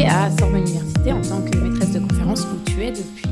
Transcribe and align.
à 0.00 0.30
Sorbonne 0.38 0.66
Université 0.66 1.12
en 1.12 1.20
tant 1.20 1.42
que 1.42 1.58
maîtresse 1.58 1.92
de 1.92 1.98
conférence 2.00 2.44
où 2.44 2.58
tu 2.64 2.82
es 2.82 2.92
depuis. 2.92 3.28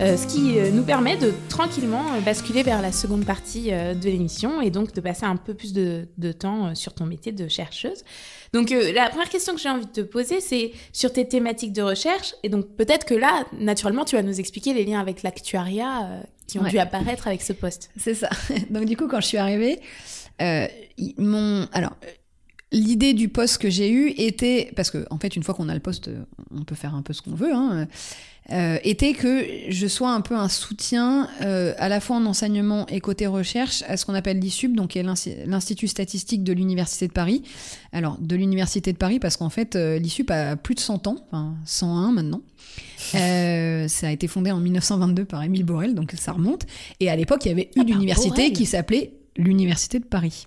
Euh, 0.00 0.16
ce 0.16 0.26
qui 0.26 0.58
euh, 0.58 0.70
nous 0.70 0.84
permet 0.84 1.16
de 1.16 1.34
tranquillement 1.48 2.04
euh, 2.14 2.20
basculer 2.20 2.62
vers 2.62 2.80
la 2.80 2.92
seconde 2.92 3.26
partie 3.26 3.70
de 3.70 4.04
l'émission 4.04 4.62
et 4.62 4.70
donc 4.70 4.94
de 4.94 5.00
passer 5.00 5.24
un 5.24 5.36
peu 5.36 5.52
plus 5.52 5.72
de, 5.72 6.06
de 6.16 6.32
temps 6.32 6.74
sur 6.76 6.94
ton 6.94 7.06
métier 7.06 7.32
de 7.32 7.48
chercheuse. 7.48 8.04
Donc 8.52 8.70
la 8.70 9.10
première 9.10 9.28
question 9.28 9.54
que 9.54 9.60
j'ai 9.60 9.68
envie 9.68 9.86
de 9.86 9.90
te 9.90 10.00
poser, 10.00 10.40
c'est 10.40 10.72
sur 10.92 11.12
tes 11.12 11.26
thématiques 11.26 11.72
de 11.72 11.82
recherche. 11.82 12.34
Et 12.44 12.48
donc 12.48 12.68
peut-être 12.76 13.04
que 13.04 13.14
là, 13.14 13.44
naturellement, 13.58 14.04
tu 14.04 14.14
vas 14.14 14.22
nous 14.22 14.38
expliquer 14.38 14.72
les 14.72 14.84
liens 14.84 15.00
avec 15.00 15.22
l'actuariat 15.24 16.22
qui 16.46 16.58
ont 16.58 16.64
dû 16.64 16.78
apparaître 16.78 17.26
avec 17.26 17.42
ce 17.42 17.52
poste. 17.52 17.90
C'est 17.96 18.14
ça. 18.14 18.30
Donc 18.70 18.84
du 18.86 18.96
coup, 18.96 19.06
quand 19.08 19.20
je 19.20 19.26
suis 19.26 19.38
arrivée, 19.38 19.80
mon... 21.18 21.66
Alors, 21.72 21.92
L'idée 22.72 23.14
du 23.14 23.28
poste 23.28 23.58
que 23.58 23.68
j'ai 23.68 23.90
eu 23.90 24.10
était, 24.16 24.72
parce 24.76 24.90
que 24.90 25.04
en 25.10 25.18
fait, 25.18 25.34
une 25.34 25.42
fois 25.42 25.54
qu'on 25.54 25.68
a 25.68 25.74
le 25.74 25.80
poste, 25.80 26.08
on 26.54 26.62
peut 26.62 26.76
faire 26.76 26.94
un 26.94 27.02
peu 27.02 27.12
ce 27.12 27.20
qu'on 27.20 27.34
veut, 27.34 27.52
hein, 27.52 27.88
euh, 28.52 28.78
était 28.82 29.12
que 29.12 29.44
je 29.68 29.86
sois 29.86 30.10
un 30.10 30.20
peu 30.20 30.34
un 30.34 30.48
soutien 30.48 31.28
euh, 31.42 31.72
à 31.78 31.88
la 31.88 32.00
fois 32.00 32.16
en 32.16 32.26
enseignement 32.26 32.84
et 32.88 32.98
côté 33.00 33.28
recherche 33.28 33.84
à 33.86 33.96
ce 33.96 34.04
qu'on 34.04 34.14
appelle 34.14 34.40
l'ISUP, 34.40 34.74
donc 34.74 34.90
qui 34.90 34.98
est 34.98 35.04
l'Institut 35.46 35.86
statistique 35.86 36.42
de 36.42 36.52
l'Université 36.52 37.06
de 37.06 37.12
Paris. 37.12 37.42
Alors, 37.92 38.18
de 38.18 38.34
l'Université 38.34 38.92
de 38.92 38.98
Paris, 38.98 39.20
parce 39.20 39.36
qu'en 39.36 39.50
fait, 39.50 39.76
euh, 39.76 39.98
l'ISUP 39.98 40.30
a 40.32 40.56
plus 40.56 40.74
de 40.74 40.80
100 40.80 41.06
ans, 41.06 41.16
enfin 41.28 41.54
101 41.64 42.12
maintenant. 42.12 42.42
ça 43.12 44.08
a 44.08 44.10
été 44.10 44.26
fondé 44.26 44.50
en 44.50 44.58
1922 44.58 45.24
par 45.26 45.42
Émile 45.44 45.64
Borel, 45.64 45.94
donc 45.94 46.12
ça 46.18 46.32
remonte. 46.32 46.66
Et 46.98 47.08
à 47.08 47.14
l'époque, 47.14 47.44
il 47.44 47.48
y 47.48 47.52
avait 47.52 47.70
une 47.76 47.86
ah, 47.88 47.94
université 47.94 48.52
qui 48.52 48.66
s'appelait 48.66 49.12
l'Université 49.36 50.00
de 50.00 50.04
Paris. 50.04 50.46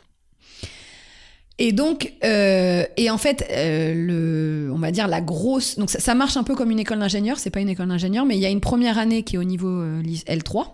Et 1.59 1.72
donc, 1.72 2.14
euh, 2.23 2.84
et 2.98 3.09
en 3.12 3.18
fait, 3.18 3.46
euh, 3.52 3.94
le, 3.94 4.72
on 4.73 4.80
va 4.80 4.92
dire 4.92 5.08
la 5.08 5.22
grosse. 5.22 5.78
Donc, 5.78 5.90
ça, 5.90 6.16
marche 6.16 6.36
un 6.36 6.44
peu 6.44 6.56
comme 6.56 6.72
une 6.72 6.80
école 6.80 7.00
d'ingénieur. 7.00 7.38
C'est 7.38 7.52
pas 7.52 7.60
une 7.60 7.70
école 7.70 7.90
d'ingénieur, 7.90 8.26
mais 8.26 8.36
il 8.36 8.42
y 8.42 8.45
a 8.45 8.50
une 8.50 8.62
première 8.62 8.98
année 8.98 9.23
qui 9.23 9.36
est 9.36 9.40
au 9.40 9.44
niveau 9.44 9.70
euh, 9.70 10.02
L3. 10.02 10.66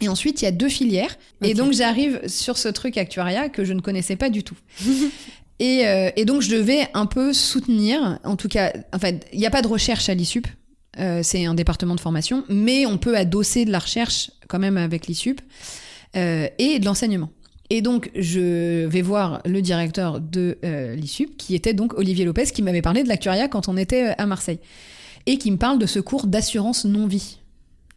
Et 0.00 0.08
ensuite, 0.08 0.40
il 0.40 0.44
y 0.44 0.48
a 0.48 0.52
deux 0.52 0.68
filières. 0.68 1.18
Et 1.42 1.54
donc, 1.54 1.72
j'arrive 1.72 2.20
sur 2.28 2.56
ce 2.56 2.68
truc 2.68 2.96
actuariat 2.96 3.48
que 3.48 3.64
je 3.64 3.72
ne 3.72 3.80
connaissais 3.80 4.14
pas 4.14 4.30
du 4.30 4.44
tout. 4.44 4.56
et, 5.58 5.82
et, 6.14 6.24
donc, 6.24 6.40
je 6.40 6.50
devais 6.50 6.86
un 6.94 7.06
peu 7.06 7.32
soutenir, 7.32 8.20
en 8.22 8.36
tout 8.36 8.46
cas, 8.46 8.72
en 8.92 9.00
fait, 9.00 9.26
il 9.32 9.40
n'y 9.40 9.46
a 9.46 9.50
pas 9.50 9.62
de 9.62 9.66
recherche 9.66 10.08
à 10.08 10.14
l'ISUP. 10.14 10.46
c'est 11.22 11.44
un 11.44 11.54
département 11.54 11.96
de 11.96 12.00
formation, 12.00 12.44
mais 12.48 12.86
on 12.86 12.96
peut 12.96 13.16
adosser 13.16 13.64
de 13.64 13.72
la 13.72 13.80
recherche 13.80 14.30
quand 14.46 14.60
même 14.60 14.76
avec 14.76 15.08
l'ISUP 15.08 15.40
et 16.14 16.78
de 16.78 16.84
l'enseignement. 16.84 17.30
Et 17.70 17.82
donc, 17.82 18.10
je 18.14 18.86
vais 18.86 19.02
voir 19.02 19.42
le 19.44 19.60
directeur 19.60 20.20
de 20.20 20.58
euh, 20.64 20.94
l'ISUP, 20.94 21.36
qui 21.36 21.54
était 21.54 21.74
donc 21.74 21.92
Olivier 21.98 22.24
Lopez, 22.24 22.46
qui 22.46 22.62
m'avait 22.62 22.82
parlé 22.82 23.02
de 23.02 23.08
l'actuariat 23.08 23.48
quand 23.48 23.68
on 23.68 23.76
était 23.76 24.08
euh, 24.08 24.14
à 24.16 24.26
Marseille. 24.26 24.58
Et 25.26 25.36
qui 25.36 25.50
me 25.50 25.58
parle 25.58 25.78
de 25.78 25.84
ce 25.84 25.98
cours 25.98 26.26
d'assurance 26.26 26.86
non-vie. 26.86 27.38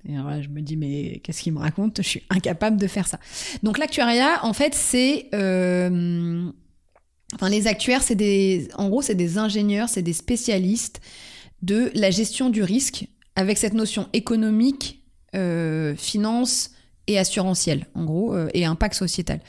Et 0.09 0.13
là, 0.13 0.41
je 0.41 0.49
me 0.49 0.61
dis, 0.61 0.75
mais 0.75 1.21
qu'est-ce 1.23 1.41
qu'il 1.41 1.53
me 1.53 1.59
raconte? 1.59 1.97
Je 2.01 2.07
suis 2.07 2.23
incapable 2.29 2.75
de 2.77 2.87
faire 2.87 3.07
ça. 3.07 3.19
Donc, 3.63 3.77
l'actuariat, 3.77 4.43
en 4.43 4.51
fait, 4.51 4.75
c'est. 4.75 5.27
Euh, 5.33 6.49
enfin, 7.35 7.47
les 7.47 7.67
actuaires, 7.67 8.03
c'est 8.03 8.15
des. 8.15 8.67
En 8.75 8.89
gros, 8.89 9.01
c'est 9.01 9.15
des 9.15 9.37
ingénieurs, 9.37 9.87
c'est 9.87 10.01
des 10.01 10.13
spécialistes 10.13 10.99
de 11.61 11.91
la 11.93 12.11
gestion 12.11 12.49
du 12.49 12.63
risque 12.63 13.07
avec 13.37 13.57
cette 13.57 13.73
notion 13.73 14.09
économique, 14.11 15.01
finance, 15.95 16.71
et 17.13 17.21
en 17.95 18.03
gros, 18.03 18.33
euh, 18.33 18.49
et 18.53 18.65
impact 18.65 18.95
sociétal. 18.95 19.39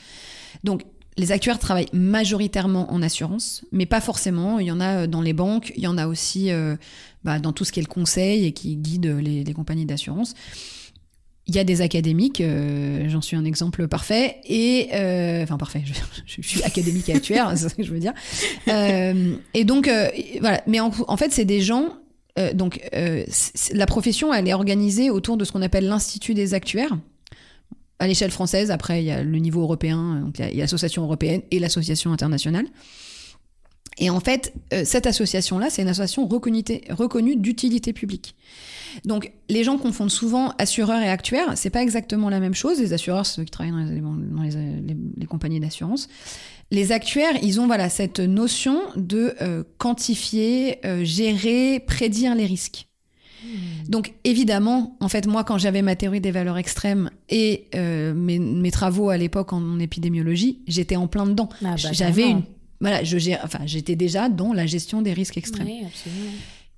Donc, 0.63 0.83
les 1.17 1.31
actuaires 1.31 1.59
travaillent 1.59 1.89
majoritairement 1.93 2.91
en 2.91 3.01
assurance, 3.01 3.65
mais 3.71 3.85
pas 3.85 4.01
forcément. 4.01 4.59
Il 4.59 4.65
y 4.65 4.71
en 4.71 4.79
a 4.79 5.03
euh, 5.03 5.07
dans 5.07 5.21
les 5.21 5.33
banques, 5.33 5.71
il 5.75 5.83
y 5.83 5.87
en 5.87 5.97
a 5.97 6.07
aussi 6.07 6.51
euh, 6.51 6.75
bah, 7.23 7.39
dans 7.39 7.53
tout 7.53 7.65
ce 7.65 7.71
qui 7.71 7.79
est 7.79 7.83
le 7.83 7.87
conseil 7.87 8.45
et 8.45 8.51
qui 8.51 8.75
guide 8.75 9.05
les, 9.05 9.53
compagnies 9.53 9.85
d'assurance. 9.85 10.33
Il 11.45 11.55
y 11.55 11.59
a 11.59 11.65
des 11.65 11.81
académiques, 11.81 12.41
j'en 13.07 13.19
suis 13.19 13.35
un 13.35 13.43
exemple 13.43 13.89
parfait, 13.89 14.37
et 14.45 14.87
enfin 15.43 15.57
parfait, 15.57 15.83
je, 16.25 16.41
suis 16.41 16.63
académique 16.63 17.09
et 17.09 17.15
actuaire, 17.15 17.51
c'est 17.57 17.67
ce 17.67 17.75
que 17.75 17.83
je 17.83 17.91
veux 17.91 17.99
dire. 17.99 18.13
et 19.53 19.63
donc 19.65 19.91
voilà, 20.39 20.63
mais 20.67 20.79
en, 20.79 20.89
en 21.05 21.17
fait 21.17 21.33
c'est 21.33 21.43
des 21.43 21.59
gens 21.59 21.97
donc, 22.53 22.79
la 23.73 23.85
profession, 23.85 24.33
elle 24.33 24.47
est 24.47 24.53
organisée 24.53 25.09
autour 25.09 25.35
de 25.35 25.43
ce 25.43 25.51
qu'on 25.51 25.61
appelle 25.61 25.85
l'Institut 25.85 26.33
des 26.33 26.53
actuaires, 26.53 26.97
à 28.03 28.07
l'échelle 28.07 28.31
française, 28.31 28.69
après, 28.69 29.01
il 29.01 29.05
y 29.05 29.11
a 29.11 29.23
le 29.23 29.37
niveau 29.39 29.61
européen, 29.61 30.21
donc 30.25 30.37
il 30.39 30.55
y 30.55 30.59
a 30.59 30.63
l'association 30.63 31.03
européenne 31.03 31.41
et 31.51 31.59
l'association 31.59 32.11
internationale. 32.11 32.65
Et 33.97 34.09
en 34.09 34.19
fait, 34.19 34.53
euh, 34.73 34.81
cette 34.83 35.07
association-là, 35.07 35.69
c'est 35.69 35.83
une 35.83 35.87
association 35.87 36.27
reconnue, 36.27 37.35
d'utilité 37.37 37.93
publique. 37.93 38.35
Donc, 39.05 39.31
les 39.49 39.63
gens 39.63 39.77
confondent 39.77 40.11
souvent 40.11 40.53
assureurs 40.57 41.01
et 41.01 41.09
actuaires. 41.09 41.53
C'est 41.55 41.69
pas 41.69 41.81
exactement 41.81 42.29
la 42.29 42.39
même 42.41 42.53
chose. 42.53 42.79
Les 42.79 42.91
assureurs, 42.91 43.25
ceux 43.25 43.43
qui 43.45 43.51
travaillent 43.51 43.71
dans 43.71 44.43
les, 44.43 45.25
compagnies 45.27 45.59
d'assurance. 45.59 46.09
Les 46.71 46.91
actuaires, 46.91 47.35
ils 47.41 47.61
ont 47.61 47.67
voilà 47.67 47.89
cette 47.89 48.19
notion 48.19 48.81
de 48.97 49.35
euh, 49.41 49.63
quantifier, 49.77 50.85
euh, 50.85 51.05
gérer, 51.05 51.79
prédire 51.79 52.35
les 52.35 52.45
risques. 52.45 52.87
Donc 53.87 54.13
évidemment, 54.23 54.95
en 54.99 55.09
fait, 55.09 55.27
moi, 55.27 55.43
quand 55.43 55.57
j'avais 55.57 55.81
ma 55.81 55.95
théorie 55.95 56.21
des 56.21 56.31
valeurs 56.31 56.57
extrêmes 56.57 57.09
et 57.29 57.65
euh, 57.75 58.13
mes, 58.13 58.71
travaux 58.71 59.09
à 59.09 59.17
l'époque 59.17 59.53
en, 59.53 59.79
épidémiologie, 59.79 60.59
j'étais 60.67 60.95
en 60.95 61.07
plein 61.07 61.25
dedans. 61.25 61.49
Ah, 61.63 61.71
bah, 61.71 61.91
j'avais 61.91 62.29
une, 62.29 62.43
voilà, 62.81 63.03
je 63.03 63.17
enfin, 63.43 63.59
j'étais 63.65 63.95
déjà 63.95 64.29
dans 64.29 64.51
la 64.51 64.65
gestion 64.65 65.01
des 65.01 65.13
risques 65.13 65.37
extrêmes. 65.37 65.67
Oui, 65.67 65.83
absolument. 65.85 66.31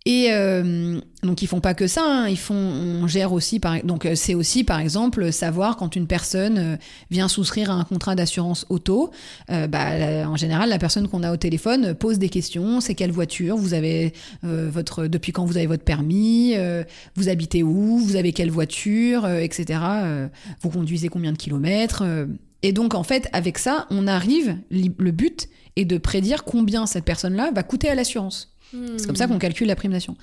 Et 0.07 0.27
euh, 0.29 0.99
donc 1.23 1.41
ils 1.41 1.47
font 1.47 1.61
pas 1.61 1.73
que 1.73 1.87
ça, 1.87 2.03
hein. 2.05 2.27
ils 2.29 2.37
font, 2.37 2.53
on 2.53 3.07
gère 3.07 3.33
aussi 3.33 3.59
par, 3.59 3.83
donc 3.83 4.05
euh, 4.05 4.13
c'est 4.13 4.35
aussi 4.35 4.63
par 4.63 4.79
exemple 4.79 5.31
savoir 5.31 5.77
quand 5.77 5.95
une 5.95 6.05
personne 6.05 6.57
euh, 6.59 6.75
vient 7.09 7.27
souscrire 7.27 7.71
à 7.71 7.73
un 7.73 7.83
contrat 7.85 8.13
d'assurance 8.13 8.67
auto, 8.69 9.09
bah, 9.49 10.27
en 10.27 10.35
général 10.35 10.69
la 10.69 10.77
personne 10.77 11.07
qu'on 11.07 11.23
a 11.23 11.33
au 11.33 11.37
téléphone 11.37 11.95
pose 11.95 12.19
des 12.19 12.29
questions, 12.29 12.81
c'est 12.81 12.93
quelle 12.93 13.11
voiture, 13.11 13.57
vous 13.57 13.73
avez 13.73 14.13
votre, 14.43 15.07
depuis 15.07 15.31
quand 15.31 15.45
vous 15.45 15.57
avez 15.57 15.65
votre 15.65 15.83
permis, 15.83 16.53
vous 17.15 17.29
habitez 17.29 17.63
où, 17.63 17.97
vous 17.97 18.15
avez 18.15 18.31
quelle 18.31 18.51
voiture, 18.51 19.27
etc. 19.27 19.79
vous 20.61 20.69
conduisez 20.69 21.07
combien 21.07 21.31
de 21.31 21.37
kilomètres? 21.37 22.03
et 22.61 22.71
donc 22.71 22.93
en 22.93 23.03
fait 23.03 23.27
avec 23.33 23.57
ça 23.57 23.87
on 23.89 24.07
arrive, 24.07 24.57
le 24.69 25.11
but 25.11 25.49
est 25.75 25.85
de 25.85 25.97
prédire 25.97 26.43
combien 26.43 26.85
cette 26.85 27.05
personne-là 27.05 27.51
va 27.53 27.63
coûter 27.63 27.89
à 27.89 27.95
l'assurance. 27.95 28.54
C'est 28.71 29.05
comme 29.05 29.15
ça 29.15 29.27
qu'on 29.27 29.39
calcule 29.39 29.67
la 29.67 29.75
prime 29.75 29.91
nation. 29.91 30.15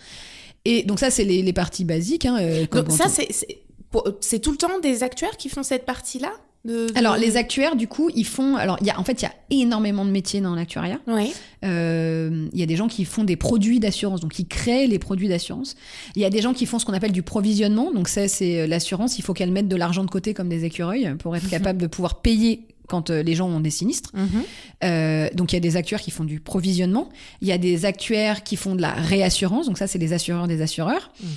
Et 0.64 0.82
donc 0.84 0.98
ça, 0.98 1.10
c'est 1.10 1.25
les, 1.25 1.53
parties 1.53 1.84
basiques. 1.84 2.26
Hein, 2.26 2.38
euh, 2.41 2.66
donc 2.66 2.92
ça, 2.92 3.06
c'est 3.08 4.38
tout 4.38 4.50
le 4.50 4.56
temps 4.56 4.78
des 4.80 5.03
actuaires 5.03 5.36
qui 5.36 5.48
font 5.48 5.62
cette 5.62 5.84
partie-là 5.84 6.32
Alors 6.94 7.16
les 7.16 7.36
actuaires, 7.36 7.75
du 7.75 7.88
coup, 7.88 8.10
ils 8.14 8.26
font. 8.26 8.56
Alors 8.56 8.78
y 8.82 8.91
a, 8.91 8.98
en 8.98 9.04
fait, 9.04 9.22
il 9.22 9.25
y 9.25 9.28
a 9.28 9.34
énormément 9.50 10.04
de 10.04 10.10
métiers 10.10 10.41
dans 10.41 10.54
l'actuariat. 10.54 11.00
Euh, 11.64 12.48
il 12.52 12.58
y 12.58 12.62
a 12.62 12.66
des 12.66 12.76
gens 12.76 12.86
qui 12.86 13.04
font 13.04 13.25
des 13.25 13.36
produits 13.36 13.81
d'assurance, 13.81 14.20
donc 14.20 14.32
qui 14.32 14.47
créent 14.47 14.86
les 14.86 15.00
produits 15.00 15.28
d'assurance. 15.28 15.75
Il 16.14 16.22
y 16.22 16.25
a 16.25 16.31
des 16.31 16.41
gens 16.41 16.54
qui 16.54 16.66
font 16.66 16.78
ce 16.78 16.84
qu'on 16.84 16.92
appelle 16.92 17.12
du 17.12 17.22
provisionnement. 17.22 17.92
Donc 17.92 18.08
ça, 18.08 18.28
c'est 18.28 18.60
euh, 18.60 18.66
l'assurance. 18.69 19.19
Il 19.19 19.22
faut 19.22 19.34
qu'elle 19.34 19.50
mette 19.50 19.69
de 19.69 19.76
l'argent 19.76 20.04
de 20.04 20.10
côté 20.10 20.34
comme 20.34 20.48
des 20.48 20.64
écureuils 20.64 21.14
pour 21.19 21.34
être 21.34 21.48
capable 21.50 21.81
de 21.81 21.88
pouvoir 21.88 22.20
payer 22.20 22.66
quand 22.92 23.08
euh, 23.08 23.22
les 23.22 23.34
gens 23.34 23.48
ont 23.48 23.60
des 23.60 23.70
sinistres. 23.70 24.10
Mhm. 24.12 24.28
Euh, 24.84 25.30
donc 25.34 25.53
il 25.53 25.56
y 25.56 25.56
a 25.56 25.60
des 25.60 25.76
actuaires 25.78 26.03
qui 26.03 26.10
font 26.10 26.25
du 26.25 26.41
provisionnement, 26.41 27.08
il 27.41 27.48
y 27.48 27.53
a 27.53 27.56
des 27.56 27.86
actuaires 27.86 28.44
qui 28.44 28.56
font 28.56 28.75
de 28.75 28.82
la 28.82 28.92
réassurance, 28.92 29.64
donc 29.64 29.78
ça 29.78 29.86
c'est 29.86 29.98
les 29.98 30.12
assureurs 30.12 30.47
des 30.47 30.60
assureurs. 30.60 31.10
Mhm. 31.20 31.28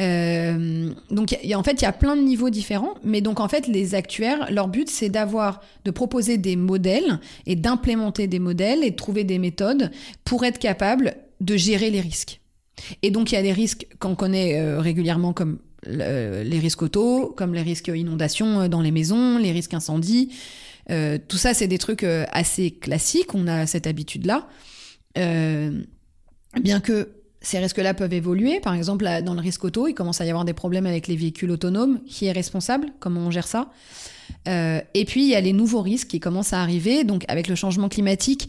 Euh, 0.00 0.90
donc 1.12 1.38
y 1.40 1.54
a, 1.54 1.58
en 1.58 1.62
fait 1.62 1.80
il 1.80 1.82
y 1.82 1.86
a 1.86 1.92
plein 1.92 2.16
de 2.16 2.22
niveaux 2.22 2.50
différents, 2.50 2.94
mais 3.04 3.20
donc 3.20 3.38
en 3.38 3.46
fait 3.46 3.68
les 3.68 3.94
actuaires, 3.94 4.50
leur 4.50 4.66
but 4.66 4.90
c'est 4.90 5.08
d'avoir, 5.08 5.60
de 5.84 5.92
proposer 5.92 6.36
des 6.36 6.56
modèles 6.56 7.20
et 7.46 7.54
d'implémenter 7.54 8.26
des 8.26 8.40
modèles 8.40 8.82
et 8.82 8.90
de 8.90 8.96
trouver 8.96 9.22
des 9.22 9.38
méthodes 9.38 9.92
pour 10.24 10.44
être 10.44 10.58
capable 10.58 11.14
de 11.40 11.56
gérer 11.56 11.90
les 11.90 12.00
risques. 12.00 12.40
Et 13.02 13.12
donc 13.12 13.30
il 13.30 13.36
y 13.36 13.38
a 13.38 13.42
des 13.42 13.52
risques 13.52 13.86
qu'on 14.00 14.16
connaît 14.16 14.76
régulièrement 14.78 15.32
comme 15.32 15.58
les 15.86 16.58
risques 16.58 16.82
auto, 16.82 17.32
comme 17.36 17.54
les 17.54 17.62
risques 17.62 17.92
inondations 17.94 18.68
dans 18.68 18.80
les 18.80 18.90
maisons, 18.90 19.38
les 19.38 19.52
risques 19.52 19.74
incendies, 19.74 20.30
euh, 20.90 21.18
tout 21.28 21.36
ça, 21.36 21.54
c'est 21.54 21.66
des 21.66 21.78
trucs 21.78 22.04
euh, 22.04 22.24
assez 22.32 22.70
classiques, 22.70 23.34
on 23.34 23.46
a 23.46 23.66
cette 23.66 23.86
habitude-là. 23.86 24.48
Euh, 25.18 25.82
bien 26.60 26.80
que 26.80 27.10
ces 27.40 27.58
risques-là 27.58 27.94
peuvent 27.94 28.12
évoluer, 28.12 28.60
par 28.60 28.74
exemple, 28.74 29.06
dans 29.22 29.34
le 29.34 29.40
risque 29.40 29.64
auto, 29.64 29.86
il 29.86 29.94
commence 29.94 30.20
à 30.20 30.24
y 30.24 30.30
avoir 30.30 30.44
des 30.44 30.54
problèmes 30.54 30.86
avec 30.86 31.08
les 31.08 31.16
véhicules 31.16 31.50
autonomes. 31.50 32.00
Qui 32.04 32.26
est 32.26 32.32
responsable? 32.32 32.88
Comment 33.00 33.20
on 33.20 33.30
gère 33.30 33.46
ça? 33.46 33.70
Et 34.46 35.04
puis, 35.06 35.24
il 35.24 35.28
y 35.28 35.34
a 35.34 35.40
les 35.42 35.52
nouveaux 35.52 35.82
risques 35.82 36.08
qui 36.08 36.20
commencent 36.20 36.54
à 36.54 36.62
arriver. 36.62 37.04
Donc, 37.04 37.24
avec 37.28 37.48
le 37.48 37.54
changement 37.54 37.90
climatique, 37.90 38.48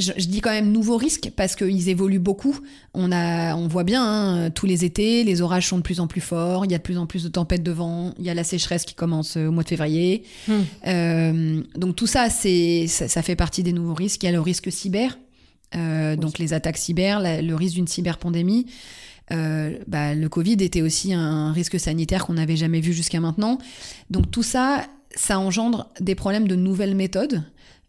je, 0.00 0.26
dis 0.26 0.40
quand 0.40 0.50
même 0.50 0.72
nouveaux 0.72 0.96
risques 0.96 1.30
parce 1.36 1.54
qu'ils 1.56 1.88
évoluent 1.88 2.18
beaucoup. 2.18 2.58
On, 2.94 3.12
a, 3.12 3.54
on 3.54 3.68
voit 3.68 3.84
bien, 3.84 4.02
hein, 4.02 4.50
tous 4.50 4.66
les 4.66 4.84
étés, 4.84 5.24
les 5.24 5.42
orages 5.42 5.68
sont 5.68 5.78
de 5.78 5.82
plus 5.82 6.00
en 6.00 6.06
plus 6.06 6.20
forts, 6.20 6.64
il 6.64 6.72
y 6.72 6.74
a 6.74 6.78
de 6.78 6.82
plus 6.82 6.98
en 6.98 7.06
plus 7.06 7.22
de 7.22 7.28
tempêtes 7.28 7.62
de 7.62 7.70
vent, 7.72 8.14
il 8.18 8.24
y 8.24 8.30
a 8.30 8.34
la 8.34 8.44
sécheresse 8.44 8.84
qui 8.84 8.94
commence 8.94 9.36
euh, 9.36 9.46
au 9.48 9.50
mois 9.52 9.62
de 9.62 9.68
février. 9.68 10.24
Hmm. 10.48 10.52
Euh, 10.86 11.62
donc 11.76 11.96
tout 11.96 12.06
ça, 12.06 12.30
c'est, 12.30 12.86
ça, 12.86 13.22
fait 13.22 13.36
partie 13.36 13.62
des 13.62 13.72
nouveaux 13.72 13.94
risques. 13.94 14.22
Il 14.22 14.26
y 14.26 14.28
a 14.28 14.32
le 14.32 14.40
risque 14.40 14.72
cyber. 14.72 15.18
euh, 15.76 16.16
donc 16.16 16.38
les 16.38 16.52
attaques 16.52 16.78
cyber, 16.78 17.20
la- 17.20 17.42
le 17.42 17.54
risque 17.54 17.74
d'une 17.74 17.86
cyberpandémie. 17.86 18.66
Euh, 19.32 19.78
bah, 19.86 20.14
le 20.14 20.28
Covid 20.28 20.56
était 20.60 20.82
aussi 20.82 21.12
un 21.14 21.52
risque 21.52 21.78
sanitaire 21.78 22.26
qu'on 22.26 22.34
n'avait 22.34 22.56
jamais 22.56 22.80
vu 22.80 22.92
jusqu'à 22.92 23.20
maintenant. 23.20 23.58
Donc 24.10 24.30
tout 24.30 24.42
ça, 24.42 24.86
ça 25.14 25.38
engendre 25.38 25.88
des 26.00 26.14
problèmes 26.14 26.48
de 26.48 26.56
nouvelles 26.56 26.96
méthodes. 26.96 27.44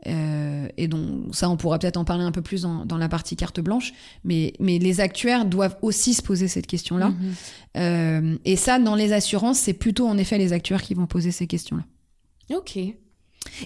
Euh, 0.07 0.67
et 0.77 0.87
donc 0.87 1.33
ça, 1.33 1.49
on 1.49 1.57
pourra 1.57 1.79
peut-être 1.79 1.97
en 1.97 2.05
parler 2.05 2.23
un 2.23 2.31
peu 2.31 2.41
plus 2.41 2.63
dans, 2.63 2.85
dans 2.85 2.97
la 2.97 3.09
partie 3.09 3.35
carte 3.35 3.59
blanche. 3.59 3.93
Mais, 4.23 4.53
mais 4.59 4.79
les 4.79 4.99
actuaires 4.99 5.45
doivent 5.45 5.77
aussi 5.81 6.13
se 6.13 6.21
poser 6.21 6.47
cette 6.47 6.67
question-là. 6.67 7.09
Mhm. 7.09 7.33
Euh, 7.77 8.37
et 8.45 8.55
ça, 8.55 8.79
dans 8.79 8.95
les 8.95 9.13
assurances, 9.13 9.59
c'est 9.59 9.73
plutôt 9.73 10.07
en 10.07 10.17
effet 10.17 10.37
les 10.37 10.53
actuaires 10.53 10.81
qui 10.81 10.93
vont 10.93 11.07
poser 11.07 11.31
ces 11.31 11.47
questions-là. 11.47 11.83
Ok. 12.55 12.77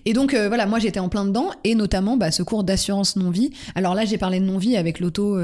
Et 0.06 0.14
donc 0.14 0.34
euh, 0.34 0.48
voilà, 0.48 0.66
moi 0.66 0.80
j'étais 0.80 1.02
en 1.02 1.10
plein 1.10 1.26
dedans, 1.26 1.50
et 1.66 1.76
notamment 1.76 2.16
bah, 2.16 2.32
ce 2.32 2.44
cours 2.44 2.64
d'assurance 2.64 3.18
non-vie. 3.18 3.52
Alors 3.76 3.94
là, 3.94 4.06
j'ai 4.06 4.18
parlé 4.18 4.40
de 4.40 4.46
non-vie 4.46 4.78
avec 4.78 5.00
l'auto, 5.02 5.38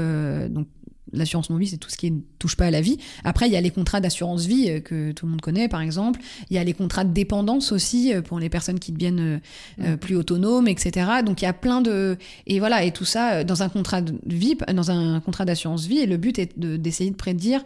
donc 0.48 0.68
l'assurance 1.12 1.50
non-vie, 1.50 1.68
c'est 1.68 1.76
tout 1.76 1.90
ce 1.90 1.96
qui 1.96 2.10
ne 2.10 2.20
touche 2.38 2.56
pas 2.56 2.66
à 2.66 2.70
la 2.70 2.80
vie. 2.80 2.98
Après, 3.24 3.46
il 3.46 3.52
y 3.52 3.56
a 3.56 3.60
les 3.60 3.70
contrats 3.70 4.00
d'assurance 4.00 4.46
vie 4.46 4.70
euh, 4.70 4.80
que 4.80 5.12
tout 5.12 5.26
le 5.26 5.30
monde 5.32 5.40
connaît, 5.40 5.68
par 5.68 5.80
exemple. 5.80 6.20
Il 6.50 6.56
y 6.56 6.58
a 6.58 6.64
les 6.64 6.72
contrats 6.72 7.04
de 7.04 7.12
dépendance 7.12 7.72
aussi 7.72 8.12
euh, 8.14 8.22
pour 8.22 8.38
les 8.38 8.48
personnes 8.48 8.78
qui 8.78 8.92
deviennent 8.92 9.40
euh, 9.80 9.96
plus 9.96 10.16
autonomes, 10.16 10.68
etc. 10.68 11.06
Donc 11.24 11.42
il 11.42 11.44
y 11.44 11.48
a 11.48 11.52
plein 11.52 11.80
de 11.80 12.16
et 12.46 12.58
voilà 12.58 12.84
et 12.84 12.92
tout 12.92 13.04
ça 13.04 13.44
dans 13.44 13.62
un 13.62 13.68
contrat 13.68 14.00
de 14.00 14.14
vie, 14.26 14.56
dans 14.72 14.90
un 14.90 15.20
contrat 15.20 15.44
d'assurance 15.44 15.86
vie. 15.86 15.98
Et 15.98 16.06
le 16.06 16.16
but 16.16 16.38
est 16.38 16.58
de- 16.58 16.76
d'essayer 16.76 17.10
de 17.10 17.16
prédire 17.16 17.64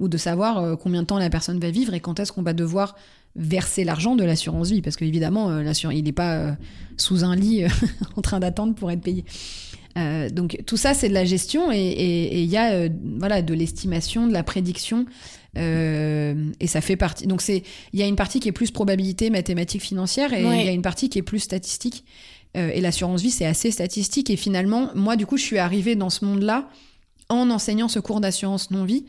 ou 0.00 0.08
de 0.08 0.16
savoir 0.16 0.78
combien 0.78 1.02
de 1.02 1.06
temps 1.06 1.18
la 1.18 1.30
personne 1.30 1.58
va 1.58 1.70
vivre 1.70 1.92
et 1.94 2.00
quand 2.00 2.20
est-ce 2.20 2.30
qu'on 2.32 2.42
va 2.42 2.52
devoir 2.52 2.94
verser 3.34 3.82
l'argent 3.84 4.14
de 4.16 4.22
l'assurance 4.24 4.70
vie 4.70 4.80
parce 4.80 4.96
qu'évidemment 4.96 5.60
il 5.60 6.04
n'est 6.04 6.12
pas 6.12 6.56
sous 6.96 7.24
un 7.24 7.34
lit 7.34 7.64
en 8.16 8.22
train 8.22 8.38
d'attendre 8.38 8.74
pour 8.74 8.90
être 8.92 9.00
payé 9.00 9.24
Euh, 9.98 10.30
donc 10.30 10.58
tout 10.66 10.76
ça 10.76 10.94
c'est 10.94 11.08
de 11.08 11.14
la 11.14 11.24
gestion 11.24 11.72
et 11.72 12.40
il 12.42 12.48
y 12.48 12.56
a 12.56 12.72
euh, 12.72 12.88
voilà 13.18 13.42
de 13.42 13.52
l'estimation 13.54 14.26
de 14.28 14.32
la 14.32 14.42
prédiction 14.44 15.06
euh, 15.56 16.34
et 16.60 16.66
ça 16.66 16.80
fait 16.80 16.96
partie 16.96 17.26
donc 17.26 17.40
c'est 17.42 17.62
il 17.92 17.98
y 17.98 18.02
a 18.02 18.06
une 18.06 18.16
partie 18.16 18.38
qui 18.38 18.48
est 18.48 18.52
plus 18.52 18.70
probabilité 18.70 19.30
mathématique 19.30 19.82
financière 19.82 20.32
et 20.32 20.40
il 20.42 20.46
Ouais. 20.46 20.64
y 20.64 20.68
a 20.68 20.72
une 20.72 20.82
partie 20.82 21.08
qui 21.08 21.18
est 21.18 21.22
plus 21.22 21.40
statistique 21.40 22.04
et 22.54 22.80
l'assurance 22.80 23.22
vie 23.22 23.30
c'est 23.30 23.46
assez 23.46 23.70
statistique 23.70 24.30
et 24.30 24.36
finalement 24.36 24.90
moi 24.94 25.16
du 25.16 25.26
coup 25.26 25.36
je 25.36 25.42
suis 25.44 25.58
arrivée 25.58 25.94
dans 25.96 26.10
ce 26.10 26.24
monde 26.24 26.42
là 26.42 26.68
en 27.28 27.50
enseignant 27.50 27.88
ce 27.88 27.98
cours 28.00 28.20
d'assurance 28.20 28.70
non 28.70 28.84
vie 28.84 29.04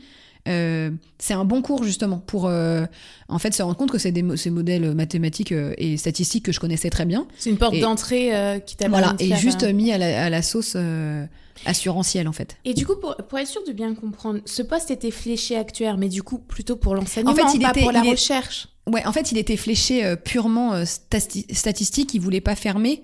euh, 0.48 0.90
c'est 1.18 1.34
un 1.34 1.44
bon 1.44 1.60
cours 1.62 1.84
justement 1.84 2.18
pour 2.18 2.46
euh, 2.46 2.84
en 3.28 3.38
fait 3.38 3.52
se 3.54 3.62
rendre 3.62 3.76
compte 3.76 3.90
que 3.90 3.98
c'est 3.98 4.10
des 4.12 4.24
ces 4.36 4.50
modèles 4.50 4.94
mathématiques 4.94 5.52
euh, 5.52 5.74
et 5.76 5.96
statistiques 5.96 6.44
que 6.46 6.52
je 6.52 6.60
connaissais 6.60 6.88
très 6.90 7.04
bien. 7.04 7.26
C'est 7.38 7.50
une 7.50 7.58
porte 7.58 7.78
d'entrée 7.78 8.34
euh, 8.34 8.58
qui 8.58 8.76
t'a 8.76 8.88
Voilà, 8.88 9.14
et 9.18 9.34
juste 9.36 9.64
mis 9.64 9.92
à 9.92 9.98
la, 9.98 10.24
à 10.24 10.30
la 10.30 10.40
sauce 10.42 10.76
assurantielle 11.66 12.26
en 12.28 12.32
fait. 12.32 12.56
Et 12.64 12.74
du 12.74 12.86
coup, 12.86 12.96
pour, 12.96 13.16
pour 13.16 13.38
être 13.38 13.46
sûr 13.48 13.62
de 13.66 13.72
bien 13.72 13.94
comprendre, 13.94 14.40
ce 14.46 14.62
poste 14.62 14.90
était 14.90 15.10
fléché 15.10 15.56
actuaire, 15.56 15.98
mais 15.98 16.08
du 16.08 16.22
coup 16.22 16.38
plutôt 16.38 16.76
pour 16.76 16.94
l'enseignement, 16.94 17.32
En 17.32 17.34
fait, 17.34 17.42
il 17.54 17.60
pas 17.60 17.70
était- 17.70 17.82
pour 17.82 17.92
la 17.92 18.00
il 18.00 18.06
est- 18.08 18.10
recherche. 18.12 18.68
Ouais, 18.86 19.04
en 19.06 19.12
fait, 19.12 19.30
il 19.30 19.38
était 19.38 19.56
fléché 19.58 20.16
purement 20.24 20.82
stati- 20.84 21.44
statistique, 21.54 22.14
il 22.14 22.20
voulait 22.20 22.40
pas 22.40 22.56
fermer, 22.56 23.02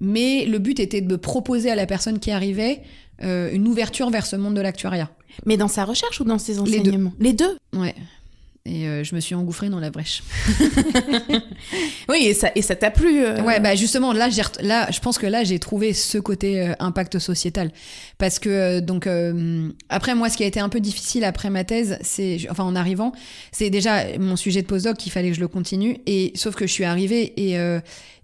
mais 0.00 0.44
le 0.44 0.58
but 0.58 0.78
était 0.80 1.00
de 1.00 1.16
proposer 1.16 1.70
à 1.70 1.74
la 1.74 1.86
personne 1.86 2.18
qui 2.18 2.30
arrivait 2.30 2.82
une 3.22 3.66
ouverture 3.66 4.10
vers 4.10 4.26
ce 4.26 4.36
monde 4.36 4.54
de 4.54 4.60
l'actuariat. 4.60 5.10
Mais 5.46 5.56
dans 5.56 5.68
sa 5.68 5.84
recherche 5.84 6.20
ou 6.20 6.24
dans 6.24 6.38
ses 6.38 6.52
Les 6.52 6.58
deux. 6.58 6.62
enseignements? 6.62 7.12
Les 7.18 7.32
deux. 7.32 7.56
Ouais. 7.74 7.94
Et 8.66 8.88
euh, 8.88 9.04
je 9.04 9.14
me 9.14 9.20
suis 9.20 9.34
engouffrée 9.34 9.68
dans 9.68 9.78
la 9.80 9.90
brèche. 9.90 10.22
Oui, 12.08 12.26
et 12.26 12.34
ça 12.34 12.50
et 12.54 12.62
ça 12.62 12.76
t'a 12.76 12.90
plu 12.90 13.24
euh, 13.24 13.40
Ouais, 13.42 13.60
bah 13.60 13.74
justement, 13.74 14.12
là, 14.12 14.28
là, 14.60 14.90
je 14.90 15.00
pense 15.00 15.18
que 15.18 15.26
là, 15.26 15.44
j'ai 15.44 15.58
trouvé 15.58 15.92
ce 15.92 16.18
côté 16.18 16.60
euh, 16.60 16.72
impact 16.78 17.18
sociétal. 17.18 17.70
Parce 18.18 18.38
que, 18.38 18.48
euh, 18.48 18.80
donc, 18.80 19.08
après, 19.88 20.14
moi, 20.14 20.28
ce 20.28 20.36
qui 20.36 20.44
a 20.44 20.46
été 20.46 20.60
un 20.60 20.68
peu 20.68 20.80
difficile 20.80 21.24
après 21.24 21.50
ma 21.50 21.64
thèse, 21.64 21.98
c'est, 22.02 22.38
enfin, 22.50 22.64
en 22.64 22.76
arrivant, 22.76 23.12
c'est 23.52 23.70
déjà 23.70 24.18
mon 24.18 24.36
sujet 24.36 24.62
de 24.62 24.66
postdoc 24.66 24.96
qu'il 24.96 25.12
fallait 25.12 25.30
que 25.30 25.36
je 25.36 25.40
le 25.40 25.48
continue. 25.48 25.98
Et 26.06 26.32
sauf 26.34 26.54
que 26.54 26.66
je 26.66 26.72
suis 26.72 26.84
arrivée 26.84 27.32
et 27.36 27.58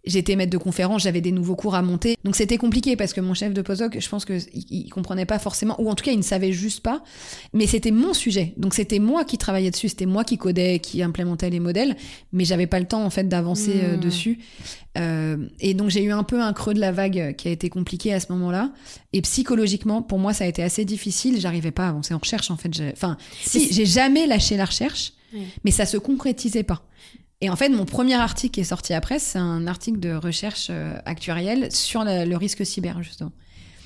j'étais 0.04 0.36
maître 0.36 0.50
de 0.50 0.58
conférence, 0.58 1.02
j'avais 1.02 1.20
des 1.20 1.32
nouveaux 1.32 1.56
cours 1.56 1.74
à 1.74 1.82
monter. 1.82 2.16
Donc, 2.24 2.36
c'était 2.36 2.58
compliqué 2.58 2.96
parce 2.96 3.12
que 3.12 3.20
mon 3.20 3.34
chef 3.34 3.52
de 3.52 3.62
postdoc, 3.62 3.98
je 4.00 4.08
pense 4.08 4.24
que 4.24 4.38
il, 4.54 4.88
comprenait 4.90 5.26
pas 5.26 5.38
forcément, 5.38 5.80
ou 5.80 5.90
en 5.90 5.94
tout 5.94 6.04
cas, 6.04 6.12
il 6.12 6.18
ne 6.18 6.22
savait 6.22 6.52
juste 6.52 6.82
pas. 6.82 7.04
Mais 7.52 7.66
c'était 7.66 7.90
mon 7.90 8.14
sujet. 8.14 8.54
Donc, 8.56 8.74
c'était 8.74 8.98
moi 8.98 9.24
qui 9.24 9.38
travaillais 9.38 9.70
dessus, 9.70 9.90
c'était 9.90 10.06
moi 10.06 10.24
qui 10.24 10.38
codais, 10.38 10.78
qui 10.78 11.02
implémentais 11.02 11.50
les 11.50 11.60
modèles. 11.60 11.96
Mais 12.32 12.44
j'avais 12.44 12.66
pas 12.66 12.80
le 12.80 12.86
temps, 12.86 13.04
en 13.04 13.10
fait, 13.10 13.28
d'avancer 13.28 13.72
euh, 13.82 13.90
Hmm. 13.96 14.00
dessus. 14.00 14.38
Euh, 14.98 15.48
et 15.60 15.74
donc 15.74 15.88
j'ai 15.90 16.02
eu 16.02 16.10
un 16.10 16.24
peu 16.24 16.40
un 16.40 16.52
creux 16.52 16.74
de 16.74 16.80
la 16.80 16.90
vague 16.90 17.36
qui 17.36 17.46
a 17.46 17.50
été 17.52 17.68
compliqué 17.68 18.12
à 18.12 18.20
ce 18.20 18.32
moment-là. 18.32 18.72
Et 19.12 19.22
psychologiquement, 19.22 20.02
pour 20.02 20.18
moi, 20.18 20.32
ça 20.32 20.44
a 20.44 20.46
été 20.46 20.62
assez 20.62 20.84
difficile. 20.84 21.40
J'arrivais 21.40 21.70
pas 21.70 21.86
à 21.86 21.88
avancer 21.90 22.14
en 22.14 22.18
recherche, 22.18 22.50
en 22.50 22.56
fait. 22.56 22.70
Enfin, 22.92 23.16
si, 23.40 23.72
j'ai 23.72 23.86
jamais 23.86 24.26
lâché 24.26 24.56
la 24.56 24.64
recherche, 24.64 25.12
mais 25.64 25.70
ça 25.70 25.86
se 25.86 25.96
concrétisait 25.96 26.64
pas. 26.64 26.82
Et 27.40 27.48
en 27.48 27.56
fait, 27.56 27.70
mon 27.70 27.84
premier 27.86 28.14
article 28.14 28.52
qui 28.54 28.60
est 28.60 28.64
sorti 28.64 28.92
après, 28.92 29.18
c'est 29.18 29.38
un 29.38 29.66
article 29.66 29.98
de 29.98 30.12
recherche 30.12 30.68
euh, 30.70 30.94
actuarielle 31.06 31.72
sur 31.72 32.04
la- 32.04 32.26
le 32.26 32.36
risque 32.36 32.64
cyber, 32.66 33.02
justement. 33.02 33.32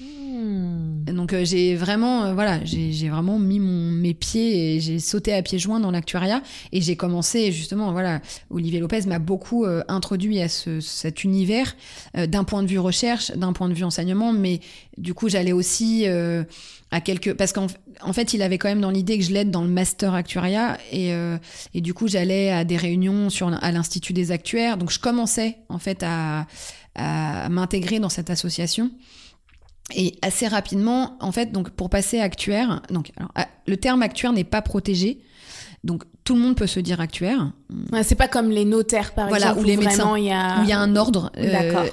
Hmm. 0.01 1.05
Donc 1.05 1.33
euh, 1.33 1.45
j'ai 1.45 1.77
vraiment, 1.77 2.25
euh, 2.25 2.35
voilà, 2.35 2.65
j'ai 2.65 2.91
j'ai 2.93 3.09
vraiment 3.09 3.39
mis 3.39 3.61
mon, 3.61 3.91
mes 3.93 4.15
pieds 4.15 4.75
et 4.77 4.81
j'ai 4.81 4.99
sauté 4.99 5.33
à 5.33 5.41
pieds 5.43 5.61
joints 5.61 5.79
dans 5.79 5.93
l'actuariat 5.93 6.43
et 6.73 6.81
j'ai 6.81 6.97
commencé 6.97 7.53
justement, 7.53 7.93
voilà, 7.93 8.21
Olivier 8.51 8.81
Lopez 8.81 9.03
m'a 9.07 9.21
beaucoup 9.21 9.65
euh, 9.65 9.85
introduit 9.87 10.41
à 10.41 10.49
ce, 10.49 10.81
cet 10.81 11.23
univers 11.23 11.77
euh, 12.17 12.27
d'un 12.27 12.43
point 12.43 12.63
de 12.65 12.69
vue 12.69 12.81
recherche, 12.81 13.31
d'un 13.33 13.53
point 13.53 13.69
de 13.69 13.75
vue 13.75 13.85
enseignement, 13.85 14.33
mais 14.33 14.59
du 14.99 15.15
coup 15.15 15.29
j'allais 15.29 15.53
aussi 15.53 16.05
euh, 16.09 16.43
à 16.95 17.01
quelques, 17.01 17.35
parce 17.35 17.53
qu'en 17.53 17.67
en 18.03 18.13
fait 18.13 18.35
il 18.35 18.43
avait 18.43 18.57
quand 18.57 18.69
même 18.69 18.81
dans 18.81 18.91
l'idée 18.91 19.19
que 19.19 19.25
je 19.25 19.33
l'aide 19.33 19.51
dans 19.51 19.63
le 19.63 19.69
master 19.69 20.15
actuariat 20.15 20.79
et, 20.93 21.13
euh, 21.13 21.37
et 21.75 21.81
du 21.81 21.93
coup 21.93 22.07
j'allais 22.07 22.53
à 22.53 22.65
des 22.65 22.77
réunions 22.77 23.31
sur 23.31 23.49
à 23.53 23.73
l'institut 23.73 24.13
des 24.13 24.31
actuaires, 24.31 24.77
donc 24.77 24.91
je 24.93 25.01
commençais 25.01 25.57
en 25.69 25.81
fait 25.81 26.05
à, 26.05 26.47
à 26.95 27.49
m'intégrer 27.49 27.99
dans 27.99 28.09
cette 28.09 28.31
association. 28.31 28.93
Et 29.95 30.17
assez 30.23 30.49
rapidement, 30.49 31.19
en 31.21 31.31
fait, 31.31 31.53
donc 31.53 31.69
pour 31.69 31.91
passer 31.91 32.19
actuaire, 32.19 32.81
donc 32.89 33.13
alors, 33.19 33.33
le 33.67 33.77
terme 33.77 34.03
actuaire 34.03 34.33
n'est 34.33 34.43
pas 34.45 34.63
protégé, 34.63 35.21
donc 35.83 36.05
tout 36.25 36.35
le 36.37 36.41
monde 36.41 36.57
peut 36.57 36.67
se 36.67 36.81
dire 36.81 37.01
actuaire. 37.01 37.53
Ouais, 37.93 38.03
c'est 38.03 38.15
pas 38.15 38.29
comme 38.29 38.51
les 38.51 38.65
notaires, 38.65 39.13
par 39.13 39.29
Voilà, 39.29 39.49
exemple, 39.51 39.67
ou 39.67 39.69
les 39.69 39.77
médecins, 39.77 40.17
il 40.17 40.25
y 40.25 40.33
a... 40.33 40.61
où 40.61 40.63
il 40.63 40.71
y 40.71 40.73
a 40.73 40.81
un 40.81 40.97
ordre, 40.97 41.31
euh, 41.37 41.87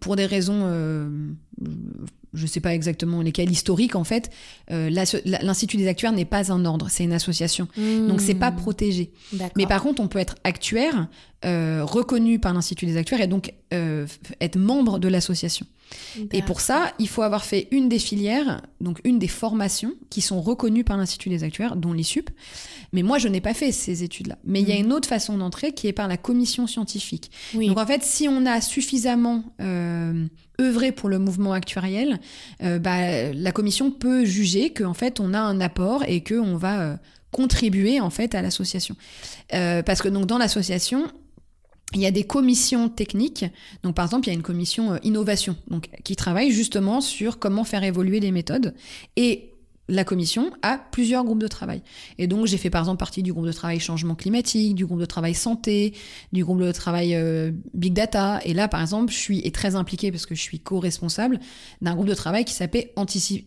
pour 0.00 0.16
des 0.16 0.24
raisons, 0.24 0.62
euh, 0.62 1.06
je 2.34 2.46
sais 2.46 2.60
pas 2.60 2.74
exactement 2.74 3.22
lesquelles, 3.22 3.50
historiques 3.50 3.96
en 3.96 4.04
fait. 4.04 4.30
euh, 4.70 4.90
L'Institut 5.24 5.76
des 5.76 5.88
actuaires 5.88 6.12
n'est 6.12 6.24
pas 6.24 6.52
un 6.52 6.64
ordre, 6.64 6.88
c'est 6.90 7.04
une 7.04 7.12
association, 7.12 7.68
donc 8.08 8.20
c'est 8.20 8.34
pas 8.34 8.50
protégé. 8.50 9.12
D'accord. 9.32 9.52
Mais 9.56 9.66
par 9.66 9.82
contre, 9.82 10.02
on 10.02 10.08
peut 10.08 10.18
être 10.18 10.36
actuaire, 10.44 11.08
euh, 11.44 11.84
reconnu 11.84 12.38
par 12.38 12.54
l'Institut 12.54 12.86
des 12.86 12.96
actuaires 12.96 13.20
et 13.20 13.26
donc 13.26 13.52
euh, 13.72 14.06
être 14.40 14.56
membre 14.56 14.98
de 14.98 15.08
l'association. 15.08 15.66
Et 16.32 16.42
pour 16.42 16.60
ça, 16.60 16.92
il 16.98 17.08
faut 17.08 17.22
avoir 17.22 17.44
fait 17.44 17.68
une 17.70 17.88
des 17.88 17.98
filières, 17.98 18.62
donc 18.80 19.00
une 19.04 19.18
des 19.18 19.28
formations 19.28 19.92
qui 20.10 20.20
sont 20.20 20.40
reconnues 20.40 20.84
par 20.84 20.96
l'Institut 20.96 21.28
des 21.28 21.44
actuaires, 21.44 21.76
dont 21.76 21.92
l'ISUP. 21.92 22.30
Mais 22.92 23.02
moi, 23.02 23.18
je 23.18 23.28
n'ai 23.28 23.40
pas 23.40 23.54
fait 23.54 23.72
ces 23.72 24.02
études-là. 24.02 24.38
Mais 24.44 24.60
il 24.62 24.68
y 24.68 24.72
a 24.72 24.76
Mhm. 24.76 24.84
une 24.86 24.92
autre 24.92 25.08
façon 25.08 25.36
d'entrer 25.38 25.72
qui 25.72 25.86
est 25.88 25.92
par 25.92 26.06
la 26.08 26.16
commission 26.16 26.66
scientifique. 26.66 27.30
Oui. 27.54 27.66
Donc 27.68 27.78
en 27.78 27.86
fait, 27.86 28.02
si 28.04 28.28
on 28.28 28.46
a 28.46 28.60
suffisamment 28.60 29.44
euh, 29.60 30.26
œuvré 30.60 30.92
pour 30.92 31.08
le 31.08 31.18
mouvement 31.18 31.52
actuariel, 31.52 32.20
euh, 32.62 32.78
bah, 32.78 33.32
la 33.32 33.52
commission 33.52 33.90
peut 33.90 34.24
juger 34.24 34.72
qu'en 34.72 34.94
fait, 34.94 35.18
on 35.20 35.34
a 35.34 35.40
un 35.40 35.60
apport 35.60 36.04
et 36.06 36.22
qu'on 36.22 36.56
va 36.56 36.80
euh, 36.80 36.96
contribuer 37.32 38.00
en 38.00 38.10
fait 38.10 38.34
à 38.36 38.42
l'association. 38.42 38.94
Euh, 39.54 39.82
parce 39.82 40.00
que 40.02 40.08
donc 40.08 40.26
dans 40.26 40.38
l'association, 40.38 41.08
il 41.94 42.02
y 42.02 42.06
a 42.06 42.10
des 42.10 42.24
commissions 42.24 42.88
techniques. 42.88 43.44
Donc, 43.82 43.94
par 43.94 44.04
exemple, 44.04 44.26
il 44.26 44.30
y 44.30 44.34
a 44.34 44.34
une 44.34 44.42
commission 44.42 44.94
euh, 44.94 44.98
innovation, 45.02 45.56
donc 45.68 45.88
qui 46.04 46.16
travaille 46.16 46.50
justement 46.50 47.00
sur 47.00 47.38
comment 47.38 47.64
faire 47.64 47.84
évoluer 47.84 48.20
les 48.20 48.30
méthodes. 48.30 48.74
Et 49.16 49.50
la 49.88 50.04
commission 50.04 50.50
a 50.62 50.78
plusieurs 50.78 51.24
groupes 51.24 51.40
de 51.40 51.48
travail. 51.48 51.82
Et 52.18 52.26
donc, 52.26 52.46
j'ai 52.46 52.56
fait 52.56 52.70
par 52.70 52.82
exemple 52.82 52.98
partie 52.98 53.22
du 53.22 53.32
groupe 53.32 53.46
de 53.46 53.52
travail 53.52 53.80
changement 53.80 54.14
climatique, 54.14 54.74
du 54.74 54.86
groupe 54.86 55.00
de 55.00 55.04
travail 55.04 55.34
santé, 55.34 55.94
du 56.32 56.42
groupe 56.42 56.60
de 56.60 56.72
travail 56.72 57.14
euh, 57.14 57.50
big 57.74 57.92
data. 57.92 58.40
Et 58.44 58.54
là, 58.54 58.66
par 58.66 58.80
exemple, 58.80 59.12
je 59.12 59.18
suis 59.18 59.40
est 59.40 59.54
très 59.54 59.74
impliquée 59.74 60.10
parce 60.10 60.24
que 60.24 60.34
je 60.34 60.40
suis 60.40 60.58
co-responsable 60.58 61.38
d'un 61.82 61.94
groupe 61.94 62.08
de 62.08 62.14
travail 62.14 62.44
qui 62.44 62.54
s'appelle 62.54 62.88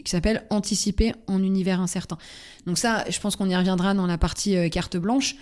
s'appelle 0.05 0.43
Anticiper 0.49 1.13
en 1.25 1.41
univers 1.41 1.81
incertain. 1.81 2.17
Donc 2.67 2.77
ça, 2.77 3.03
je 3.09 3.19
pense 3.19 3.35
qu'on 3.35 3.49
y 3.49 3.55
reviendra 3.55 3.93
dans 3.93 4.05
la 4.05 4.17
partie 4.17 4.55
euh, 4.55 4.69
carte 4.69 4.97
blanche. 4.97 5.35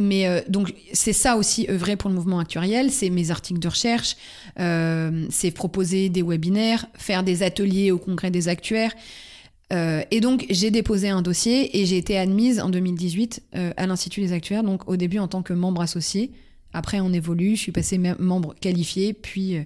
Mais 0.00 0.26
euh, 0.26 0.40
donc 0.48 0.74
c'est 0.92 1.12
ça 1.12 1.36
aussi 1.36 1.66
œuvrer 1.68 1.96
pour 1.96 2.08
le 2.08 2.14
mouvement 2.14 2.38
actuariel, 2.38 2.90
c'est 2.90 3.10
mes 3.10 3.30
articles 3.30 3.58
de 3.58 3.68
recherche, 3.68 4.16
euh, 4.60 5.26
c'est 5.28 5.50
proposer 5.50 6.08
des 6.08 6.22
webinaires, 6.22 6.86
faire 6.94 7.24
des 7.24 7.42
ateliers 7.42 7.90
au 7.90 7.98
congrès 7.98 8.30
des 8.30 8.48
actuaires. 8.48 8.92
Euh, 9.72 10.02
et 10.10 10.20
donc 10.20 10.46
j'ai 10.48 10.70
déposé 10.70 11.08
un 11.08 11.20
dossier 11.20 11.78
et 11.78 11.84
j'ai 11.84 11.98
été 11.98 12.16
admise 12.16 12.58
en 12.60 12.70
2018 12.70 13.42
euh, 13.54 13.72
à 13.76 13.86
l'Institut 13.86 14.20
des 14.20 14.32
actuaires, 14.32 14.62
donc 14.62 14.88
au 14.88 14.96
début 14.96 15.18
en 15.18 15.28
tant 15.28 15.42
que 15.42 15.52
membre 15.52 15.82
associé 15.82 16.30
Après, 16.72 17.00
on 17.00 17.12
évolue. 17.12 17.56
Je 17.56 17.62
suis 17.62 17.72
passé 17.72 17.98
membre 17.98 18.54
qualifié, 18.60 19.12
puis 19.12 19.56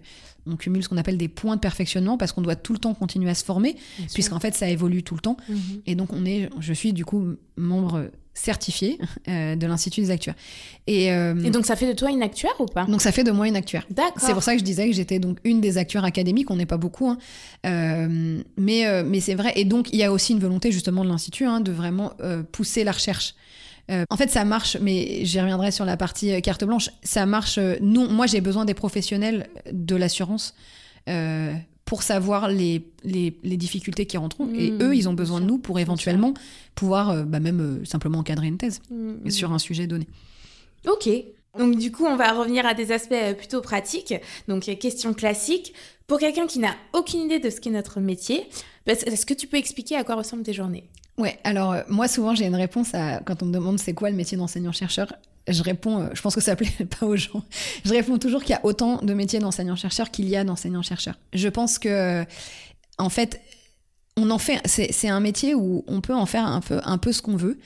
on 0.47 0.57
cumule 0.57 0.83
ce 0.83 0.89
qu'on 0.89 0.97
appelle 0.97 1.19
des 1.19 1.29
points 1.29 1.57
de 1.57 1.61
perfectionnement 1.61 2.17
parce 2.17 2.33
qu'on 2.33 2.43
doit 2.43 2.57
tout 2.57 2.73
le 2.73 2.79
temps 2.79 2.95
continuer 2.95 3.29
à 3.29 3.35
se 3.35 3.45
former, 3.45 3.77
puisqu'en 4.15 4.41
fait, 4.41 4.55
ça 4.55 4.69
évolue 4.69 5.03
tout 5.03 5.15
le 5.15 5.21
temps. 5.21 5.37
Mhm. 5.49 5.83
Et 5.87 5.95
donc, 5.95 6.12
on 6.12 6.25
est, 6.25 6.49
je 6.59 6.73
suis 6.73 6.93
du 6.93 7.05
coup 7.05 7.37
membre 7.57 8.11
certifié 8.35 8.99
euh, 9.29 9.57
de 9.57 9.67
l'Institut 9.67 10.01
des 10.01 10.11
actuaires. 10.11 10.35
Euh, 10.89 11.35
Et, 11.45 11.51
donc 11.51 11.67
ça 11.67 11.77
fait 11.77 11.87
de 11.87 11.93
toi 11.93 12.11
une 12.11 12.23
actuaire 12.23 12.55
ou 12.61 12.67
pas? 12.67 12.85
Donc 12.85 13.03
ça 13.03 13.12
fait 13.12 13.25
de 13.25 13.31
moi 13.31 13.47
une 13.47 13.57
actuaire. 13.57 13.87
D'accord. 13.91 14.23
C'est 14.25 14.33
pour 14.33 14.43
ça 14.43 14.55
que 14.55 14.59
je 14.59 14.65
disais 14.65 14.89
que 14.89 14.95
j'étais 14.95 15.19
donc 15.19 15.39
une 15.45 15.61
des 15.61 15.79
actuaires 15.79 16.05
académiques, 16.05 16.51
on 16.51 16.57
n'est 16.57 16.67
pas 16.67 16.77
beaucoup, 16.77 17.09
hein. 17.09 17.19
euh, 17.67 18.41
mais, 18.57 19.05
mais 19.05 19.21
c'est 19.21 19.35
vrai. 19.35 19.53
Et 19.57 19.65
donc 19.65 19.91
il 19.93 19.99
y 19.99 20.05
a 20.05 20.12
aussi 20.12 20.33
une 20.33 20.41
volonté 20.41 20.73
justement 20.73 21.05
de 21.05 21.09
l'Institut 21.09 21.47
hein, 21.47 21.61
de 21.61 21.73
vraiment 21.73 22.12
pousser 22.53 22.85
la 22.85 22.93
recherche. 22.93 23.35
en 23.89 24.17
fait, 24.17 24.31
ça 24.31 24.45
marche, 24.45 24.77
mais 24.81 25.25
j'y 25.25 25.41
reviendrai 25.41 25.71
sur 25.71 25.85
la 25.85 25.97
partie 25.97 26.41
carte 26.43 26.65
blanche. 26.65 26.91
Ça 27.03 27.27
marche. 27.27 27.59
non, 27.81 28.11
moi, 28.11 28.27
j'ai 28.27 28.41
besoin 28.41 28.65
des 28.65 28.75
professionnels 28.75 29.49
de 29.71 29.97
l'assurance 29.97 30.55
pour 31.93 32.03
savoir 32.03 32.49
les, 32.49 32.87
les, 33.05 33.37
les 33.43 33.59
difficultés 33.59 34.07
qui 34.07 34.17
rentrent. 34.17 34.41
et 34.55 34.71
mmh, 34.71 34.83
eux, 34.83 34.97
ils 34.97 35.11
ont 35.11 35.13
besoin 35.13 35.43
de 35.43 35.45
nous 35.45 35.59
pour 35.59 35.79
éventuellement 35.79 36.33
pouvoir 36.75 37.11
euh, 37.11 37.25
bah, 37.25 37.39
même 37.39 37.61
euh, 37.61 37.85
simplement 37.85 38.21
encadrer 38.21 38.47
une 38.47 38.57
thèse 38.57 38.81
mmh, 38.91 39.27
mmh. 39.27 39.31
sur 39.31 39.53
un 39.53 39.59
sujet 39.59 39.87
donné. 39.87 40.09
Ok. 40.89 41.11
Donc 41.59 41.77
du 41.77 41.93
coup, 41.93 42.07
on 42.07 42.17
va 42.17 42.33
revenir 42.33 42.65
à 42.65 42.73
des 42.73 42.93
aspects 42.93 43.13
euh, 43.13 43.35
plutôt 43.35 43.61
pratiques. 43.61 44.15
Donc 44.49 44.63
question 44.79 45.13
classique. 45.13 45.75
Pour 46.07 46.19
quelqu'un 46.19 46.47
qui 46.47 46.61
n'a 46.61 46.75
aucune 46.95 47.21
idée 47.21 47.41
de 47.41 47.51
ce 47.51 47.61
qu'est 47.61 47.69
notre 47.69 48.01
métier, 48.01 48.49
bah, 48.87 48.95
est-ce 48.95 49.27
que 49.27 49.35
tu 49.35 49.47
peux 49.47 49.59
expliquer 49.59 49.97
à 49.97 50.03
quoi 50.03 50.15
ressemblent 50.15 50.45
tes 50.45 50.55
journées? 50.55 50.85
Ouais, 51.19 51.37
alors 51.45 51.77
moi 51.91 52.09
souvent 52.09 52.35
j'ai 52.35 52.47
une 52.47 52.55
réponse 52.55 52.95
à 52.95 53.21
quand 53.21 53.43
on 53.43 53.47
me 53.47 53.53
demande 53.53 53.79
c'est 53.79 53.93
quoi 53.93 54.09
le 54.09 54.17
métier 54.17 54.39
d'enseignant-chercheur 54.39 55.13
je 55.49 55.63
réponds, 55.63 56.09
je 56.13 56.23
pense 56.23 56.35
que 56.35 56.41
ça 56.41 56.57
plaît 56.57 56.71
pas 57.01 57.07
aux 57.07 57.17
gens, 57.17 57.45
je 57.85 57.91
réponds 57.91 58.19
toujours 58.19 58.43
qu'il 58.43 58.55
y 58.55 58.59
a 58.59 58.65
autant 58.65 58.99
de 58.99 59.15
métiers 59.15 59.39
d'enseignant-chercheur 59.39 60.11
qu'il 60.11 60.29
y 60.29 60.37
a 60.37 60.45
d'enseignant-chercheur. 60.45 61.19
Je 61.33 61.49
pense 61.49 61.79
que, 61.79 62.25
en 62.99 63.09
fait, 63.09 63.41
on 64.17 64.31
en 64.31 64.39
fait, 64.39 64.61
c'est 64.67 65.09
un 65.09 65.21
métier 65.21 65.55
où 65.55 65.85
on 65.87 66.01
peut 66.01 66.15
en 66.15 66.27
faire 66.27 66.47
un 66.47 66.61
peu, 66.61 66.81
un 66.85 66.99
peu 66.99 67.13
ce 67.13 67.23
qu'on 67.23 67.37
veut. 67.37 67.59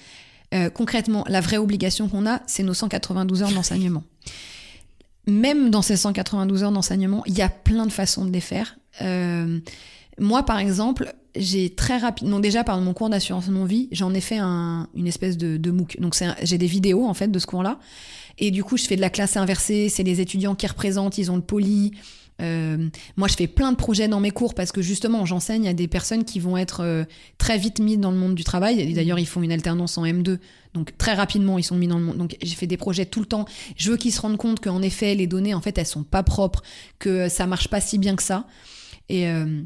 Euh, 0.55 0.71
concrètement, 0.71 1.25
la 1.29 1.41
vraie 1.41 1.57
obligation 1.57 2.09
qu'on 2.09 2.27
a, 2.27 2.41
c'est 2.47 2.63
nos 2.63 2.75
192 2.75 3.43
heures 3.43 3.53
d'enseignement. 3.53 4.05
Même 5.27 5.71
dans 5.71 5.83
ces 5.83 5.97
192 5.97 6.63
heures 6.63 6.73
d'enseignement, 6.73 7.25
il 7.27 7.37
y 7.37 7.43
a 7.43 7.49
plein 7.49 7.85
de 7.85 7.93
façons 7.93 8.25
de 8.25 8.31
les 8.31 8.41
faire. 8.41 8.79
Euh, 9.03 9.59
moi, 10.19 10.45
par 10.45 10.59
exemple, 10.59 11.15
j'ai 11.37 11.71
très 11.71 11.99
rapidement, 11.99 12.41
déjà 12.41 12.65
par 12.65 12.81
mon 12.81 12.93
cours 12.93 13.11
d'assurance 13.11 13.49
non-vie, 13.49 13.89
j'en 13.93 14.15
ai 14.15 14.21
fait 14.21 14.39
un, 14.39 14.89
une 14.95 15.07
espèce 15.07 15.37
de, 15.37 15.71
MOOC. 15.71 16.01
Donc 16.01 16.17
j'ai 16.43 16.59
des 16.59 16.67
vidéos 16.67 17.07
en 17.07 17.15
fait 17.15 17.29
de 17.29 17.39
ce 17.39 17.47
cours-là. 17.47 17.79
Et 18.39 18.51
du 18.51 18.65
coup, 18.65 18.77
je 18.77 18.85
fais 18.85 18.97
de 18.97 19.01
la 19.01 19.11
classe 19.11 19.37
inversée. 19.37 19.89
C'est 19.89 20.03
les 20.03 20.21
étudiants 20.21 20.55
qui 20.55 20.67
représentent, 20.67 21.19
ils 21.19 21.31
ont 21.31 21.37
le 21.37 21.43
poli. 21.43 21.93
Euh, 22.43 22.89
moi, 23.17 23.29
je 23.29 23.35
fais 23.35 23.47
plein 23.47 23.73
de 23.73 23.77
projets 23.77 24.09
dans 24.09 24.21
mes 24.21 24.31
cours 24.31 24.55
parce 24.55 24.73
que 24.73 24.83
justement, 24.83 25.25
j'enseigne 25.25 25.69
à 25.69 25.73
des 25.73 25.89
personnes 25.89 26.25
qui 26.25 26.39
vont 26.39 26.57
être 26.57 26.83
euh, 26.83 27.05
très 27.39 27.57
vite 27.57 27.79
mises 27.79 27.99
dans 27.99 28.11
le 28.11 28.19
monde 28.19 28.35
du 28.35 28.45
travail. 28.45 28.93
D'ailleurs, 28.93 29.19
ils 29.19 29.27
font 29.27 29.43
une 29.43 29.53
alternance 29.53 29.97
en 29.97 30.05
M2. 30.05 30.39
Donc, 30.75 30.97
très 30.99 31.15
rapidement, 31.15 31.57
ils 31.57 31.65
sont 31.65 31.77
mis 31.77 31.89
dans 31.89 31.99
le 31.99 32.05
monde. 32.05 32.19
Donc, 32.19 32.37
j'ai 32.43 32.55
fait 32.55 32.67
des 32.67 32.77
projets 32.77 33.07
tout 33.07 33.21
le 33.21 33.27
temps. 33.27 33.47
Je 33.77 33.91
veux 33.91 33.97
qu'ils 33.97 34.13
se 34.13 34.21
rendent 34.21 34.37
compte 34.37 34.61
qu'en 34.61 34.83
effet, 34.83 35.15
les 35.15 35.27
données, 35.27 35.55
en 35.55 35.63
fait, 35.63 35.79
elles 35.79 35.87
sont 35.87 36.05
pas 36.05 36.23
propres, 36.23 36.63
que 36.99 37.31
ça 37.31 37.47
marche 37.47 37.69
pas 37.69 37.81
si 37.81 37.97
bien 37.97 38.17
que 38.17 38.23
ça. 38.23 38.47
Et, 39.09 39.29
euh, 39.29 39.63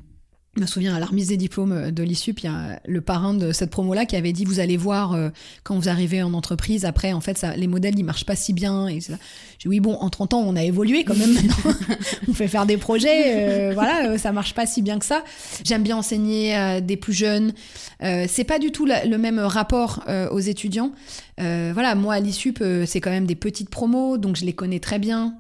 je 0.56 0.60
me 0.60 0.66
souviens 0.66 0.96
à 0.96 0.98
la 0.98 1.06
remise 1.06 1.28
des 1.28 1.36
diplômes 1.36 1.72
euh, 1.72 1.90
de 1.92 2.02
l'ISUP, 2.02 2.40
il 2.40 2.46
y 2.46 2.48
a 2.48 2.80
le 2.84 3.00
parrain 3.00 3.34
de 3.34 3.52
cette 3.52 3.70
promo-là 3.70 4.04
qui 4.04 4.16
avait 4.16 4.32
dit 4.32 4.44
vous 4.44 4.58
allez 4.58 4.76
voir 4.76 5.12
euh, 5.12 5.28
quand 5.62 5.76
vous 5.76 5.88
arrivez 5.88 6.24
en 6.24 6.34
entreprise, 6.34 6.84
après 6.84 7.12
en 7.12 7.20
fait 7.20 7.38
ça, 7.38 7.54
les 7.54 7.68
modèles 7.68 7.96
ils 7.96 8.04
marchent 8.04 8.26
pas 8.26 8.34
si 8.34 8.52
bien. 8.52 8.88
Et 8.88 9.00
j'ai 9.00 9.14
dit 9.60 9.68
oui 9.68 9.78
bon 9.78 9.94
en 9.94 10.10
30 10.10 10.34
ans 10.34 10.42
on 10.44 10.56
a 10.56 10.64
évolué 10.64 11.04
quand 11.04 11.14
même 11.14 11.34
maintenant, 11.34 11.72
on 12.28 12.34
fait 12.34 12.48
faire 12.48 12.66
des 12.66 12.78
projets, 12.78 13.68
euh, 13.68 13.70
voilà 13.74 14.18
ça 14.18 14.32
marche 14.32 14.54
pas 14.54 14.66
si 14.66 14.82
bien 14.82 14.98
que 14.98 15.04
ça. 15.04 15.22
J'aime 15.64 15.84
bien 15.84 15.96
enseigner 15.96 16.54
à 16.54 16.80
des 16.80 16.96
plus 16.96 17.12
jeunes, 17.12 17.52
c'est 18.00 18.44
pas 18.44 18.58
du 18.58 18.72
tout 18.72 18.86
le 18.86 19.16
même 19.16 19.38
rapport 19.38 20.04
aux 20.32 20.40
étudiants. 20.40 20.92
voilà 21.38 21.94
moi 21.94 22.14
à 22.14 22.20
l'ISUP 22.20 22.62
c'est 22.86 23.00
quand 23.00 23.10
même 23.10 23.26
des 23.26 23.36
petites 23.36 23.70
promos 23.70 24.18
donc 24.18 24.36
je 24.36 24.44
les 24.44 24.52
connais 24.52 24.80
très 24.80 24.98
bien. 24.98 25.34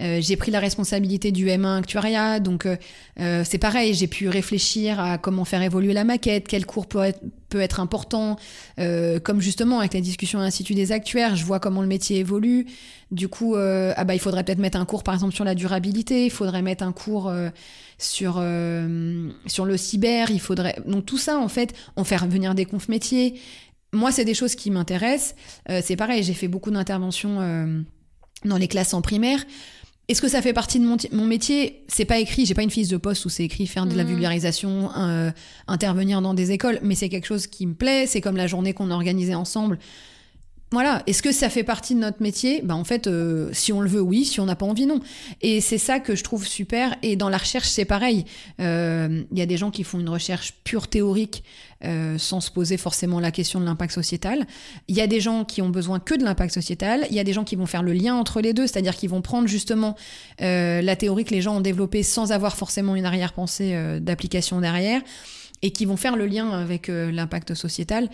Euh, 0.00 0.20
j'ai 0.20 0.36
pris 0.36 0.50
la 0.50 0.58
responsabilité 0.58 1.32
du 1.32 1.46
M1 1.46 1.78
actuariat, 1.78 2.40
donc 2.40 2.64
euh, 2.64 2.76
euh, 3.20 3.44
c'est 3.46 3.58
pareil, 3.58 3.92
j'ai 3.92 4.06
pu 4.06 4.28
réfléchir 4.28 4.98
à 4.98 5.18
comment 5.18 5.44
faire 5.44 5.62
évoluer 5.62 5.92
la 5.92 6.04
maquette, 6.04 6.48
quel 6.48 6.64
cours 6.64 6.86
peut 6.86 7.02
être, 7.02 7.20
peut 7.50 7.60
être 7.60 7.80
important, 7.80 8.36
comme 8.78 9.42
justement 9.42 9.80
avec 9.80 9.92
la 9.92 10.00
discussion 10.00 10.38
à 10.38 10.42
l'Institut 10.42 10.74
des 10.74 10.90
actuaires, 10.90 11.36
je 11.36 11.44
vois 11.44 11.60
comment 11.60 11.82
le 11.82 11.86
métier 11.86 12.18
évolue. 12.18 12.66
Du 13.10 13.28
coup, 13.28 13.56
ah 13.56 14.04
bah, 14.04 14.14
il 14.14 14.20
faudrait 14.20 14.42
peut-être 14.42 14.58
mettre 14.58 14.78
un 14.78 14.86
cours 14.86 15.02
par 15.02 15.12
exemple 15.12 15.34
sur 15.34 15.44
la 15.44 15.54
durabilité, 15.54 16.24
il 16.24 16.30
faudrait 16.30 16.62
mettre 16.62 16.82
un 16.82 16.92
cours 16.92 17.30
sur, 17.98 18.42
sur 19.46 19.64
le 19.66 19.76
cyber, 19.76 20.30
il 20.30 20.40
faudrait... 20.40 20.76
Donc 20.86 21.04
tout 21.04 21.18
ça, 21.18 21.36
en 21.36 21.48
fait, 21.48 21.74
en 21.96 22.04
faire 22.04 22.26
venir 22.26 22.54
des 22.54 22.64
confs 22.64 22.88
métiers. 22.88 23.38
Moi, 23.92 24.12
c'est 24.12 24.24
des 24.24 24.32
choses 24.32 24.54
qui 24.54 24.70
m'intéressent. 24.70 25.34
c'est 25.82 25.96
pareil, 25.96 26.22
j'ai 26.22 26.32
fait 26.32 26.48
beaucoup 26.48 26.70
d'interventions 26.70 27.84
dans 28.46 28.56
les 28.56 28.68
classes 28.68 28.94
en 28.94 29.02
primaire. 29.02 29.44
Est-ce 30.08 30.20
que 30.20 30.28
ça 30.28 30.42
fait 30.42 30.52
partie 30.52 30.80
de 30.80 30.84
mon, 30.84 30.96
mon 31.12 31.26
métier? 31.26 31.84
C'est 31.88 32.04
pas 32.04 32.18
écrit, 32.18 32.44
j'ai 32.44 32.54
pas 32.54 32.62
une 32.62 32.70
fiche 32.70 32.88
de 32.88 32.96
poste 32.96 33.24
où 33.24 33.28
c'est 33.28 33.44
écrit 33.44 33.66
faire 33.66 33.86
de 33.86 33.94
la 33.94 34.04
mmh. 34.04 34.08
vulgarisation, 34.08 34.90
euh, 34.96 35.30
intervenir 35.68 36.20
dans 36.20 36.34
des 36.34 36.50
écoles, 36.50 36.80
mais 36.82 36.94
c'est 36.94 37.08
quelque 37.08 37.26
chose 37.26 37.46
qui 37.46 37.66
me 37.66 37.74
plaît. 37.74 38.06
C'est 38.06 38.20
comme 38.20 38.36
la 38.36 38.48
journée 38.48 38.72
qu'on 38.74 38.90
a 38.90 38.94
organisée 38.94 39.34
ensemble. 39.34 39.78
Voilà. 40.72 41.02
Est-ce 41.06 41.22
que 41.22 41.32
ça 41.32 41.50
fait 41.50 41.64
partie 41.64 41.94
de 41.94 42.00
notre 42.00 42.22
métier? 42.22 42.62
Ben 42.62 42.74
en 42.74 42.84
fait, 42.84 43.06
euh, 43.06 43.50
si 43.52 43.74
on 43.74 43.82
le 43.82 43.90
veut, 43.90 44.00
oui. 44.00 44.24
Si 44.24 44.40
on 44.40 44.46
n'a 44.46 44.56
pas 44.56 44.64
envie, 44.64 44.86
non. 44.86 45.00
Et 45.42 45.60
c'est 45.60 45.76
ça 45.76 46.00
que 46.00 46.16
je 46.16 46.24
trouve 46.24 46.46
super. 46.46 46.96
Et 47.02 47.14
dans 47.14 47.28
la 47.28 47.36
recherche, 47.36 47.68
c'est 47.68 47.84
pareil. 47.84 48.24
Il 48.58 48.64
euh, 48.64 49.22
y 49.32 49.42
a 49.42 49.46
des 49.46 49.58
gens 49.58 49.70
qui 49.70 49.84
font 49.84 50.00
une 50.00 50.08
recherche 50.08 50.54
pure 50.64 50.88
théorique 50.88 51.44
euh, 51.84 52.16
sans 52.16 52.40
se 52.40 52.50
poser 52.50 52.78
forcément 52.78 53.20
la 53.20 53.30
question 53.30 53.60
de 53.60 53.66
l'impact 53.66 53.92
sociétal. 53.92 54.46
Il 54.88 54.96
y 54.96 55.02
a 55.02 55.06
des 55.06 55.20
gens 55.20 55.44
qui 55.44 55.60
ont 55.60 55.68
besoin 55.68 56.00
que 56.00 56.14
de 56.14 56.24
l'impact 56.24 56.54
sociétal. 56.54 57.06
Il 57.10 57.16
y 57.16 57.20
a 57.20 57.24
des 57.24 57.34
gens 57.34 57.44
qui 57.44 57.54
vont 57.54 57.66
faire 57.66 57.82
le 57.82 57.92
lien 57.92 58.14
entre 58.14 58.40
les 58.40 58.54
deux, 58.54 58.66
c'est-à-dire 58.66 58.96
qu'ils 58.96 59.10
vont 59.10 59.20
prendre 59.20 59.48
justement 59.48 59.94
la 60.38 60.96
théorie 60.96 61.24
que 61.24 61.34
les 61.34 61.42
gens 61.42 61.56
ont 61.56 61.60
développée 61.60 62.02
sans 62.02 62.32
avoir 62.32 62.56
forcément 62.56 62.96
une 62.96 63.04
arrière-pensée 63.04 64.00
d'application 64.00 64.60
derrière 64.60 65.02
et 65.60 65.70
qui 65.70 65.84
vont 65.84 65.96
faire 65.96 66.16
le 66.16 66.26
lien 66.26 66.50
avec 66.50 66.88
l'impact 66.88 67.54
sociétal. 67.54 68.08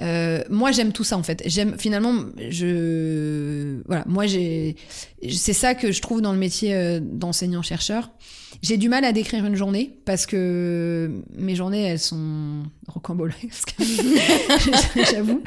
Euh, 0.00 0.42
moi, 0.48 0.72
j'aime 0.72 0.92
tout 0.92 1.04
ça 1.04 1.16
en 1.16 1.22
fait. 1.22 1.42
J'aime 1.46 1.76
finalement, 1.78 2.14
je 2.48 3.82
voilà, 3.86 4.04
moi 4.06 4.26
j'ai, 4.26 4.76
c'est 5.30 5.52
ça 5.52 5.74
que 5.74 5.92
je 5.92 6.00
trouve 6.00 6.22
dans 6.22 6.32
le 6.32 6.38
métier 6.38 6.74
euh, 6.74 7.00
d'enseignant 7.02 7.62
chercheur. 7.62 8.10
J'ai 8.62 8.76
du 8.76 8.88
mal 8.88 9.04
à 9.04 9.12
décrire 9.12 9.44
une 9.44 9.54
journée 9.54 9.98
parce 10.04 10.26
que 10.26 11.22
mes 11.36 11.54
journées 11.54 11.82
elles 11.82 11.98
sont 11.98 12.62
rocambolesques, 12.88 13.76
j'avoue. 15.12 15.42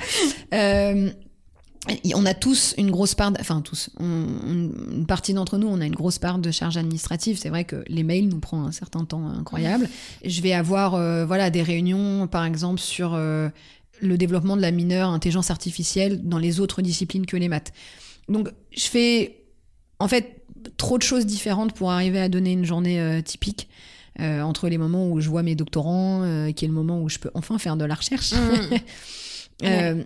Euh, 0.53 1.09
on 2.15 2.25
a 2.25 2.33
tous 2.33 2.75
une 2.77 2.91
grosse 2.91 3.13
part, 3.13 3.33
enfin 3.41 3.59
tous, 3.59 3.89
une 3.99 5.05
partie 5.05 5.33
d'entre 5.33 5.57
nous, 5.57 5.67
on 5.67 5.81
a 5.81 5.85
une 5.85 5.95
grosse 5.95 6.17
part 6.17 6.39
de 6.39 6.49
charge 6.49 6.77
administrative. 6.77 7.37
C'est 7.37 7.49
vrai 7.49 7.65
que 7.65 7.83
les 7.87 8.03
mails 8.03 8.29
nous 8.29 8.39
prennent 8.39 8.61
un 8.61 8.71
certain 8.71 9.03
temps 9.03 9.27
incroyable. 9.27 9.89
Je 10.23 10.41
vais 10.41 10.53
avoir, 10.53 10.91
voilà, 11.25 11.49
des 11.49 11.61
réunions, 11.61 12.27
par 12.27 12.45
exemple, 12.45 12.79
sur 12.79 13.19
le 14.01 14.17
développement 14.17 14.55
de 14.55 14.61
la 14.61 14.71
mineure 14.71 15.09
intelligence 15.09 15.51
artificielle 15.51 16.21
dans 16.23 16.39
les 16.39 16.59
autres 16.59 16.81
disciplines 16.81 17.25
que 17.25 17.37
les 17.37 17.47
maths. 17.47 17.73
Donc 18.29 18.49
je 18.71 18.85
fais 18.85 19.43
en 19.99 20.07
fait 20.07 20.43
trop 20.77 20.97
de 20.97 21.03
choses 21.03 21.25
différentes 21.25 21.73
pour 21.73 21.91
arriver 21.91 22.19
à 22.19 22.29
donner 22.29 22.53
une 22.53 22.65
journée 22.65 22.99
euh, 22.99 23.21
typique. 23.21 23.69
Euh, 24.19 24.41
entre 24.41 24.69
les 24.69 24.77
moments 24.77 25.09
où 25.09 25.19
je 25.21 25.27
vois 25.27 25.41
mes 25.41 25.55
doctorants, 25.55 26.21
euh, 26.21 26.51
qui 26.51 26.65
est 26.65 26.67
le 26.67 26.73
moment 26.73 27.01
où 27.01 27.09
je 27.09 27.17
peux 27.17 27.31
enfin 27.33 27.57
faire 27.57 27.75
de 27.75 27.83
la 27.83 27.95
recherche. 27.95 28.31
Mmh. 28.31 29.63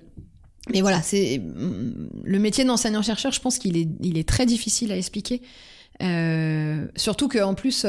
mais 0.69 0.79
voilà, 0.79 1.01
c'est 1.01 1.39
mm, 1.39 2.09
le 2.23 2.39
métier 2.39 2.63
d'enseignant-chercheur. 2.63 3.33
Je 3.33 3.41
pense 3.41 3.57
qu'il 3.57 3.75
est, 3.75 3.89
il 4.01 4.17
est 4.17 4.27
très 4.27 4.45
difficile 4.45 4.93
à 4.93 4.97
expliquer. 4.97 5.41
surtout 6.95 7.27
qu'en 7.27 7.53
plus, 7.53 7.85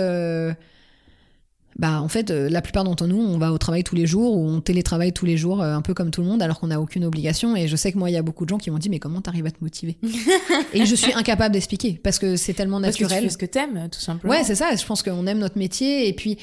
bah 1.78 2.02
en 2.02 2.08
fait 2.08 2.30
euh, 2.30 2.48
la 2.48 2.60
plupart 2.60 2.82
d'entre 2.82 3.06
nous 3.06 3.18
on 3.18 3.38
va 3.38 3.52
au 3.52 3.58
travail 3.58 3.84
tous 3.84 3.94
les 3.94 4.06
jours 4.06 4.36
ou 4.36 4.48
on 4.48 4.60
télétravaille 4.60 5.12
tous 5.12 5.26
les 5.26 5.36
jours 5.36 5.62
euh, 5.62 5.74
un 5.74 5.80
peu 5.80 5.94
comme 5.94 6.10
tout 6.10 6.22
le 6.22 6.26
monde 6.26 6.42
alors 6.42 6.58
qu'on 6.58 6.66
n'a 6.68 6.80
aucune 6.80 7.04
obligation. 7.04 7.54
Et 7.54 7.68
je 7.68 7.76
sais 7.76 7.92
que 7.92 7.98
moi 7.98 8.10
il 8.10 8.14
y 8.14 8.16
a 8.16 8.22
beaucoup 8.22 8.44
de 8.44 8.50
gens 8.50 8.58
qui 8.58 8.70
m'ont 8.70 8.78
dit 8.78 8.90
mais 8.90 8.98
comment 8.98 9.20
t'arrives 9.20 9.46
à 9.46 9.50
te 9.50 9.62
motiver? 9.62 9.96
Et 10.74 10.86
je 10.86 10.94
suis 10.94 11.12
incapable 11.12 11.52
d'expliquer 11.52 12.00
parce 12.02 12.18
que 12.18 12.36
c'est 12.36 12.54
tellement 12.54 12.80
naturel 12.80 13.22
parce 13.22 13.36
que 13.36 13.46
tu 13.46 13.52
fais 13.52 13.62
ce 13.62 13.62
que 13.62 13.72
t'aimes 13.74 13.88
tout 13.90 14.00
simplement. 14.00 14.34
Ouais 14.34 14.42
c'est 14.42 14.56
ça. 14.56 14.74
Je 14.74 14.84
pense 14.84 15.02
qu'on 15.02 15.26
aime 15.26 15.38
notre 15.38 15.58
métier. 15.58 16.08
Et 16.08 16.12
puis 16.12 16.38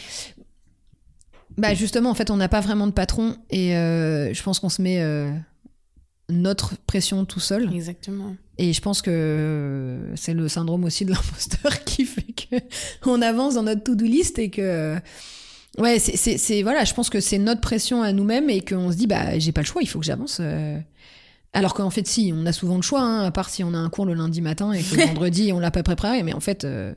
bah 1.57 1.73
justement 1.73 2.09
en 2.11 2.15
fait 2.15 2.29
on 2.29 2.37
n'a 2.37 2.47
pas 2.49 2.61
vraiment 2.61 2.87
de 2.87 2.93
patron. 2.93 3.35
Et 3.49 3.75
euh, 3.75 4.33
je 4.33 4.41
pense 4.41 4.59
qu'on 4.59 4.69
se 4.69 4.81
met 4.81 5.03
notre 6.29 6.77
pression 6.87 7.25
tout 7.25 7.41
seul. 7.41 7.73
Exactement. 7.73 8.35
Et 8.57 8.71
je 8.71 8.81
pense 8.81 9.01
que 9.01 9.99
c'est 10.15 10.33
le 10.33 10.47
syndrome 10.47 10.85
aussi 10.85 11.03
de 11.03 11.11
l'imposteur 11.11 11.83
qui 11.85 12.05
fait 12.05 12.24
que 12.49 12.55
on 13.05 13.21
avance 13.21 13.55
dans 13.55 13.63
notre 13.63 13.83
to-do 13.83 14.05
list 14.05 14.39
et 14.39 14.49
que 14.49 14.95
ouais, 15.77 15.99
c'est 15.99 16.61
voilà, 16.63 16.83
je 16.83 16.93
pense 16.93 17.09
que 17.09 17.19
c'est 17.19 17.37
notre 17.37 17.61
pression 17.61 18.01
à 18.01 18.11
nous-mêmes 18.11 18.49
et 18.49 18.61
qu'on 18.61 18.91
se 18.91 18.97
dit 18.97 19.07
bah 19.07 19.37
j'ai 19.39 19.51
pas 19.51 19.61
le 19.61 19.67
choix, 19.67 19.81
il 19.81 19.87
faut 19.87 19.99
que 19.99 20.05
j'avance. 20.05 20.39
Euh. 20.41 20.79
Alors 21.53 21.73
qu'en 21.73 21.89
fait, 21.89 22.05
si, 22.05 22.33
on 22.35 22.45
a 22.45 22.51
souvent 22.51 22.75
le 22.75 22.81
choix, 22.81 23.01
hein, 23.01 23.23
à 23.23 23.31
part 23.31 23.49
si 23.49 23.63
on 23.63 23.73
a 23.73 23.77
un 23.77 23.89
cours 23.89 24.05
le 24.05 24.13
lundi 24.13 24.41
matin 24.41 24.73
et 24.73 24.83
que 24.83 24.95
le 24.95 25.05
vendredi, 25.07 25.53
on 25.53 25.59
l'a 25.59 25.71
pas 25.71 25.83
préparé. 25.83 26.21
Mais 26.21 26.33
en 26.33 26.41
fait, 26.41 26.65
euh, 26.65 26.93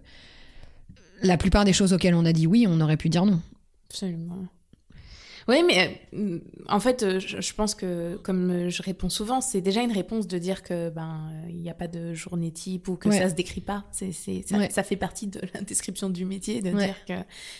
la 1.22 1.36
plupart 1.36 1.64
des 1.64 1.72
choses 1.72 1.92
auxquelles 1.92 2.14
on 2.14 2.24
a 2.24 2.32
dit 2.32 2.46
oui, 2.46 2.66
on 2.68 2.80
aurait 2.80 2.96
pu 2.96 3.08
dire 3.08 3.24
non. 3.24 3.40
Absolument. 3.88 4.48
Oui, 5.48 5.62
mais 5.66 5.98
euh, 6.14 6.38
en 6.68 6.78
fait, 6.78 7.02
euh, 7.02 7.18
je, 7.20 7.40
je 7.40 7.54
pense 7.54 7.74
que, 7.74 8.16
comme 8.22 8.68
je 8.68 8.82
réponds 8.82 9.08
souvent, 9.08 9.40
c'est 9.40 9.60
déjà 9.62 9.80
une 9.82 9.92
réponse 9.92 10.26
de 10.26 10.36
dire 10.38 10.62
que 10.62 10.90
ben 10.90 11.22
euh, 11.32 11.46
il 11.48 11.56
n'y 11.56 11.70
a 11.70 11.74
pas 11.74 11.88
de 11.88 12.12
journée 12.12 12.50
type 12.50 12.88
ou 12.88 12.96
que 12.96 13.08
Ouais. 13.08 13.18
ça 13.18 13.30
se 13.30 13.34
décrit 13.34 13.62
pas. 13.62 13.84
C'est, 13.90 14.12
c'est, 14.12 14.42
ça, 14.46 14.58
Ouais. 14.58 14.68
ça 14.70 14.82
fait 14.82 14.96
partie 14.96 15.26
de 15.26 15.40
la 15.54 15.62
description 15.62 16.10
du 16.10 16.24
métier 16.26 16.60
de 16.60 16.70
Ouais. 16.70 16.86
dire 16.86 17.04
que 17.06 17.14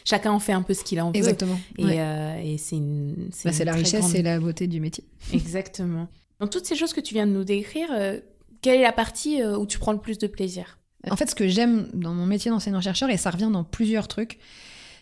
chacun 0.05 0.33
en 0.33 0.39
fait 0.39 0.53
un 0.53 0.61
peu 0.63 0.75
ce 0.75 0.85
qu'il 0.85 1.01
en 1.01 1.11
veut. 1.11 1.17
Exactement. 1.17 1.59
Et, 1.79 1.85
euh, 2.01 2.41
et 2.45 2.59
c'est 2.59 2.77
une, 2.77 3.15
Bah, 3.45 3.53
c'est 3.53 3.59
une 3.61 3.65
la 3.65 3.73
richesse 3.73 4.01
grande- 4.01 4.15
et 4.17 4.23
la 4.23 4.39
beauté 4.39 4.67
du 4.67 4.81
métier. 4.81 5.05
Exactement. 5.33 6.09
Dans 6.41 6.47
toutes 6.47 6.67
ces 6.67 6.77
choses 6.77 6.93
que 6.93 7.01
tu 7.01 7.15
viens 7.15 7.27
de 7.27 7.33
nous 7.33 7.45
décrire, 7.45 7.89
euh, 7.93 8.21
quelle 8.61 8.81
est 8.81 8.83
la 8.83 8.93
partie 8.93 9.41
euh, 9.43 9.57
où 9.57 9.67
tu 9.67 9.79
prends 9.79 9.93
le 9.93 9.99
plus 9.99 10.19
de 10.19 10.27
plaisir? 10.27 10.79
En 11.11 11.17
fait, 11.17 11.31
ce 11.31 11.35
que 11.35 11.49
j'aime 11.49 11.89
dans 11.95 12.13
mon 12.13 12.27
métier 12.27 12.51
d'enseignant-chercheur, 12.51 13.09
et 13.09 13.17
ça 13.17 13.31
revient 13.31 13.49
dans 13.53 13.65
plusieurs 13.65 14.09
trucs, 14.09 14.39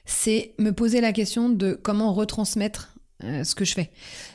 c'est 0.06 0.54
me 0.58 0.70
poser 0.70 1.00
la 1.00 1.12
question 1.12 1.48
de 1.48 1.74
comment 1.74 2.14
retransmettre 2.14 2.94
euh, 3.24 3.44
ce 3.44 3.54
que 3.54 3.64
je 3.64 3.74
fais. 3.74 3.90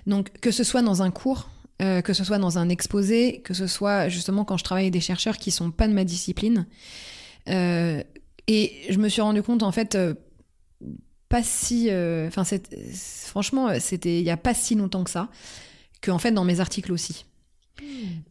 Donc, 0.06 0.32
que 0.40 0.52
ce 0.52 0.64
soit 0.64 0.82
dans 0.82 1.02
un 1.02 1.12
cours, 1.12 1.50
euh, 1.82 2.02
que 2.02 2.14
ce 2.14 2.24
soit 2.24 2.38
dans 2.38 2.58
un 2.58 2.70
exposé, 2.70 3.42
que 3.42 3.54
ce 3.54 3.68
soit 3.68 4.10
justement 4.10 4.46
quand 4.46 4.58
je 4.58 4.64
travaille 4.64 4.86
avec 4.86 4.94
des 4.94 5.02
chercheurs 5.02 5.38
qui 5.38 5.52
sont 5.52 5.72
pas 5.72 5.88
de 5.88 5.94
ma 5.94 6.04
discipline. 6.04 6.68
Euh, 7.50 8.04
et 8.48 8.74
je 8.90 8.98
me 8.98 9.10
suis 9.10 9.22
rendu 9.22 9.42
compte, 9.42 9.64
en 9.64 9.72
fait, 9.72 9.98
pas 11.30 11.44
si. 11.44 11.90
Enfin, 12.28 12.44
franchement, 13.26 13.80
c'était 13.80 14.20
il 14.20 14.26
y 14.26 14.32
a 14.32 14.38
pas 14.38 14.54
si 14.54 14.76
longtemps 14.76 15.04
que 15.04 15.12
ça, 15.12 15.30
que 16.02 16.12
en 16.12 16.20
fait, 16.20 16.32
dans 16.32 16.44
mes 16.44 16.60
articles 16.60 16.92
aussi. 16.92 17.26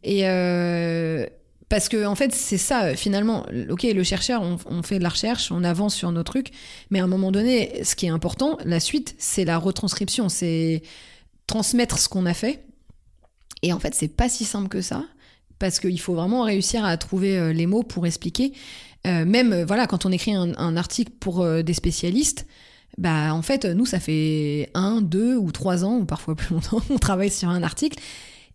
Et 0.03 0.27
euh, 0.27 1.25
parce 1.71 1.87
que 1.87 2.05
en 2.05 2.15
fait, 2.15 2.35
c'est 2.35 2.57
ça 2.57 2.83
euh, 2.83 2.95
finalement. 2.97 3.45
Ok, 3.69 3.83
le 3.83 4.03
chercheur, 4.03 4.41
on, 4.41 4.83
fait 4.83 4.97
de 4.97 5.03
la 5.03 5.09
recherche, 5.09 5.53
on 5.53 5.63
avance 5.63 5.95
sur 5.95 6.11
nos 6.11 6.21
trucs, 6.21 6.51
mais 6.89 6.99
à 6.99 7.05
un 7.05 7.07
moment 7.07 7.31
donné, 7.31 7.81
ce 7.85 7.95
qui 7.95 8.07
est 8.07 8.09
important, 8.09 8.57
la 8.65 8.81
suite, 8.81 9.15
c'est 9.19 9.45
la 9.45 9.57
retranscription, 9.57 10.27
c'est 10.27 10.83
transmettre 11.47 11.97
ce 11.97 12.09
qu'on 12.09 12.25
a 12.25 12.33
fait. 12.33 12.65
Et 13.61 13.71
en 13.71 13.79
fait, 13.79 13.95
c'est 13.95 14.09
pas 14.09 14.27
si 14.27 14.43
simple 14.43 14.67
que 14.67 14.81
ça, 14.81 15.05
parce 15.59 15.79
qu'il 15.79 15.97
faut 16.01 16.13
vraiment 16.13 16.43
réussir 16.43 16.83
à 16.83 16.97
trouver 16.97 17.37
euh, 17.37 17.53
les 17.53 17.67
mots 17.67 17.83
pour 17.83 18.05
expliquer. 18.05 18.51
Euh, 19.07 19.23
même 19.23 19.63
voilà, 19.63 19.87
quand 19.87 20.05
on 20.05 20.11
écrit 20.11 20.35
un, 20.35 20.75
article 20.75 21.13
pour 21.21 21.47
des 21.63 21.73
spécialistes. 21.73 22.47
Bah, 22.97 23.33
en 23.33 23.41
fait, 23.41 23.63
nous, 23.63 23.85
ça 23.85 24.01
fait 24.01 24.71
un, 24.73 24.99
deux 24.99 25.37
ou 25.37 25.53
trois 25.53 25.85
ans, 25.85 25.99
ou 25.99 26.03
parfois 26.03 26.35
plus 26.35 26.53
longtemps, 26.53 26.81
on 26.89 26.97
travaille 26.97 27.31
sur 27.31 27.47
un 27.47 27.63
article. 27.63 27.97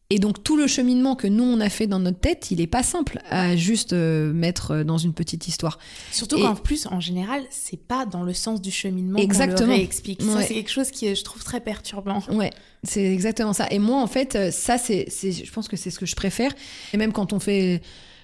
Et 0.09 0.21
donc 0.21 0.45
tout 0.45 0.57
le 0.57 0.69
cheminement 0.69 1.17
que 1.17 1.27
nous 1.27 1.43
on 1.43 1.59
a 1.61 1.69
fait 1.69 1.89
dans 1.89 1.99
notre 1.99 2.21
tête, 2.21 2.53
il 2.53 2.61
est 2.61 2.69
pas 2.69 2.85
simple 2.85 3.19
à 3.29 3.57
juste 3.57 3.93
euh, 3.93 4.33
mettre 4.33 4.85
dans 4.85 4.99
une 4.99 5.13
petite 5.13 5.49
histoire. 5.49 5.81
Surtout 6.13 6.37
Et- 6.37 6.43
qu'en 6.43 6.55
plus, 6.55 6.87
en 6.87 7.01
général, 7.01 7.43
c'est 7.51 7.81
pas 7.81 8.07
dans 8.07 8.23
le 8.23 8.33
sens 8.33 8.63
du 8.63 8.71
cheminement 8.71 9.19
Exactement. 9.19 9.59
qu'on 9.59 9.67
le 9.67 9.73
réexplique. 9.79 10.23
Ça, 10.23 10.43
c'est 10.43 10.55
quelque 10.55 10.71
chose 10.71 10.91
qui, 10.93 11.07
est, 11.07 11.17
je 11.17 11.25
trouve, 11.25 11.43
très 11.43 11.61
perturbant. 11.61 12.21
Ouais, 12.31 12.51
c'est 12.85 13.13
exactement 13.13 13.53
ça. 13.53 13.67
Et 13.73 13.81
moi 13.81 14.01
en 14.01 14.07
fait, 14.07 14.37
euh, 14.37 14.51
ça 14.53 14.79
c'est, 14.79 15.07
c'est, 15.09 15.33
je 15.33 15.51
pense 15.53 15.67
que 15.67 15.77
c'est 15.77 15.91
ce 15.91 15.99
que 15.99 16.07
je 16.07 16.15
préfère. 16.15 16.53
Et 16.93 16.97
même 16.99 17.13
quand 17.13 17.33
on 17.33 17.41
fait 17.41 17.83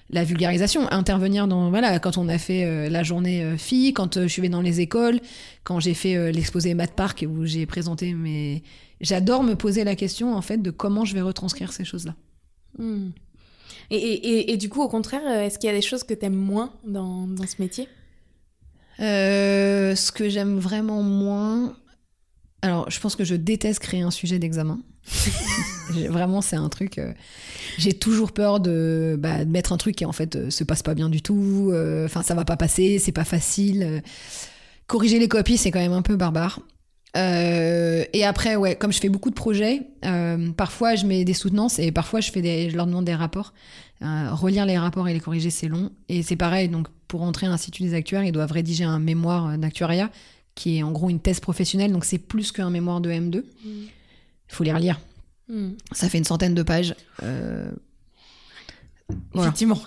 la 0.09 0.23
vulgarisation, 0.23 0.89
intervenir 0.91 1.47
dans 1.47 1.69
voilà, 1.69 1.97
quand 1.99 2.17
on 2.17 2.29
a 2.29 2.37
fait 2.37 2.63
euh, 2.65 2.87
la 2.89 3.03
journée 3.03 3.41
euh, 3.43 3.57
filles, 3.57 3.93
quand 3.93 4.15
euh, 4.17 4.23
je 4.23 4.27
suis 4.27 4.41
allée 4.41 4.49
dans 4.49 4.61
les 4.61 4.79
écoles, 4.79 5.19
quand 5.63 5.79
j'ai 5.81 5.93
fait 5.95 6.15
euh, 6.15 6.31
l'exposé 6.31 6.73
Math 6.75 6.93
Park 6.93 7.25
où 7.27 7.45
j'ai 7.45 7.65
présenté 7.65 8.13
mes, 8.13 8.63
j'adore 9.03 9.43
me 9.43 9.53
poser 9.55 9.83
la 9.83 9.95
question 9.95 10.33
en 10.35 10.41
fait 10.41 10.57
de 10.57 10.71
comment 10.71 11.05
je 11.05 11.13
vais 11.13 11.21
retranscrire 11.21 11.71
ces 11.71 11.85
choses-là. 11.85 12.15
Hmm. 12.79 13.09
Et, 13.91 13.97
et- 13.97 14.27
et- 14.39 14.53
et 14.53 14.57
du 14.57 14.69
coup, 14.69 14.81
au 14.81 14.87
contraire, 14.89 15.21
euh, 15.27 15.41
est-ce 15.45 15.59
qu'il 15.59 15.67
y 15.69 15.73
a 15.73 15.75
des 15.75 15.81
choses 15.83 16.03
que 16.03 16.13
tu 16.15 16.25
aimes 16.25 16.33
moins 16.35 16.73
dans, 16.87 17.27
dans 17.27 17.45
ce 17.45 17.61
métier? 17.61 17.87
Euh, 18.99 19.95
ce 19.95 20.11
que 20.11 20.29
j'aime 20.29 20.57
vraiment 20.59 21.01
moins. 21.03 21.75
Alors, 22.61 22.89
je 22.89 22.99
pense 22.99 23.15
que 23.15 23.23
je 23.25 23.35
déteste 23.35 23.79
créer 23.79 24.01
un 24.01 24.11
sujet 24.11 24.39
d'examen. 24.39 24.79
Vraiment, 25.89 26.41
c'est 26.41 26.55
un 26.55 26.69
truc. 26.69 26.97
euh, 26.97 27.11
J'ai 27.77 27.91
toujours 27.93 28.31
peur 28.31 28.59
de, 28.61 29.17
bah, 29.19 29.43
de 29.43 29.51
mettre 29.51 29.73
un 29.73 29.77
truc 29.77 29.97
qui 29.97 30.05
en 30.05 30.13
fait 30.13 30.35
euh, 30.37 30.49
se 30.49 30.63
passe 30.63 30.81
pas 30.81 30.93
bien 30.93 31.09
du 31.09 31.21
tout. 31.21 31.69
euh, 31.73 32.05
Enfin, 32.05 32.23
ça 32.23 32.35
va 32.35 32.45
pas 32.45 32.55
passer, 32.55 32.99
c'est 32.99 33.11
pas 33.11 33.25
facile. 33.25 33.83
euh. 33.83 33.99
Corriger 34.87 35.19
les 35.19 35.27
copies, 35.27 35.57
c'est 35.57 35.71
quand 35.71 35.79
même 35.79 35.91
un 35.91 36.01
peu 36.01 36.15
barbare. 36.15 36.61
Euh, 37.15 38.03
et 38.11 38.25
après, 38.25 38.55
ouais, 38.55 38.75
comme 38.75 38.91
je 38.91 38.99
fais 38.99 39.09
beaucoup 39.09 39.29
de 39.29 39.35
projets, 39.35 39.83
euh, 40.05 40.51
parfois 40.51 40.95
je 40.95 41.05
mets 41.05 41.23
des 41.23 41.33
soutenances 41.33 41.77
et 41.79 41.91
parfois 41.91 42.21
je 42.21 42.31
fais 42.31 42.41
des, 42.41 42.69
je 42.69 42.75
leur 42.75 42.87
demande 42.87 43.05
des 43.05 43.15
rapports. 43.15 43.53
Euh, 44.01 44.33
relire 44.33 44.65
les 44.65 44.77
rapports 44.77 45.07
et 45.07 45.13
les 45.13 45.19
corriger, 45.19 45.49
c'est 45.49 45.67
long. 45.67 45.91
Et 46.09 46.23
c'est 46.23 46.35
pareil, 46.35 46.69
donc 46.69 46.87
pour 47.07 47.21
entrer 47.21 47.45
à 47.45 47.49
l'Institut 47.49 47.83
des 47.83 47.93
actuaires, 47.93 48.23
ils 48.23 48.31
doivent 48.31 48.51
rédiger 48.51 48.83
un 48.83 48.99
mémoire 48.99 49.57
d'actuariat 49.57 50.09
qui 50.55 50.77
est 50.77 50.83
en 50.83 50.91
gros 50.91 51.09
une 51.09 51.19
thèse 51.19 51.39
professionnelle, 51.39 51.91
donc 51.91 52.05
c'est 52.05 52.17
plus 52.17 52.51
qu'un 52.51 52.69
mémoire 52.69 53.01
de 53.01 53.11
M2. 53.11 53.43
Il 53.65 53.89
faut 54.49 54.63
les 54.63 54.73
relire. 54.73 54.99
Hmm. 55.49 55.71
Ça 55.91 56.09
fait 56.09 56.17
une 56.17 56.23
centaine 56.25 56.53
de 56.53 56.63
pages. 56.63 56.95
Voilà. 59.33 59.49
Effectivement. 59.49 59.79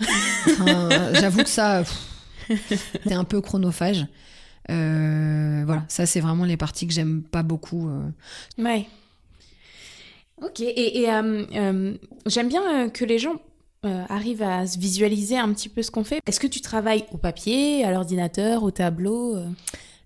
J'avoue 1.14 1.42
que 1.42 1.48
ça, 1.48 1.82
c'est 3.04 3.14
un 3.14 3.24
peu 3.24 3.40
chronophage. 3.40 4.06
Euh, 4.70 5.62
voilà, 5.64 5.84
ça 5.88 6.06
c'est 6.06 6.20
vraiment 6.20 6.44
les 6.44 6.56
parties 6.56 6.86
que 6.86 6.92
j'aime 6.92 7.22
pas 7.22 7.42
beaucoup. 7.42 7.88
euh. 7.88 8.08
Ouais. 8.58 8.86
Ok, 10.42 10.60
et, 10.60 11.10
euh, 11.10 11.94
j'aime 12.26 12.48
bien 12.48 12.90
que 12.90 13.04
les 13.04 13.18
gens 13.18 13.36
euh, 13.86 14.04
arrivent 14.08 14.42
à 14.42 14.66
se 14.66 14.78
visualiser 14.78 15.38
un 15.38 15.52
petit 15.54 15.68
peu 15.68 15.82
ce 15.82 15.90
qu'on 15.90 16.04
fait. 16.04 16.20
Est-ce 16.26 16.40
que 16.40 16.46
tu 16.46 16.60
travailles 16.60 17.04
au 17.12 17.16
papier, 17.16 17.84
à 17.84 17.90
l'ordinateur, 17.90 18.62
au 18.62 18.70
tableau 18.70 19.36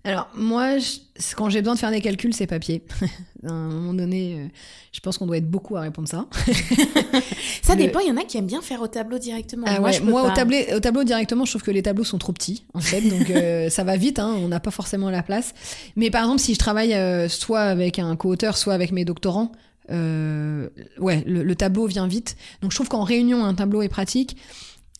Alors 0.03 0.29
moi, 0.35 0.77
je- 0.79 1.35
quand 1.35 1.49
j'ai 1.49 1.61
besoin 1.61 1.75
de 1.75 1.79
faire 1.79 1.91
des 1.91 2.01
calculs, 2.01 2.33
c'est 2.33 2.47
papier. 2.47 2.81
à 3.47 3.51
un 3.51 3.69
moment 3.69 3.93
donné, 3.93 4.35
euh, 4.39 4.47
je 4.91 4.99
pense 4.99 5.17
qu'on 5.17 5.27
doit 5.27 5.37
être 5.37 5.49
beaucoup 5.49 5.75
à 5.77 5.81
répondre 5.81 6.07
ça. 6.07 6.25
Ça 7.61 7.75
Le- 7.75 7.83
dépend, 7.83 7.99
il 7.99 8.07
y 8.07 8.11
en 8.11 8.17
a 8.17 8.23
qui 8.23 8.37
aiment 8.37 8.47
bien 8.47 8.61
faire 8.61 8.81
au 8.81 8.87
tableau 8.87 9.19
directement. 9.19 9.65
Ah 9.67 9.79
moi, 9.79 9.89
ouais, 9.89 9.93
je 9.93 10.01
peux 10.01 10.09
moi, 10.09 10.31
au, 10.31 10.33
tableau, 10.35 10.57
au 10.75 10.79
tableau 10.79 11.03
directement, 11.03 11.45
je 11.45 11.51
trouve 11.51 11.63
que 11.63 11.71
les 11.71 11.83
tableaux 11.83 12.03
sont 12.03 12.17
trop 12.17 12.33
petits, 12.33 12.65
en 12.73 12.79
fait, 12.79 13.01
donc 13.01 13.29
euh, 13.29 13.69
ça 13.71 13.83
va 13.83 13.95
vite, 13.97 14.19
hein, 14.19 14.33
on 14.37 14.47
n'a 14.47 14.59
pas 14.59 14.71
forcément 14.71 15.09
la 15.09 15.23
place. 15.23 15.53
Mais 15.95 16.09
par 16.09 16.23
exemple, 16.23 16.41
si 16.41 16.53
je 16.53 16.59
travaille 16.59 16.93
euh, 16.93 17.29
soit 17.29 17.61
avec 17.61 17.99
un 17.99 18.15
co-auteur, 18.15 18.57
soit 18.57 18.73
avec 18.73 18.91
mes 18.91 19.05
doctorants, 19.05 19.51
euh, 19.91 20.69
ouais, 20.99 21.23
le, 21.27 21.43
le 21.43 21.55
tableau 21.55 21.85
vient 21.85 22.07
vite. 22.07 22.37
Donc 22.61 22.71
je 22.71 22.75
trouve 22.77 22.87
qu'en 22.89 23.03
réunion, 23.03 23.43
un 23.45 23.53
tableau 23.53 23.81
est 23.81 23.89
pratique. 23.89 24.37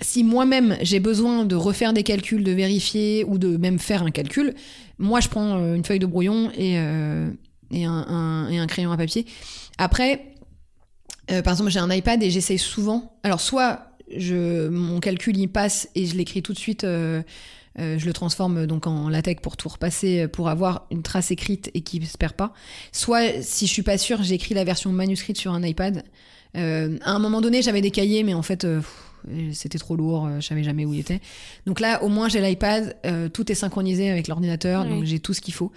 Si 0.04 0.24
moi-même 0.24 0.78
j'ai 0.82 1.00
besoin 1.00 1.46
de 1.46 1.56
refaire 1.56 1.94
des 1.94 2.02
calculs, 2.04 2.44
de 2.44 2.52
vérifier 2.52 3.24
ou 3.28 3.38
de 3.38 3.56
même 3.58 3.78
faire 3.78 4.02
un 4.02 4.10
calcul, 4.10 4.56
moi 5.02 5.20
je 5.20 5.28
prends 5.28 5.58
euh, 5.58 5.76
une 5.76 5.84
feuille 5.84 6.00
de 6.00 6.06
brouillon 6.06 6.52
et, 6.56 6.78
euh, 6.78 7.30
et, 7.72 7.86
un, 7.86 8.48
et 8.50 8.58
un 8.58 8.68
crayon 8.68 8.92
à 8.92 8.98
papier. 8.98 9.26
Après, 9.78 10.36
euh, 11.32 11.42
par 11.42 11.54
exemple, 11.54 11.72
j'ai 11.72 11.80
un 11.80 11.92
iPad 11.92 12.22
et 12.24 12.30
j'essaye 12.30 12.60
souvent. 12.60 13.18
Alors, 13.24 13.42
soit 13.42 13.96
je, 14.16 14.70
mon 14.70 15.00
calcul 15.00 15.38
y 15.38 15.48
passe 15.48 15.90
et 15.96 16.06
je 16.06 16.16
l'écris 16.16 16.42
tout 16.42 16.54
de 16.54 16.60
suite, 16.60 16.84
je 16.84 17.24
le 17.78 18.14
transforme 18.14 18.68
donc 18.68 18.88
en 18.88 19.10
LaTeX 19.10 19.42
pour 19.42 19.58
tout 19.58 19.70
repasser, 19.70 20.28
pour 20.28 20.50
avoir 20.50 20.88
une 20.92 21.02
trace 21.02 21.32
écrite 21.32 21.72
et 21.74 21.82
qui 21.82 22.06
se 22.06 22.18
perd 22.18 22.34
pas. 22.34 22.54
Soit, 22.92 23.42
si 23.42 23.68
je 23.68 23.72
suis 23.72 23.84
pas 23.84 23.98
sûre, 23.98 24.22
j'écris 24.22 24.54
la 24.54 24.66
version 24.66 24.92
manuscrite 24.92 25.38
sur 25.38 25.54
un 25.54 25.64
iPad. 25.64 26.04
À 26.54 26.60
un 26.60 27.20
moment 27.20 27.40
donné, 27.40 27.62
j'avais 27.62 27.82
des 27.82 27.92
cahiers, 27.92 28.24
mais 28.24 28.34
en 28.34 28.42
fait, 28.42 28.68
c'était 29.54 29.78
trop 29.78 29.96
lourd, 29.96 30.26
euh, 30.26 30.40
je 30.40 30.48
savais 30.48 30.64
jamais 30.64 30.86
où 30.86 30.94
il 30.94 31.00
était. 31.00 31.20
Donc 31.66 31.80
là, 31.80 32.04
au 32.04 32.08
moins, 32.10 32.30
j'ai 32.30 32.42
l'iPad, 32.42 32.96
euh, 33.06 33.30
tout 33.30 33.52
est 33.52 33.56
synchronisé 33.56 34.10
avec 34.10 34.28
l'ordinateur, 34.28 34.86
donc 34.86 35.04
j'ai 35.06 35.20
tout 35.20 35.34
ce 35.34 35.42
qu'il 35.42 35.54
faut. 35.54 35.72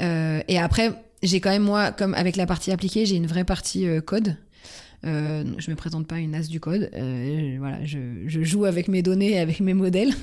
Euh, 0.00 0.40
et 0.48 0.58
après, 0.58 0.92
j'ai 1.22 1.40
quand 1.40 1.50
même, 1.50 1.62
moi, 1.62 1.92
comme 1.92 2.14
avec 2.14 2.36
la 2.36 2.46
partie 2.46 2.70
appliquée, 2.72 3.06
j'ai 3.06 3.16
une 3.16 3.26
vraie 3.26 3.44
partie 3.44 3.86
euh, 3.86 4.00
code. 4.00 4.36
Euh, 5.06 5.44
je 5.58 5.70
me 5.70 5.76
présente 5.76 6.06
pas 6.06 6.18
une 6.18 6.34
as 6.34 6.48
du 6.48 6.60
code. 6.60 6.88
Euh, 6.94 7.56
voilà, 7.58 7.84
je, 7.84 7.98
je 8.26 8.42
joue 8.42 8.64
avec 8.64 8.88
mes 8.88 9.02
données, 9.02 9.32
et 9.32 9.38
avec 9.38 9.60
mes 9.60 9.74
modèles. 9.74 10.12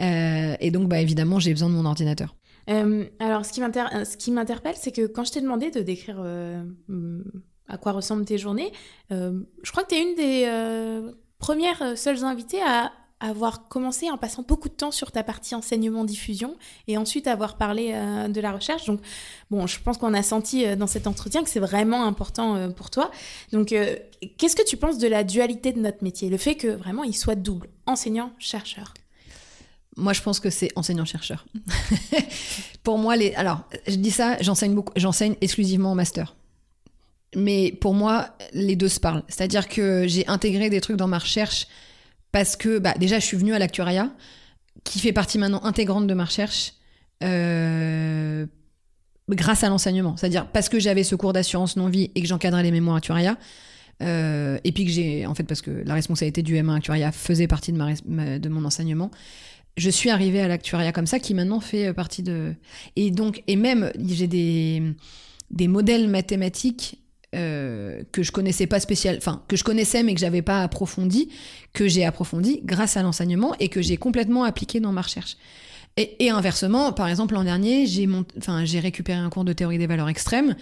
Euh, 0.00 0.54
et 0.60 0.70
donc, 0.70 0.88
bah, 0.88 1.00
évidemment, 1.00 1.40
j'ai 1.40 1.50
besoin 1.52 1.68
de 1.68 1.74
mon 1.74 1.84
ordinateur. 1.84 2.36
Alors, 2.68 3.44
ce 3.44 3.52
qui 3.52 3.60
m'inter- 3.60 3.86
euh, 3.94 4.04
ce 4.04 4.30
m'interpelle, 4.30 4.74
c'est 4.76 4.92
que 4.92 5.06
quand 5.06 5.24
je 5.24 5.32
t'ai 5.32 5.40
demandé 5.40 5.70
de 5.70 5.80
décrire 5.80 6.22
à 7.66 7.78
quoi 7.78 7.92
ressemblent 7.92 8.24
tes 8.24 8.38
journées, 8.38 8.70
je 9.10 9.70
crois 9.72 9.82
que 9.84 9.88
tu 9.88 9.94
es 9.96 10.02
une 10.02 10.14
des 10.14 11.10
premières 11.38 11.82
euh, 11.82 11.96
seules 11.96 12.24
invitées 12.24 12.62
à 12.62 12.92
avoir 13.20 13.68
commencé 13.68 14.10
en 14.10 14.16
passant 14.16 14.42
beaucoup 14.42 14.68
de 14.68 14.74
temps 14.74 14.90
sur 14.90 15.10
ta 15.10 15.22
partie 15.22 15.54
enseignement-diffusion 15.54 16.56
et 16.86 16.96
ensuite 16.96 17.26
avoir 17.26 17.56
parlé 17.56 17.92
euh, 17.92 18.28
de 18.28 18.40
la 18.40 18.52
recherche. 18.52 18.86
Donc, 18.86 19.00
bon, 19.50 19.66
je 19.66 19.80
pense 19.80 19.98
qu'on 19.98 20.14
a 20.14 20.22
senti 20.22 20.64
euh, 20.64 20.76
dans 20.76 20.86
cet 20.86 21.06
entretien 21.06 21.42
que 21.42 21.50
c'est 21.50 21.60
vraiment 21.60 22.04
important 22.04 22.54
euh, 22.54 22.68
pour 22.68 22.90
toi. 22.90 23.10
Donc, 23.52 23.68
qu'est-ce 23.68 24.56
que 24.56 24.64
tu 24.64 24.76
penses 24.76 24.98
de 24.98 25.08
la 25.08 25.24
dualité 25.24 25.72
de 25.72 25.80
notre 25.80 26.04
métier? 26.04 26.28
Le 26.28 26.36
fait 26.36 26.54
que 26.54 26.68
vraiment 26.68 27.02
il 27.02 27.14
soit 27.14 27.34
double, 27.34 27.68
enseignant-chercheur. 27.86 28.94
Moi, 29.96 30.12
je 30.12 30.22
pense 30.22 30.38
que 30.38 30.50
c'est 30.50 30.70
enseignant-chercheur. 30.76 31.44
Pour 32.84 32.98
moi, 32.98 33.16
les... 33.16 33.34
alors, 33.34 33.62
je 33.88 33.96
dis 33.96 34.12
ça, 34.12 34.36
j'enseigne 34.40 34.74
beaucoup, 34.74 34.92
j'enseigne 34.94 35.34
exclusivement 35.40 35.90
en 35.90 35.94
master. 35.96 36.36
Mais 37.36 37.72
pour 37.72 37.94
moi, 37.94 38.36
les 38.52 38.76
deux 38.76 38.88
se 38.88 39.00
parlent. 39.00 39.22
C'est-à-dire 39.28 39.68
que 39.68 40.06
j'ai 40.06 40.26
intégré 40.28 40.70
des 40.70 40.80
trucs 40.80 40.96
dans 40.96 41.08
ma 41.08 41.18
recherche 41.18 41.66
parce 42.32 42.56
que 42.56 42.78
bah, 42.78 42.94
déjà, 42.98 43.18
je 43.18 43.24
suis 43.24 43.36
venue 43.36 43.54
à 43.54 43.58
l'actuariat, 43.58 44.10
qui 44.84 44.98
fait 44.98 45.12
partie 45.12 45.38
maintenant 45.38 45.64
intégrante 45.64 46.06
de 46.06 46.14
ma 46.14 46.24
recherche. 46.24 46.74
Euh, 47.24 48.46
grâce 49.28 49.64
à 49.64 49.68
l'enseignement. 49.68 50.16
C'est-à-dire 50.16 50.46
parce 50.46 50.68
que 50.68 50.78
j'avais 50.78 51.04
ce 51.04 51.14
cours 51.14 51.32
d'assurance 51.32 51.76
non-vie 51.76 52.10
et 52.14 52.22
que 52.22 52.26
j'encadrais 52.26 52.62
les 52.62 52.70
mémoires 52.70 52.96
actuariat, 52.96 53.36
euh, 54.02 54.58
et 54.64 54.72
puis 54.72 54.84
que 54.84 54.90
j'ai, 54.90 55.26
en 55.26 55.34
fait, 55.34 55.42
parce 55.42 55.60
que 55.60 55.70
la 55.70 55.94
responsabilité 55.94 56.42
du 56.42 56.54
M1 56.54 56.76
actuariat 56.76 57.12
faisait 57.12 57.48
partie 57.48 57.72
de, 57.72 57.78
ma, 57.78 58.38
de 58.38 58.48
mon 58.48 58.64
enseignement, 58.64 59.10
je 59.76 59.90
suis 59.90 60.10
arrivée 60.10 60.40
à 60.40 60.48
l'actuariat 60.48 60.92
comme 60.92 61.06
ça, 61.06 61.18
qui 61.18 61.34
maintenant 61.34 61.60
fait 61.60 61.92
partie 61.92 62.22
de. 62.22 62.54
Et 62.96 63.10
donc, 63.10 63.42
et 63.46 63.56
même, 63.56 63.92
j'ai 64.06 64.26
des, 64.26 64.82
des 65.50 65.68
modèles 65.68 66.08
mathématiques 66.08 66.98
euh, 67.34 68.02
que 68.10 68.22
je 68.22 68.32
connaissais 68.32 68.66
pas 68.66 68.80
spécial, 68.80 69.16
enfin 69.18 69.42
que 69.48 69.56
je 69.56 69.62
connaissais 69.62 70.02
mais 70.02 70.14
que 70.14 70.20
j'avais 70.20 70.40
pas 70.40 70.62
approfondi, 70.62 71.28
que 71.74 71.86
j'ai 71.86 72.06
approfondi 72.06 72.62
grâce 72.64 72.96
à 72.96 73.02
l'enseignement 73.02 73.54
et 73.60 73.68
que 73.68 73.82
j'ai 73.82 73.98
complètement 73.98 74.44
appliqué 74.44 74.80
dans 74.80 74.92
ma 74.92 75.02
recherche. 75.02 75.36
Et, 75.98 76.30
inversement, 76.30 76.92
par 76.92 77.08
exemple 77.08 77.34
l'an 77.34 77.44
dernier, 77.44 77.86
j'ai 77.86 78.08
enfin 78.38 78.64
j'ai 78.64 78.80
récupéré 78.80 79.18
un 79.18 79.28
cours 79.28 79.44
de 79.44 79.52
théorie 79.52 79.76
des 79.76 79.86
valeurs 79.86 80.08
extrêmes 80.08 80.54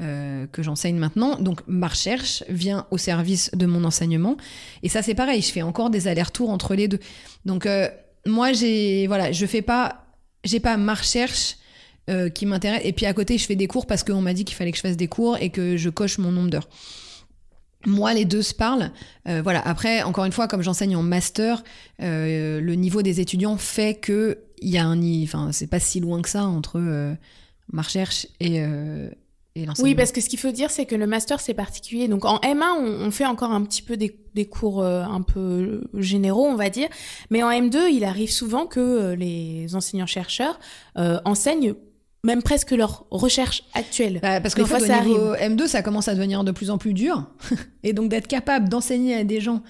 euh, 0.00 0.46
que 0.46 0.62
j'enseigne 0.62 0.96
maintenant, 0.96 1.36
donc 1.38 1.60
ma 1.66 1.88
recherche 1.88 2.42
vient 2.48 2.86
au 2.90 2.96
service 2.96 3.50
de 3.54 3.66
mon 3.66 3.84
enseignement 3.84 4.38
et 4.82 4.88
ça 4.88 5.02
c'est 5.02 5.14
pareil, 5.14 5.42
je 5.42 5.52
fais 5.52 5.62
encore 5.62 5.90
des 5.90 6.08
allers-retours 6.08 6.48
entre 6.48 6.74
les 6.74 6.88
deux. 6.88 7.00
Donc 7.44 7.66
euh, 7.66 7.88
moi 8.24 8.54
j'ai 8.54 9.08
voilà, 9.08 9.30
je 9.30 9.44
fais 9.44 9.62
pas, 9.62 10.06
j'ai 10.42 10.60
pas 10.60 10.78
ma 10.78 10.94
recherche 10.94 11.56
euh, 12.10 12.28
qui 12.28 12.44
m'intéresse. 12.44 12.82
Et 12.84 12.92
puis 12.92 13.06
à 13.06 13.14
côté, 13.14 13.38
je 13.38 13.46
fais 13.46 13.56
des 13.56 13.66
cours 13.66 13.86
parce 13.86 14.04
qu'on 14.04 14.20
m'a 14.20 14.34
dit 14.34 14.44
qu'il 14.44 14.54
fallait 14.54 14.72
que 14.72 14.76
je 14.76 14.82
fasse 14.82 14.98
des 14.98 15.08
cours 15.08 15.38
et 15.40 15.48
que 15.48 15.78
je 15.78 15.88
coche 15.88 16.18
mon 16.18 16.30
nombre 16.30 16.50
d'heures. 16.50 16.68
Moi, 17.86 18.12
les 18.12 18.26
deux 18.26 18.42
se 18.42 18.52
parlent. 18.52 18.90
Euh, 19.26 19.40
voilà. 19.40 19.66
Après, 19.66 20.02
encore 20.02 20.26
une 20.26 20.32
fois, 20.32 20.46
comme 20.46 20.60
j'enseigne 20.60 20.96
en 20.96 21.02
master, 21.02 21.64
euh, 22.02 22.60
le 22.60 22.74
niveau 22.74 23.00
des 23.00 23.20
étudiants 23.20 23.56
fait 23.56 23.94
que 23.94 24.36
il 24.58 24.68
y 24.68 24.76
a 24.76 24.84
un, 24.84 25.00
enfin, 25.22 25.50
c'est 25.52 25.66
pas 25.66 25.80
si 25.80 25.98
loin 25.98 26.20
que 26.20 26.28
ça 26.28 26.44
entre 26.44 26.78
ma 27.72 27.80
recherche 27.80 28.26
et, 28.38 28.56
et 29.56 29.66
oui, 29.78 29.94
parce 29.94 30.12
que 30.12 30.20
ce 30.20 30.28
qu'il 30.28 30.38
faut 30.38 30.50
dire, 30.50 30.70
c'est 30.70 30.84
que 30.84 30.96
le 30.96 31.06
master, 31.06 31.40
c'est 31.40 31.54
particulier. 31.54 32.08
Donc 32.08 32.26
en 32.26 32.38
M1, 32.38 32.80
on, 32.80 33.10
fait 33.10 33.24
encore 33.24 33.52
un 33.52 33.62
petit 33.62 33.82
peu 33.82 33.96
des, 33.96 34.18
des 34.34 34.46
cours 34.46 34.84
un 34.84 35.22
peu 35.22 35.84
généraux, 35.94 36.46
on 36.46 36.56
va 36.56 36.68
dire. 36.68 36.88
Mais 37.30 37.42
en 37.42 37.50
M2, 37.50 37.88
il 37.92 38.04
arrive 38.04 38.30
souvent 38.30 38.66
que 38.66 39.14
les 39.14 39.74
enseignants-chercheurs 39.74 40.58
enseignent 40.96 41.74
même 42.24 42.42
presque 42.42 42.72
leur 42.72 43.04
recherche 43.10 43.62
actuelle. 43.74 44.18
Bah, 44.20 44.40
parce 44.40 44.54
qu'en 44.54 44.64
fait, 44.64 44.82
au 44.82 45.04
niveau 45.04 45.34
M2, 45.34 45.68
ça 45.68 45.82
commence 45.82 46.08
à 46.08 46.14
devenir 46.14 46.42
de 46.42 46.50
plus 46.50 46.70
en 46.70 46.78
plus 46.78 46.94
dur. 46.94 47.24
et 47.84 47.92
donc 47.92 48.08
d'être 48.08 48.26
capable 48.26 48.68
d'enseigner 48.68 49.14
à 49.14 49.24
des 49.24 49.40
gens 49.40 49.62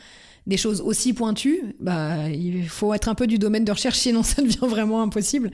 des 0.47 0.59
choses 0.59 0.83
aussi 0.83 1.15
pointues, 1.15 1.75
bah, 1.81 2.29
il 2.29 2.69
faut 2.69 2.93
être 2.93 3.09
un 3.09 3.15
peu 3.15 3.27
du 3.27 3.39
domaine 3.39 3.65
de 3.65 3.73
recherche, 3.73 3.97
sinon 3.97 4.23
ça 4.23 4.43
devient 4.43 4.59
vraiment 4.69 5.01
impossible. 5.03 5.51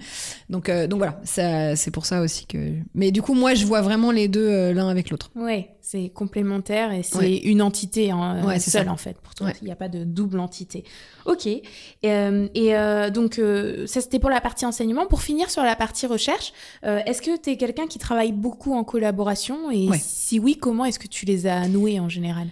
Donc, 0.49 0.69
euh, 0.69 0.87
donc 0.87 0.99
voilà, 0.99 1.21
c'est 1.25 1.91
pour 1.93 2.07
ça 2.07 2.21
aussi 2.21 2.47
que. 2.47 2.75
Mais 2.95 3.13
du 3.13 3.23
coup, 3.23 3.35
moi, 3.35 3.55
je 3.55 3.65
vois 3.67 3.83
vraiment 3.83 4.11
les 4.11 4.29
deux 4.29 4.49
euh, 4.49 4.73
l'un 4.73 4.89
avec 4.89 5.11
l'autre. 5.11 5.31
Oui, 5.37 5.67
c'est 5.81 6.09
complémentaire 6.09 6.93
et 6.93 7.03
c'est 7.03 7.37
une 7.37 7.63
entité 7.63 8.11
hein, 8.11 8.59
seule 8.59 8.89
en 8.89 8.97
fait. 8.97 9.17
Pour 9.21 9.35
toi, 9.35 9.51
il 9.63 9.65
n'y 9.65 9.73
a 9.73 9.77
pas 9.77 9.89
de 9.89 10.05
double 10.05 10.41
entité. 10.41 10.85
Ok. 11.27 11.47
et 11.47 11.63
euh, 12.05 13.11
donc, 13.11 13.41
ça 13.87 14.01
c'était 14.01 14.19
pour 14.19 14.31
la 14.31 14.41
partie 14.41 14.67
enseignement. 14.67 15.07
Pour 15.07 15.23
finir 15.23 15.51
sur 15.51 15.63
la 15.63 15.77
partie 15.77 16.07
recherche, 16.07 16.53
est-ce 16.83 17.23
que 17.23 17.41
tu 17.41 17.51
es 17.51 17.57
quelqu'un 17.57 17.87
qui 17.87 17.99
travaille 17.99 18.33
beaucoup 18.33 18.75
en 18.75 18.83
collaboration? 18.83 19.71
Et 19.71 19.89
si 20.01 20.41
oui, 20.41 20.57
comment 20.57 20.85
est-ce 20.85 20.99
que 20.99 21.09
tu 21.09 21.27
les 21.27 21.47
as 21.47 21.69
noués 21.69 22.01
en 22.01 22.09
général? 22.09 22.49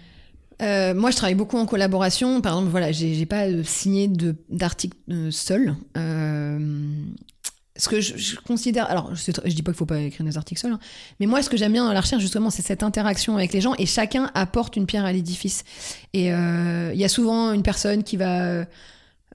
Euh, 0.61 0.95
moi, 0.95 1.11
je 1.11 1.17
travaille 1.17 1.35
beaucoup 1.35 1.57
en 1.57 1.67
collaboration. 1.67 2.41
Par 2.41 2.55
exemple, 2.55 2.71
voilà, 2.71 2.93
j'ai 2.93 3.27
pas 3.27 3.47
signé 3.65 4.11
d'article 4.49 4.97
euh, 5.11 5.31
seul. 5.31 5.77
Euh, 5.97 6.59
ce 7.77 7.89
que 7.89 8.01
je, 8.01 8.35
considère, 8.41 8.91
alors 8.91 9.15
je, 9.15 9.31
je, 9.45 9.55
dis 9.55 9.63
pas 9.63 9.71
qu'il 9.71 9.79
faut 9.79 9.87
pas 9.87 10.01
écrire 10.01 10.27
des 10.27 10.37
articles 10.37 10.61
seuls, 10.61 10.73
hein, 10.73 10.81
mais 11.21 11.27
moi, 11.27 11.43
ce 11.43 11.49
que 11.49 11.57
j'aime 11.57 11.73
bien 11.73 11.85
dans 11.85 11.93
la 11.93 12.01
recherche, 12.01 12.21
justement, 12.21 12.51
c'est 12.51 12.63
cette 12.63 12.83
interaction 12.83 13.37
avec 13.37 13.53
les 13.53 13.61
gens 13.61 13.75
et 13.79 13.87
chacun 13.87 14.33
apporte 14.35 14.75
une 14.75 14.87
pierre 14.87 15.05
à 15.05 15.13
l'édifice. 15.13 15.63
Et 16.13 16.27
il 16.27 16.99
y 16.99 17.05
a 17.05 17.09
souvent 17.09 17.53
une 17.53 17.63
personne 17.63 18.03
qui 18.03 18.17
va 18.17 18.65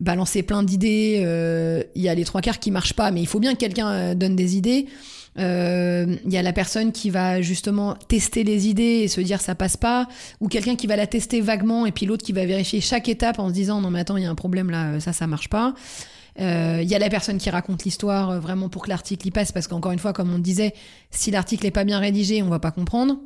balancer 0.02 0.44
plein 0.44 0.62
d'idées. 0.62 1.86
Il 1.96 2.02
y 2.02 2.10
a 2.10 2.16
les 2.16 2.26
trois 2.26 2.42
quarts 2.42 2.60
qui 2.60 2.70
marchent 2.70 2.96
pas, 2.96 3.12
mais 3.12 3.22
il 3.22 3.28
faut 3.28 3.40
bien 3.40 3.54
que 3.54 3.60
quelqu'un 3.60 4.14
donne 4.14 4.36
des 4.36 4.58
idées. 4.58 4.88
Il 5.36 5.44
euh, 5.44 6.16
y 6.26 6.38
a 6.38 6.44
la 6.44 6.54
personne 6.54 6.92
qui 6.92 7.10
va 7.10 7.42
justement 7.42 7.96
tester 8.08 8.44
les 8.44 8.68
idées 8.68 9.02
et 9.04 9.08
se 9.08 9.20
dire 9.20 9.42
ça 9.42 9.56
passe 9.56 9.78
pas, 9.78 10.08
ou 10.40 10.48
quelqu'un 10.48 10.76
qui 10.76 10.86
va 10.86 10.96
la 10.96 11.08
tester 11.08 11.42
vaguement 11.42 11.88
et 11.88 11.92
puis 11.92 12.06
l'autre 12.06 12.24
qui 12.24 12.34
va 12.34 12.46
vérifier 12.46 12.82
chaque 12.82 13.10
étape 13.10 13.40
en 13.40 13.50
se 13.50 13.54
disant 13.54 13.82
non 13.82 13.90
mais 13.90 14.02
attends 14.02 14.18
il 14.18 14.24
y 14.24 14.28
a 14.28 14.30
un 14.30 14.36
problème 14.36 14.70
là, 14.70 15.00
ça 15.00 15.12
ça 15.12 15.26
marche 15.26 15.50
pas. 15.50 15.74
Il 16.38 16.44
euh, 16.44 16.82
y 16.82 16.96
a 16.96 17.00
la 17.00 17.10
personne 17.10 17.38
qui 17.38 17.50
raconte 17.50 17.84
l'histoire 17.84 18.32
euh, 18.32 18.40
vraiment 18.40 18.70
pour 18.70 18.84
que 18.84 18.90
l'article 18.90 19.28
y 19.28 19.32
passe, 19.32 19.52
parce 19.52 19.68
qu'encore 19.68 19.92
une 19.92 20.00
fois, 20.00 20.14
comme 20.14 20.34
on 20.34 20.40
disait, 20.40 20.74
si 21.12 21.30
l'article 21.30 21.66
n'est 21.66 21.72
pas 21.72 21.84
bien 21.84 22.00
rédigé, 22.00 22.42
on 22.42 22.50
va 22.50 22.60
pas 22.60 22.72
comprendre. 22.72 23.20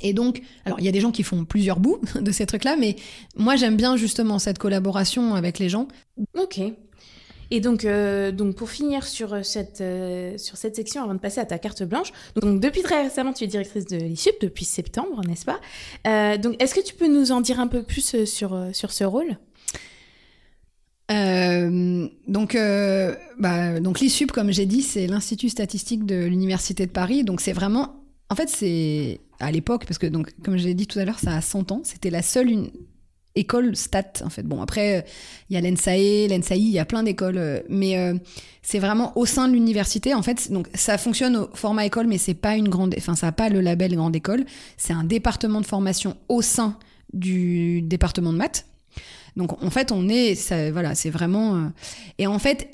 Et 0.00 0.12
donc, 0.12 0.40
alors 0.64 0.78
il 0.80 0.86
y 0.86 0.88
a 0.88 0.92
des 0.92 1.00
gens 1.00 1.10
qui 1.10 1.22
font 1.22 1.44
plusieurs 1.44 1.78
bouts 1.78 2.00
de 2.20 2.30
ces 2.30 2.46
trucs-là, 2.46 2.76
mais 2.78 2.96
moi 3.36 3.56
j'aime 3.56 3.76
bien 3.76 3.96
justement 3.96 4.38
cette 4.38 4.58
collaboration 4.58 5.34
avec 5.34 5.58
les 5.58 5.68
gens. 5.68 5.88
Ok. 6.38 6.60
Et 7.50 7.60
donc, 7.60 7.84
euh, 7.84 8.32
donc 8.32 8.56
pour 8.56 8.70
finir 8.70 9.06
sur 9.06 9.32
euh, 9.32 9.42
cette, 9.42 9.80
euh, 9.80 10.36
sur 10.38 10.56
cette 10.56 10.76
section, 10.76 11.02
avant 11.02 11.14
de 11.14 11.18
passer 11.18 11.40
à 11.40 11.44
ta 11.44 11.58
carte 11.58 11.82
blanche, 11.84 12.12
donc 12.40 12.60
depuis 12.60 12.82
très 12.82 13.02
récemment, 13.02 13.32
tu 13.32 13.44
es 13.44 13.46
directrice 13.46 13.86
de 13.86 13.96
l'ISUP, 13.96 14.34
depuis 14.40 14.64
septembre, 14.64 15.22
n'est-ce 15.26 15.44
pas? 15.44 15.60
Donc, 16.38 16.60
est-ce 16.60 16.74
que 16.74 16.84
tu 16.84 16.94
peux 16.94 17.08
nous 17.08 17.32
en 17.32 17.40
dire 17.40 17.60
un 17.60 17.66
peu 17.66 17.82
plus 17.82 18.24
sur, 18.24 18.58
sur 18.72 18.92
ce 18.92 19.04
rôle? 19.04 19.36
Donc, 21.08 22.56
bah, 23.38 23.80
donc 23.80 24.00
l'ISUP, 24.00 24.32
comme 24.32 24.52
j'ai 24.52 24.66
dit, 24.66 24.82
c'est 24.82 25.06
l'Institut 25.06 25.48
statistique 25.48 26.04
de 26.04 26.24
l'Université 26.24 26.86
de 26.86 26.90
Paris. 26.90 27.24
Donc, 27.24 27.40
c'est 27.40 27.52
vraiment. 27.52 28.02
En 28.28 28.34
fait, 28.34 28.48
c'est 28.48 29.20
à 29.38 29.52
l'époque, 29.52 29.84
parce 29.86 29.98
que, 29.98 30.06
donc, 30.06 30.32
comme 30.42 30.56
j'ai 30.56 30.74
dit 30.74 30.86
tout 30.86 30.98
à 30.98 31.04
l'heure, 31.04 31.18
ça 31.18 31.36
a 31.36 31.40
100 31.40 31.70
ans. 31.72 31.80
C'était 31.84 32.10
la 32.10 32.22
seule 32.22 32.50
une, 32.50 32.70
école 33.36 33.76
stat 33.76 34.12
en 34.24 34.30
fait. 34.30 34.42
Bon 34.42 34.60
après 34.60 35.04
il 35.48 35.54
y 35.54 35.56
a 35.56 35.60
l'ENSAE, 35.60 36.28
l'ENSAI, 36.28 36.58
il 36.58 36.70
y 36.70 36.78
a 36.78 36.84
plein 36.84 37.02
d'écoles 37.02 37.38
euh, 37.38 37.60
mais 37.68 37.98
euh, 37.98 38.14
c'est 38.62 38.78
vraiment 38.78 39.16
au 39.16 39.26
sein 39.26 39.46
de 39.46 39.52
l'université 39.52 40.14
en 40.14 40.22
fait. 40.22 40.50
Donc 40.50 40.68
ça 40.74 40.98
fonctionne 40.98 41.36
au 41.36 41.48
format 41.54 41.86
école 41.86 42.06
mais 42.06 42.18
c'est 42.18 42.34
pas 42.34 42.56
une 42.56 42.68
grande 42.68 42.94
enfin 42.98 43.14
ça 43.14 43.28
a 43.28 43.32
pas 43.32 43.48
le 43.48 43.60
label 43.60 43.94
grande 43.94 44.16
école, 44.16 44.44
c'est 44.76 44.92
un 44.92 45.04
département 45.04 45.60
de 45.60 45.66
formation 45.66 46.16
au 46.28 46.42
sein 46.42 46.78
du 47.12 47.82
département 47.82 48.32
de 48.32 48.38
maths. 48.38 48.66
Donc 49.36 49.62
en 49.62 49.70
fait 49.70 49.92
on 49.92 50.08
est 50.08 50.70
voilà, 50.72 50.94
c'est 50.94 51.10
vraiment 51.10 51.56
euh, 51.56 51.68
et 52.18 52.26
en 52.26 52.38
fait 52.38 52.70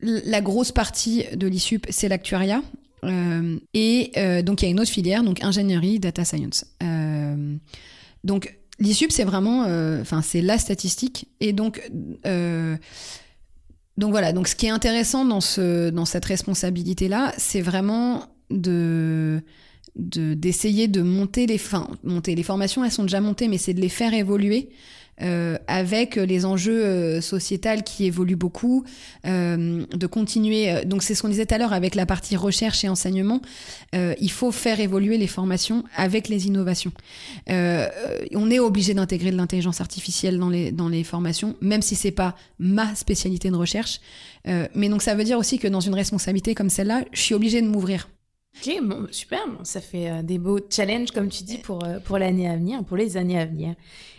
la 0.00 0.40
grosse 0.40 0.72
partie 0.72 1.24
de 1.34 1.46
l'ISUP 1.46 1.86
c'est 1.90 2.08
l'actuariat 2.08 2.62
et 3.74 4.12
donc 4.44 4.62
il 4.62 4.64
y 4.64 4.68
a 4.68 4.70
une 4.70 4.80
autre 4.80 4.90
filière 4.90 5.22
donc 5.22 5.42
ingénierie 5.44 5.98
data 5.98 6.24
science. 6.24 6.64
donc 8.24 8.56
L'ISUP, 8.80 9.12
c'est 9.12 9.24
vraiment, 9.24 9.64
euh, 9.64 10.00
enfin, 10.00 10.22
c'est 10.22 10.40
la 10.40 10.58
statistique. 10.58 11.28
Et 11.40 11.52
donc, 11.52 11.80
euh, 12.26 12.76
donc 13.96 14.10
voilà. 14.10 14.32
Donc, 14.32 14.48
ce 14.48 14.56
qui 14.56 14.66
est 14.66 14.70
intéressant 14.70 15.24
dans 15.24 15.40
ce, 15.40 15.90
dans 15.90 16.04
cette 16.04 16.24
responsabilité-là, 16.24 17.32
c'est 17.38 17.60
vraiment 17.60 18.26
de 18.50 19.42
d'essayer 19.96 20.88
de, 20.88 21.02
monter 21.02 21.46
les, 21.46 21.54
enfin, 21.54 21.88
monter 22.02 22.34
les 22.34 22.42
formations. 22.42 22.84
Elles 22.84 22.90
sont 22.90 23.04
déjà 23.04 23.20
montées, 23.20 23.46
mais 23.46 23.58
c'est 23.58 23.74
de 23.74 23.80
les 23.80 23.88
faire 23.88 24.12
évoluer 24.12 24.70
euh, 25.22 25.58
avec 25.68 26.16
les 26.16 26.44
enjeux 26.44 26.82
euh, 26.84 27.20
qui 27.84 28.04
évoluent 28.04 28.36
beaucoup, 28.36 28.84
euh, 29.26 29.84
de 29.92 30.06
continuer. 30.06 30.84
Donc 30.84 31.02
c'est 31.02 31.14
ce 31.14 31.22
qu'on 31.22 31.28
disait 31.28 31.46
tout 31.46 31.54
à 31.54 31.58
l'heure 31.58 31.72
avec 31.72 31.94
la 31.94 32.06
partie 32.06 32.36
recherche 32.36 32.84
et 32.84 32.88
enseignement. 32.88 33.40
il 33.92 34.30
faut 34.30 34.50
faire 34.50 34.80
évoluer 34.80 35.18
les 35.18 35.26
formations 35.26 35.84
avec 35.96 36.28
les 36.28 36.46
innovations. 36.46 36.92
on 37.48 38.50
est 38.50 38.58
obligé 38.58 38.94
d'intégrer 38.94 39.30
de 39.30 39.36
l'intelligence 39.36 39.80
artificielle 39.80 40.38
dans 40.38 40.50
les 40.50 40.72
dans 40.72 40.88
les 40.88 41.04
formations, 41.04 41.54
même 41.60 41.82
si 41.82 41.94
c'est 41.94 42.10
pas 42.10 42.34
ma 42.58 42.94
spécialité 42.94 43.50
de 43.50 43.56
recherche. 43.56 44.00
mais 44.74 44.88
donc 44.88 45.02
ça 45.02 45.14
veut 45.14 45.24
dire 45.24 45.38
aussi 45.38 45.58
que 45.58 45.68
dans 45.68 45.80
une 45.80 45.94
responsabilité 45.94 46.54
comme 46.54 46.70
celle-là, 46.70 47.04
je 47.12 47.20
suis 47.20 47.34
obligée 47.34 47.62
de 47.62 47.68
m'ouvrir. 47.68 48.08
Ok, 48.56 48.78
bon, 48.82 49.06
super, 49.10 49.40
ça 49.62 49.80
fait 49.80 50.22
des 50.22 50.38
beaux 50.38 50.60
challenges, 50.70 51.10
comme 51.10 51.28
tu 51.28 51.42
dis, 51.44 51.58
pour, 51.58 51.84
pour 52.04 52.18
l'année 52.18 52.48
à 52.48 52.56
venir, 52.56 52.84
pour 52.84 52.96
les 52.96 53.16
années 53.16 53.38
à 53.38 53.46
venir. 53.46 53.74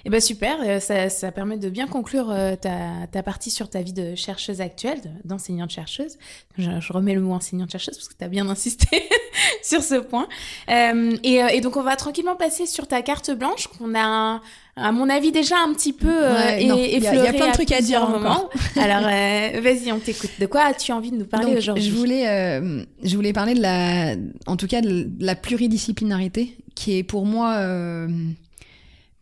Eh 0.07 0.11
ben 0.11 0.21
super, 0.21 0.57
euh, 0.61 0.79
ça, 0.79 1.09
ça, 1.09 1.31
permet 1.31 1.57
de 1.57 1.67
bien 1.67 1.87
conclure 1.87 2.29
euh, 2.29 2.55
ta, 2.55 3.07
ta, 3.11 3.23
partie 3.23 3.49
sur 3.49 3.71
ta 3.71 3.81
vie 3.81 3.91
de 3.91 4.13
chercheuse 4.13 4.61
actuelle, 4.61 5.01
d'enseignante-chercheuse. 5.23 6.19
Je, 6.59 6.79
je, 6.79 6.93
remets 6.93 7.15
le 7.15 7.21
mot 7.21 7.33
enseignante-chercheuse 7.33 7.97
parce 7.97 8.09
que 8.09 8.13
tu 8.13 8.23
as 8.23 8.27
bien 8.27 8.47
insisté 8.47 9.09
sur 9.63 9.81
ce 9.81 9.95
point. 9.95 10.27
Euh, 10.69 11.17
et, 11.23 11.37
et, 11.37 11.59
donc 11.59 11.75
on 11.75 11.81
va 11.81 11.95
tranquillement 11.95 12.35
passer 12.35 12.67
sur 12.67 12.87
ta 12.87 13.01
carte 13.01 13.31
blanche 13.31 13.65
qu'on 13.65 13.95
a 13.95 14.41
à 14.77 14.91
mon 14.91 15.09
avis, 15.09 15.31
déjà 15.31 15.55
un 15.57 15.73
petit 15.73 15.93
peu 15.93 16.09
euh, 16.09 16.57
il 16.59 16.67
y, 16.67 16.99
y, 17.01 17.07
a 17.07 17.33
plein 17.33 17.47
de 17.47 17.53
trucs 17.53 17.71
à 17.71 17.81
dire 17.81 18.01
encore. 18.03 18.49
Alors, 18.75 19.07
euh, 19.09 19.61
vas-y, 19.61 19.91
on 19.93 19.99
t'écoute. 19.99 20.31
De 20.39 20.45
quoi 20.47 20.63
as-tu 20.65 20.91
envie 20.91 21.11
de 21.11 21.17
nous 21.17 21.25
parler 21.25 21.55
aujourd'hui 21.55 21.83
Je 21.83 21.91
voulais, 21.91 22.27
euh, 22.27 22.83
je 23.01 23.15
voulais 23.15 23.31
parler 23.31 23.53
de 23.53 23.61
la, 23.61 24.15
en 24.47 24.57
tout 24.57 24.67
cas, 24.67 24.81
de 24.81 25.09
la 25.19 25.35
pluridisciplinarité, 25.35 26.57
qui 26.75 26.97
est 26.97 27.03
pour 27.03 27.25
moi, 27.25 27.57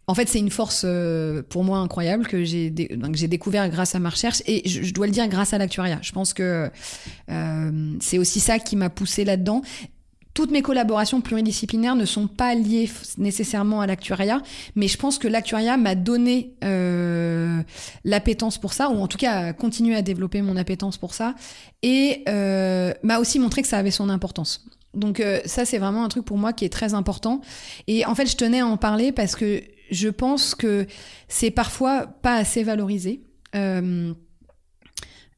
en 0.08 0.16
fait, 0.16 0.28
c'est 0.28 0.40
une 0.40 0.50
force 0.50 0.88
pour 1.50 1.64
moi 1.64 1.78
incroyable 1.78 2.26
que 2.26 2.44
j'ai, 2.44 2.72
découvert 2.72 3.70
grâce 3.70 3.94
à 3.94 4.00
ma 4.00 4.10
recherche 4.10 4.42
et 4.48 4.68
je, 4.68 4.82
je 4.82 4.94
dois 4.94 5.06
le 5.06 5.12
dire 5.12 5.28
grâce 5.28 5.54
à 5.54 5.60
l'actuariat. 5.60 6.00
Je 6.02 6.14
pense 6.14 6.34
que 6.34 6.72
c'est 8.00 8.18
aussi 8.18 8.40
ça 8.40 8.58
qui 8.58 8.76
m'a 8.76 8.90
poussé 8.90 9.24
là-dedans 9.24 9.62
toutes 10.34 10.52
mes 10.52 10.62
collaborations 10.62 11.22
pluridisciplinaires 11.22 11.96
ne 11.96 12.06
sont 12.06 12.28
pas 12.28 12.56
liées 12.56 12.90
nécessairement 13.18 13.82
à 13.82 13.88
l'actuariat, 13.88 14.42
mais 14.76 14.88
je 14.88 14.98
pense 14.98 15.18
que 15.20 15.28
l'actuariat 15.28 15.78
m'a 15.78 15.96
donné 15.96 16.56
euh, 16.64 17.62
l'appétence 18.04 18.58
pour 18.58 18.74
ça, 18.74 18.90
ou 18.90 19.00
en 19.00 19.08
tout 19.08 19.18
cas 19.18 19.54
continué 19.54 19.96
à 19.96 20.02
développer 20.02 20.42
mon 20.42 20.58
appétence 20.58 20.98
pour 20.98 21.14
ça, 21.14 21.36
et 21.82 22.24
euh, 22.28 22.94
m'a 23.04 23.20
aussi 23.20 23.40
montré 23.40 23.62
que 23.62 23.68
ça 23.68 23.78
avait 23.78 23.92
son 23.92 24.10
importance. 24.10 24.66
Donc 24.94 25.20
euh, 25.20 25.40
ça, 25.46 25.66
c'est 25.66 25.78
vraiment 25.78 26.04
un 26.04 26.10
truc 26.10 26.26
pour 26.26 26.38
moi 26.38 26.54
qui 26.54 26.66
est 26.66 26.74
très 26.74 26.94
important. 26.94 27.42
Et 27.88 28.06
en 28.06 28.16
fait, 28.16 28.28
je 28.28 28.36
tenais 28.36 28.60
à 28.60 28.68
en 28.68 28.78
parler 28.78 29.12
parce 29.12 29.36
que 29.36 29.62
je 29.92 30.10
pense 30.10 30.56
que 30.56 30.88
c'est 31.28 31.52
parfois 31.52 32.08
pas 32.08 32.36
assez 32.36 32.64
valorisé. 32.64 33.22
Euh, 33.56 34.14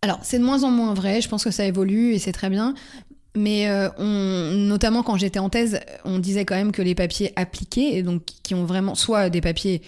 alors, 0.01 0.19
c'est 0.21 0.37
de 0.37 0.43
moins 0.43 0.63
en 0.63 0.69
moins 0.69 0.93
vrai, 0.93 1.19
je 1.19 1.27
pense 1.27 1.43
que 1.43 1.49
ça 1.49 1.65
évolue 1.65 2.13
et 2.13 2.19
c'est 2.19 2.31
très 2.31 2.51
bien, 2.51 2.75
mais 3.35 3.69
euh, 3.69 3.89
on, 3.97 4.51
notamment 4.55 5.03
quand 5.03 5.17
j'étais 5.17 5.39
en 5.39 5.49
thèse, 5.49 5.79
on 6.03 6.19
disait 6.19 6.45
quand 6.45 6.55
même 6.55 6.71
que 6.71 6.81
les 6.81 6.95
papiers 6.95 7.33
appliqués, 7.35 7.97
et 7.97 8.03
donc 8.03 8.23
qui 8.43 8.55
ont 8.55 8.65
vraiment 8.65 8.95
soit 8.95 9.29
des 9.29 9.41
papiers 9.41 9.81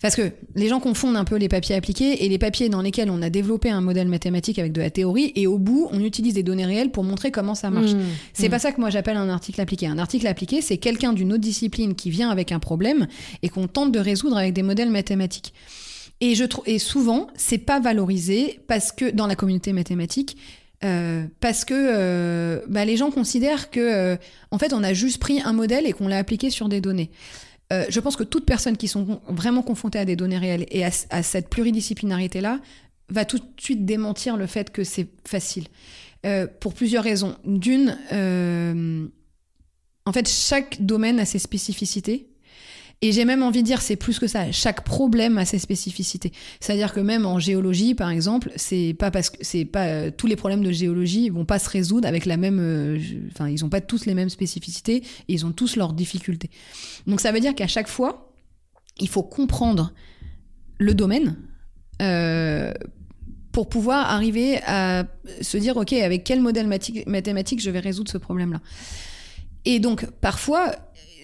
parce 0.00 0.14
que 0.14 0.30
les 0.54 0.68
gens 0.68 0.80
confondent 0.80 1.16
un 1.16 1.24
peu 1.24 1.36
les 1.36 1.48
papiers 1.48 1.74
appliqués 1.74 2.24
et 2.24 2.28
les 2.28 2.38
papiers 2.38 2.68
dans 2.68 2.82
lesquels 2.82 3.10
on 3.10 3.20
a 3.20 3.30
développé 3.30 3.70
un 3.70 3.80
modèle 3.80 4.08
mathématique 4.08 4.58
avec 4.58 4.72
de 4.72 4.80
la 4.80 4.90
théorie 4.90 5.32
et 5.34 5.46
au 5.46 5.58
bout 5.58 5.88
on 5.90 6.00
utilise 6.00 6.34
des 6.34 6.42
données 6.42 6.66
réelles 6.66 6.90
pour 6.90 7.04
montrer 7.04 7.30
comment 7.30 7.54
ça 7.54 7.70
marche. 7.70 7.92
Mmh. 7.94 8.00
c'est 8.32 8.46
mmh. 8.46 8.50
pas 8.50 8.58
ça 8.58 8.72
que 8.72 8.80
moi 8.80 8.90
j'appelle 8.90 9.16
un 9.16 9.28
article 9.28 9.60
appliqué. 9.60 9.86
Un 9.86 9.98
article 9.98 10.26
appliqué, 10.26 10.60
c'est 10.62 10.78
quelqu'un 10.78 11.12
d'une 11.12 11.32
autre 11.32 11.42
discipline 11.42 11.94
qui 11.94 12.10
vient 12.10 12.30
avec 12.30 12.52
un 12.52 12.60
problème 12.60 13.08
et 13.42 13.48
qu'on 13.48 13.66
tente 13.66 13.90
de 13.90 13.98
résoudre 13.98 14.36
avec 14.36 14.52
des 14.52 14.62
modèles 14.62 14.90
mathématiques. 14.90 15.52
Et 16.20 16.34
je 16.34 16.44
trouve 16.44 16.64
et 16.68 16.78
souvent 16.78 17.28
c'est 17.34 17.58
pas 17.58 17.80
valorisé 17.80 18.60
parce 18.68 18.92
que 18.92 19.10
dans 19.10 19.26
la 19.26 19.34
communauté 19.34 19.72
mathématique 19.72 20.36
euh, 20.84 21.26
parce 21.40 21.64
que 21.64 21.74
euh, 21.74 22.60
bah, 22.68 22.84
les 22.84 22.96
gens 22.96 23.10
considèrent 23.10 23.70
que 23.70 23.80
euh, 23.80 24.16
en 24.52 24.58
fait 24.58 24.72
on 24.72 24.84
a 24.84 24.92
juste 24.92 25.18
pris 25.18 25.40
un 25.40 25.52
modèle 25.52 25.86
et 25.86 25.92
qu'on 25.92 26.06
l'a 26.06 26.18
appliqué 26.18 26.50
sur 26.50 26.68
des 26.68 26.80
données. 26.80 27.10
je 27.70 28.00
pense 28.00 28.16
que 28.16 28.22
toute 28.22 28.46
personne 28.46 28.76
qui 28.76 28.86
sont 28.88 29.20
vraiment 29.28 29.62
confrontées 29.62 29.98
à 29.98 30.04
des 30.04 30.14
données 30.16 30.38
réelles 30.38 30.66
et 30.70 30.84
à, 30.84 31.22
cette 31.22 31.50
pluridisciplinarité 31.50 32.40
là 32.40 32.60
va 33.08 33.24
tout 33.24 33.38
de 33.38 33.44
suite 33.58 33.84
démentir 33.84 34.36
le 34.36 34.46
fait 34.46 34.70
que 34.70 34.84
c'est 34.84 35.08
facile 35.26 35.66
pour 36.60 36.72
plusieurs 36.74 37.04
raisons. 37.04 37.36
D'une, 37.44 37.98
en 40.06 40.12
fait 40.12 40.28
chaque 40.28 40.80
domaine 40.80 41.20
a 41.20 41.26
ses 41.26 41.38
spécificités 41.38 42.28
et 43.00 43.12
j'ai 43.12 43.24
même 43.24 43.44
envie 43.44 43.62
de 43.62 43.66
dire, 43.66 43.80
c'est 43.80 43.94
plus 43.94 44.18
que 44.18 44.26
ça. 44.26 44.50
Chaque 44.50 44.82
problème 44.82 45.38
a 45.38 45.44
ses 45.44 45.60
spécificités. 45.60 46.32
C'est-à-dire 46.58 46.92
que 46.92 46.98
même 46.98 47.26
en 47.26 47.38
géologie, 47.38 47.94
par 47.94 48.10
exemple, 48.10 48.50
c'est 48.56 48.94
pas 48.98 49.12
parce 49.12 49.30
que 49.30 49.36
c'est 49.40 49.64
pas 49.64 49.86
euh, 49.86 50.10
tous 50.10 50.26
les 50.26 50.34
problèmes 50.34 50.64
de 50.64 50.72
géologie 50.72 51.28
vont 51.28 51.44
pas 51.44 51.60
se 51.60 51.70
résoudre 51.70 52.08
avec 52.08 52.26
la 52.26 52.36
même. 52.36 52.58
Euh, 52.60 52.98
enfin, 53.30 53.48
ils 53.48 53.64
ont 53.64 53.68
pas 53.68 53.80
tous 53.80 54.04
les 54.04 54.14
mêmes 54.14 54.30
spécificités. 54.30 54.96
Et 55.28 55.34
ils 55.34 55.46
ont 55.46 55.52
tous 55.52 55.76
leurs 55.76 55.92
difficultés. 55.92 56.50
Donc 57.06 57.20
ça 57.20 57.30
veut 57.30 57.40
dire 57.40 57.54
qu'à 57.54 57.68
chaque 57.68 57.88
fois, 57.88 58.32
il 58.98 59.08
faut 59.08 59.22
comprendre 59.22 59.92
le 60.78 60.94
domaine. 60.94 61.36
Euh, 62.02 62.72
pour 63.52 63.68
pouvoir 63.68 64.10
arriver 64.10 64.60
à 64.66 65.04
se 65.40 65.56
dire, 65.56 65.76
OK, 65.76 65.92
avec 65.92 66.22
quel 66.22 66.40
modèle 66.40 66.68
mathématique 66.68 67.60
je 67.60 67.70
vais 67.70 67.80
résoudre 67.80 68.08
ce 68.08 68.18
problème-là. 68.18 68.60
Et 69.70 69.80
donc, 69.80 70.06
parfois, 70.22 70.74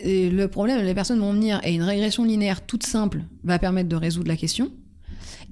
le 0.05 0.47
problème, 0.49 0.85
les 0.85 0.93
personnes 0.93 1.19
vont 1.19 1.33
venir 1.33 1.63
et 1.65 1.73
une 1.73 1.83
régression 1.83 2.25
linéaire 2.25 2.61
toute 2.61 2.85
simple 2.85 3.23
va 3.43 3.59
permettre 3.59 3.89
de 3.89 3.97
résoudre 3.97 4.29
la 4.29 4.37
question. 4.37 4.71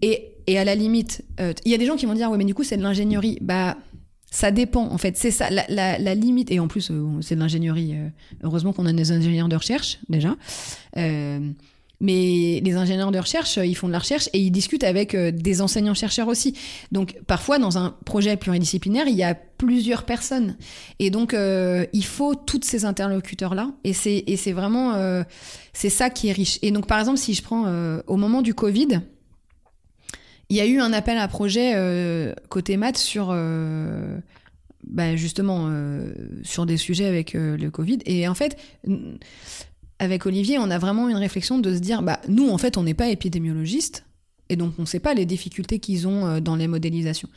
Et, 0.03 0.29
à 0.59 0.63
la 0.63 0.75
limite, 0.75 1.25
euh, 1.41 1.55
il 1.65 1.73
y 1.73 1.75
a 1.75 1.79
des 1.79 1.87
gens 1.87 1.97
qui 1.97 2.05
vont 2.05 2.13
dire, 2.13 2.31
oui, 2.31 2.37
mais 2.37 2.45
du 2.45 2.53
coup, 2.53 2.65
c'est 2.65 2.77
de 2.77 2.83
l'ingénierie. 2.83 3.39
Bah, 3.41 3.79
ça 4.31 4.51
dépend, 4.51 4.91
en 4.91 4.99
fait. 4.99 5.17
C'est 5.17 5.31
ça, 5.31 5.49
la, 5.49 6.15
limite. 6.15 6.51
Et 6.51 6.61
en 6.61 6.69
plus, 6.69 6.91
euh, 6.91 7.23
c'est 7.23 7.35
de 7.35 7.41
l'ingénierie. 7.41 7.95
Euh, 7.95 8.09
heureusement 8.43 8.75
qu'on 8.75 8.85
a 8.85 8.93
des 8.93 9.11
ingénieurs 9.11 9.49
de 9.49 9.57
recherche, 9.57 10.01
déjà. 10.11 10.37
Mais 12.03 12.61
les 12.65 12.75
ingénieurs 12.75 13.13
de 13.13 13.19
recherche, 13.21 13.59
ils 13.59 13.77
font 13.77 13.87
de 13.87 13.93
la 13.93 14.01
recherche 14.01 14.29
et 14.33 14.41
ils 14.41 14.51
discutent 14.51 14.83
avec 14.83 15.15
euh, 15.15 15.31
des 15.31 15.63
enseignants-chercheurs 15.63 16.27
aussi. 16.27 16.59
Donc 16.91 17.17
parfois, 17.29 17.61
dans 17.61 17.79
un 17.79 17.97
projet 18.05 18.37
pluridisciplinaire, 18.37 19.07
il 19.07 19.15
y 19.15 19.23
a 19.23 19.37
plusieurs 19.37 20.03
personnes. 20.03 20.57
Et 20.99 21.11
donc, 21.11 21.33
euh, 21.33 21.87
il 21.93 22.05
faut 22.05 22.35
tous 22.35 22.63
ces 22.65 22.85
interlocuteurs-là. 22.85 23.71
Et 23.85 23.93
c'est, 23.93 24.53
vraiment, 24.53 24.95
euh, 24.95 25.23
c'est 25.73 25.91
ça 25.91 26.11
qui 26.11 26.29
est 26.29 26.33
riche. 26.33 26.59
Et 26.63 26.73
donc, 26.73 26.89
par 26.89 26.99
exemple, 26.99 27.19
si 27.19 27.35
je 27.35 27.43
prends 27.43 27.73
au 28.09 28.17
moment 28.17 28.43
du 28.43 28.53
Covid, 28.53 29.01
il 30.49 30.57
y 30.57 30.61
a 30.61 30.67
eu 30.67 30.81
un 30.81 30.93
appel 30.93 31.19
à 31.19 31.29
projet 31.29 32.35
côté 32.49 32.77
maths 32.77 32.99
sur... 32.99 33.35
Bah 34.85 35.15
justement 35.15 35.71
sur 36.43 36.67
des 36.67 36.77
sujets 36.77 37.07
avec 37.07 37.35
le 37.35 37.71
Covid. 37.71 38.01
Et 38.05 38.27
en 38.27 38.35
fait, 38.35 38.57
avec 40.03 40.27
Olivier, 40.27 40.59
on 40.59 40.69
a 40.69 40.79
vraiment 40.79 41.09
une 41.09 41.17
réflexion 41.17 41.61
de 41.61 41.73
se 41.73 41.79
dire, 41.79 42.03
bah, 42.03 42.19
nous, 42.27 42.49
en 42.49 42.59
fait, 42.59 42.77
on 42.77 42.83
n'est 42.83 42.93
pas 42.93 43.09
épidémiologistes, 43.09 44.05
et 44.49 44.57
donc 44.57 44.75
on 44.79 44.83
ne 44.83 44.87
sait 44.87 44.99
pas 44.99 45.15
les 45.15 45.27
difficultés 45.27 45.79
qu'ils 45.79 46.09
ont 46.09 46.27
euh, 46.27 46.41
dans 46.41 46.57
les 46.57 46.67
modélisations. 46.67 47.29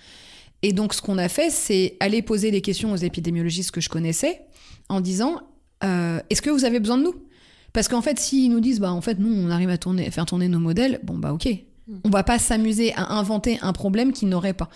Et 0.64 0.74
donc, 0.74 0.96
ce 0.96 1.02
qu'on 1.02 1.20
a 1.20 1.30
fait, 1.30 1.52
c'est 1.52 1.96
aller 2.00 2.24
poser 2.24 2.50
des 2.50 2.62
questions 2.62 2.92
aux 2.92 2.96
épidémiologistes 2.96 3.70
que 3.70 3.82
je 3.82 3.90
connaissais, 3.90 4.42
en 4.90 5.00
disant, 5.00 5.42
euh, 5.84 6.20
est-ce 6.32 6.42
que 6.42 6.50
vous 6.50 6.66
avez 6.66 6.80
besoin 6.80 6.98
de 6.98 7.04
nous? 7.04 7.14
Parce 7.72 7.88
qu'en 7.88 8.02
fait, 8.02 8.18
s'ils 8.18 8.50
nous 8.50 8.62
disent, 8.62 8.80
bah, 8.80 8.92
en 8.92 9.02
fait, 9.02 9.20
nous, 9.20 9.32
on 9.32 9.52
arrive 9.52 9.70
à 9.70 9.78
tourner, 9.78 10.10
faire 10.10 10.26
tourner 10.26 10.48
nos 10.48 10.60
modèles, 10.60 11.02
bon, 11.04 11.20
bah, 11.20 11.34
ok. 11.34 11.48
On 12.04 12.10
va 12.10 12.24
pas 12.24 12.40
s'amuser 12.40 12.94
à 12.96 13.14
inventer 13.14 13.60
un 13.62 13.74
problème 13.74 14.12
qu'ils 14.12 14.28
n'auraient 14.28 14.56
pas. 14.56 14.70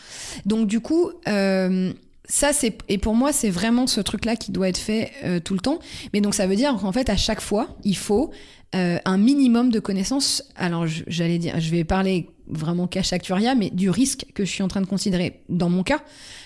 Donc, 0.46 0.68
du 0.68 0.80
coup, 0.80 1.10
euh, 1.28 1.92
ça 2.30 2.54
c'est 2.54 2.78
et 2.88 3.00
pour 3.00 3.16
moi 3.16 3.34
c'est 3.34 3.50
vraiment 3.50 3.88
ce 3.88 4.00
truc 4.00 4.24
là 4.24 4.36
qui 4.36 4.52
doit 4.52 4.70
être 4.70 4.78
fait 4.78 5.12
euh, 5.26 5.40
tout 5.40 5.56
le 5.56 5.60
temps. 5.60 5.80
Mais 6.14 6.22
donc 6.22 6.36
ça 6.36 6.48
veut 6.48 6.56
dire 6.56 6.78
qu'en 6.80 6.92
fait 6.92 7.10
à 7.10 7.18
chaque 7.18 7.42
fois 7.42 7.76
il 7.84 7.98
faut 7.98 8.30
euh, 8.76 9.00
un 9.04 9.18
minimum 9.18 9.72
de 9.72 9.80
connaissances. 9.80 10.44
Alors 10.56 10.86
j'allais 11.08 11.40
dire 11.40 11.60
je 11.60 11.72
vais 11.72 11.84
parler 11.84 12.30
vraiment 12.48 12.88
cash 12.88 13.14
actuaria 13.14 13.56
mais 13.56 13.72
du 13.72 13.90
risque 13.90 14.26
que 14.36 14.46
je 14.46 14.52
suis 14.52 14.64
en 14.64 14.68
train 14.68 14.82
de 14.82 14.86
considérer 14.86 15.42
dans 15.50 15.70
mon 15.70 15.82
cas. 15.82 16.02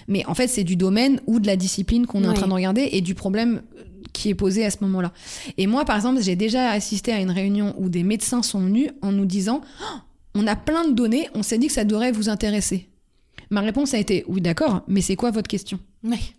Mais 0.08 0.26
en 0.26 0.34
fait 0.34 0.48
c'est 0.48 0.64
du 0.64 0.78
domaine 0.78 1.20
ou 1.28 1.42
de 1.42 1.48
la 1.48 1.58
discipline 1.58 2.08
qu'on 2.08 2.24
est 2.24 2.28
en 2.28 2.34
train 2.34 2.48
de 2.48 2.54
regarder 2.54 2.90
et 2.94 3.02
du 3.02 3.14
problème 3.14 3.62
qui 4.14 4.30
est 4.30 4.36
posé 4.36 4.64
à 4.64 4.72
ce 4.72 4.78
moment-là. 4.82 5.12
Et 5.58 5.68
moi 5.68 5.84
par 5.84 5.98
exemple 5.98 6.22
j'ai 6.22 6.38
déjà 6.38 6.70
assisté 6.72 7.12
à 7.12 7.20
une 7.20 7.32
réunion 7.32 7.76
où 7.78 7.90
des 7.90 8.04
médecins 8.04 8.42
sont 8.42 8.62
venus 8.62 8.90
en 9.02 9.12
nous 9.12 9.26
disant 9.26 9.60
oh, 9.82 9.98
on 10.34 10.48
a 10.48 10.56
plein 10.56 10.88
de 10.88 10.94
données 10.94 11.28
on 11.36 11.44
s'est 11.44 11.58
dit 11.58 11.68
que 11.68 11.74
ça 11.74 11.84
devrait 11.84 12.14
vous 12.14 12.30
intéresser 12.30 12.88
Ma 13.54 13.62
réponse 13.62 13.94
a 13.94 14.00
été 14.00 14.26
oui, 14.28 14.42
d'accord, 14.42 14.82
mais 14.88 15.02
c'est 15.02 15.16
quoi 15.16 15.30
votre 15.30 15.48
question? 15.48 15.78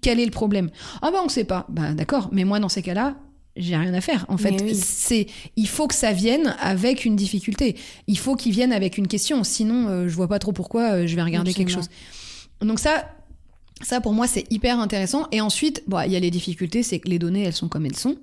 Quel 0.00 0.18
est 0.18 0.24
le 0.24 0.33
problème? 0.33 0.70
Ah 1.00 1.12
bah 1.12 1.18
on 1.24 1.29
sait 1.29 1.44
pas. 1.44 1.64
Bah 1.68 1.92
d'accord, 1.92 2.29
mais 2.33 2.42
moi 2.42 2.59
dans 2.59 2.68
ces 2.68 2.83
cas-là, 2.83 3.14
j'ai 3.55 3.77
rien 3.77 3.94
à 3.94 4.00
faire. 4.00 4.27
En 4.29 4.37
fait, 4.37 4.74
c'est 4.74 5.29
il 5.55 5.68
faut 5.68 5.87
que 5.87 5.94
ça 5.94 6.11
vienne 6.11 6.57
avec 6.59 7.05
une 7.05 7.14
difficulté. 7.14 7.77
Il 8.09 8.18
faut 8.18 8.35
qu'il 8.35 8.50
vienne 8.50 8.72
avec 8.72 8.98
une 8.98 9.07
question. 9.07 9.44
Sinon, 9.44 9.87
euh, 9.87 10.09
je 10.09 10.14
vois 10.16 10.27
pas 10.27 10.40
trop 10.40 10.50
pourquoi 10.50 10.90
euh, 10.90 11.07
je 11.07 11.14
vais 11.14 11.22
regarder 11.22 11.55
quelque 11.55 11.70
chose. 11.70 11.88
Donc 12.61 12.81
ça, 12.81 13.05
ça 13.82 14.00
pour 14.00 14.12
moi 14.12 14.26
c'est 14.26 14.44
hyper 14.50 14.78
intéressant. 14.80 15.26
Et 15.32 15.40
ensuite, 15.40 15.82
bon, 15.87 16.00
il 16.00 16.12
y 16.12 16.16
a 16.16 16.20
les 16.20 16.30
difficultés, 16.30 16.82
c'est 16.82 16.98
que 16.98 17.08
les 17.08 17.18
données 17.18 17.42
elles 17.42 17.52
sont 17.52 17.68
comme 17.68 17.87
elles 17.87 17.96
sont. 17.96 18.16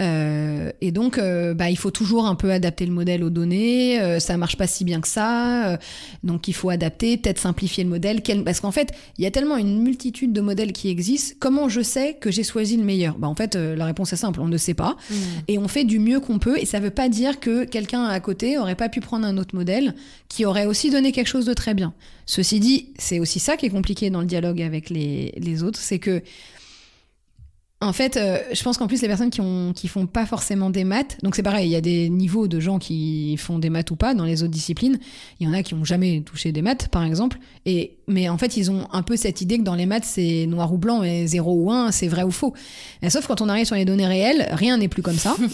Euh, 0.00 0.72
et 0.80 0.90
donc, 0.90 1.18
euh, 1.18 1.54
bah, 1.54 1.70
il 1.70 1.76
faut 1.76 1.90
toujours 1.90 2.26
un 2.26 2.34
peu 2.34 2.50
adapter 2.50 2.86
le 2.86 2.92
modèle 2.92 3.22
aux 3.22 3.30
données. 3.30 4.00
Euh, 4.00 4.18
ça 4.18 4.36
marche 4.36 4.56
pas 4.56 4.66
si 4.66 4.84
bien 4.84 5.00
que 5.00 5.08
ça. 5.08 5.78
donc, 6.22 6.48
il 6.48 6.54
faut 6.54 6.70
adapter, 6.70 7.16
peut-être 7.16 7.38
simplifier 7.38 7.84
le 7.84 7.90
modèle. 7.90 8.22
Parce 8.44 8.60
qu'en 8.60 8.72
fait, 8.72 8.92
il 9.18 9.24
y 9.24 9.26
a 9.26 9.30
tellement 9.30 9.56
une 9.56 9.82
multitude 9.82 10.32
de 10.32 10.40
modèles 10.40 10.72
qui 10.72 10.88
existent. 10.88 11.36
Comment 11.40 11.68
je 11.68 11.80
sais 11.80 12.14
que 12.14 12.30
j'ai 12.30 12.44
choisi 12.44 12.76
le 12.76 12.84
meilleur? 12.84 13.18
Bah, 13.18 13.28
En 13.28 13.34
fait, 13.34 13.54
la 13.54 13.84
réponse 13.84 14.12
est 14.12 14.16
simple. 14.16 14.40
On 14.40 14.48
ne 14.48 14.56
sait 14.56 14.74
pas. 14.74 14.96
Mmh. 15.10 15.14
Et 15.48 15.58
on 15.58 15.68
fait 15.68 15.84
du 15.84 15.98
mieux 15.98 16.20
qu'on 16.20 16.38
peut. 16.38 16.58
Et 16.58 16.66
ça 16.66 16.80
veut 16.80 16.90
pas 16.90 17.08
dire 17.08 17.40
que 17.40 17.64
quelqu'un 17.64 18.04
à 18.04 18.20
côté 18.20 18.58
aurait 18.58 18.74
pas 18.74 18.88
pu 18.88 19.00
prendre 19.00 19.26
un 19.26 19.38
autre 19.38 19.54
modèle 19.54 19.94
qui 20.28 20.44
aurait 20.44 20.66
aussi 20.66 20.90
donné 20.90 21.12
quelque 21.12 21.28
chose 21.28 21.44
de 21.44 21.54
très 21.54 21.74
bien. 21.74 21.92
Ceci 22.32 22.60
dit, 22.60 22.94
c'est 22.98 23.20
aussi 23.20 23.40
ça 23.40 23.58
qui 23.58 23.66
est 23.66 23.68
compliqué 23.68 24.08
dans 24.08 24.22
le 24.22 24.26
dialogue 24.26 24.62
avec 24.62 24.88
les, 24.88 25.34
les 25.36 25.62
autres. 25.62 25.78
C'est 25.78 25.98
que 25.98 26.22
en 27.82 27.92
fait, 27.92 28.16
euh, 28.16 28.38
je 28.54 28.62
pense 28.62 28.78
qu'en 28.78 28.86
plus, 28.86 29.02
les 29.02 29.08
personnes 29.08 29.28
qui, 29.28 29.42
ont, 29.42 29.74
qui 29.74 29.86
font 29.86 30.06
pas 30.06 30.24
forcément 30.24 30.70
des 30.70 30.84
maths, 30.84 31.18
donc 31.22 31.36
c'est 31.36 31.42
pareil, 31.42 31.68
il 31.68 31.72
y 31.72 31.76
a 31.76 31.82
des 31.82 32.08
niveaux 32.08 32.48
de 32.48 32.58
gens 32.58 32.78
qui 32.78 33.36
font 33.36 33.58
des 33.58 33.68
maths 33.68 33.90
ou 33.90 33.96
pas 33.96 34.14
dans 34.14 34.24
les 34.24 34.42
autres 34.42 34.52
disciplines. 34.52 34.98
Il 35.40 35.46
y 35.46 35.50
en 35.50 35.52
a 35.52 35.62
qui 35.62 35.74
ont 35.74 35.84
jamais 35.84 36.22
touché 36.22 36.52
des 36.52 36.62
maths, 36.62 36.88
par 36.88 37.04
exemple. 37.04 37.36
Et, 37.66 37.98
mais 38.08 38.30
en 38.30 38.38
fait, 38.38 38.56
ils 38.56 38.70
ont 38.70 38.88
un 38.92 39.02
peu 39.02 39.16
cette 39.16 39.42
idée 39.42 39.58
que 39.58 39.64
dans 39.64 39.74
les 39.74 39.84
maths, 39.84 40.06
c'est 40.06 40.46
noir 40.46 40.72
ou 40.72 40.78
blanc 40.78 41.02
et 41.02 41.26
0 41.26 41.52
ou 41.52 41.70
1, 41.70 41.90
c'est 41.90 42.08
vrai 42.08 42.22
ou 42.22 42.30
faux. 42.30 42.54
Et 43.02 43.10
sauf 43.10 43.26
quand 43.26 43.42
on 43.42 43.48
arrive 43.50 43.66
sur 43.66 43.76
les 43.76 43.84
données 43.84 44.06
réelles, 44.06 44.48
rien 44.52 44.78
n'est 44.78 44.88
plus 44.88 45.02
comme 45.02 45.18
ça. 45.18 45.36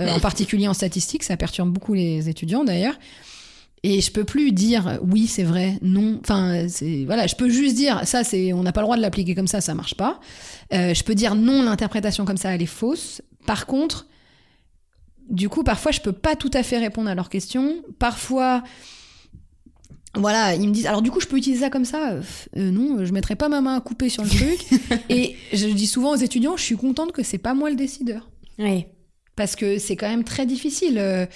Euh, 0.00 0.08
en 0.10 0.20
particulier 0.20 0.66
en 0.66 0.74
statistique, 0.74 1.22
ça 1.22 1.36
perturbe 1.36 1.70
beaucoup 1.70 1.92
les 1.92 2.28
étudiants 2.28 2.64
d'ailleurs. 2.64 2.94
Et 3.86 4.00
je 4.00 4.10
peux 4.10 4.24
plus 4.24 4.50
dire 4.52 4.98
oui, 5.02 5.26
c'est 5.26 5.42
vrai, 5.42 5.78
non. 5.82 6.18
Enfin, 6.22 6.66
voilà, 7.04 7.26
je 7.26 7.34
peux 7.36 7.50
juste 7.50 7.76
dire 7.76 8.00
ça, 8.06 8.24
c'est 8.24 8.54
on 8.54 8.62
n'a 8.62 8.72
pas 8.72 8.80
le 8.80 8.86
droit 8.86 8.96
de 8.96 9.02
l'appliquer 9.02 9.34
comme 9.34 9.46
ça, 9.46 9.60
ça 9.60 9.74
marche 9.74 9.94
pas. 9.94 10.20
Euh, 10.72 10.94
je 10.94 11.04
peux 11.04 11.14
dire 11.14 11.34
non, 11.34 11.62
l'interprétation 11.62 12.24
comme 12.24 12.38
ça, 12.38 12.54
elle 12.54 12.62
est 12.62 12.66
fausse. 12.66 13.20
Par 13.46 13.66
contre, 13.66 14.06
du 15.28 15.50
coup, 15.50 15.64
parfois, 15.64 15.92
je 15.92 16.00
peux 16.00 16.12
pas 16.12 16.34
tout 16.34 16.50
à 16.54 16.62
fait 16.62 16.78
répondre 16.78 17.10
à 17.10 17.14
leurs 17.14 17.28
questions. 17.28 17.82
Parfois, 17.98 18.62
voilà, 20.14 20.54
ils 20.54 20.66
me 20.66 20.72
disent 20.72 20.86
alors 20.86 21.02
du 21.02 21.10
coup, 21.10 21.20
je 21.20 21.26
peux 21.26 21.36
utiliser 21.36 21.64
ça 21.64 21.68
comme 21.68 21.84
ça? 21.84 22.12
Euh, 22.56 22.70
non, 22.70 23.04
je 23.04 23.12
mettrai 23.12 23.36
pas 23.36 23.50
ma 23.50 23.60
main 23.60 23.76
à 23.76 23.80
couper 23.82 24.08
sur 24.08 24.24
le 24.24 24.30
truc. 24.30 24.60
Et 25.10 25.36
je 25.52 25.66
dis 25.66 25.86
souvent 25.86 26.12
aux 26.12 26.16
étudiants, 26.16 26.56
je 26.56 26.62
suis 26.62 26.76
contente 26.78 27.12
que 27.12 27.22
c'est 27.22 27.36
pas 27.36 27.52
moi 27.52 27.68
le 27.68 27.76
décideur. 27.76 28.30
Oui. 28.58 28.86
Parce 29.36 29.56
que 29.56 29.78
c'est 29.78 29.96
quand 29.96 30.08
même 30.08 30.24
très 30.24 30.46
difficile. 30.46 31.28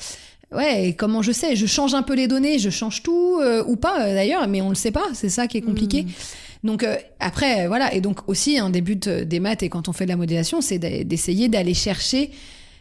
Euh, 0.52 0.56
Ouais, 0.56 0.88
et 0.88 0.92
comment 0.94 1.22
je 1.22 1.32
sais? 1.32 1.56
Je 1.56 1.66
change 1.66 1.94
un 1.94 2.02
peu 2.02 2.14
les 2.14 2.26
données, 2.26 2.58
je 2.58 2.70
change 2.70 3.02
tout, 3.02 3.38
euh, 3.40 3.62
ou 3.66 3.76
pas 3.76 4.06
euh, 4.06 4.14
d'ailleurs, 4.14 4.48
mais 4.48 4.62
on 4.62 4.70
le 4.70 4.74
sait 4.74 4.90
pas, 4.90 5.04
c'est 5.12 5.28
ça 5.28 5.46
qui 5.46 5.58
est 5.58 5.62
compliqué. 5.62 6.04
Hmm. 6.04 6.66
Donc 6.66 6.82
euh, 6.82 6.96
après, 7.20 7.66
voilà, 7.68 7.94
et 7.94 8.00
donc 8.00 8.28
aussi 8.28 8.58
un 8.58 8.70
des 8.70 8.80
buts 8.80 8.96
des 8.96 9.40
maths 9.40 9.62
et 9.62 9.68
quand 9.68 9.88
on 9.88 9.92
fait 9.92 10.04
de 10.04 10.10
la 10.10 10.16
modélisation, 10.16 10.60
c'est 10.60 10.78
d'essayer 10.78 11.48
d'aller 11.48 11.74
chercher, 11.74 12.30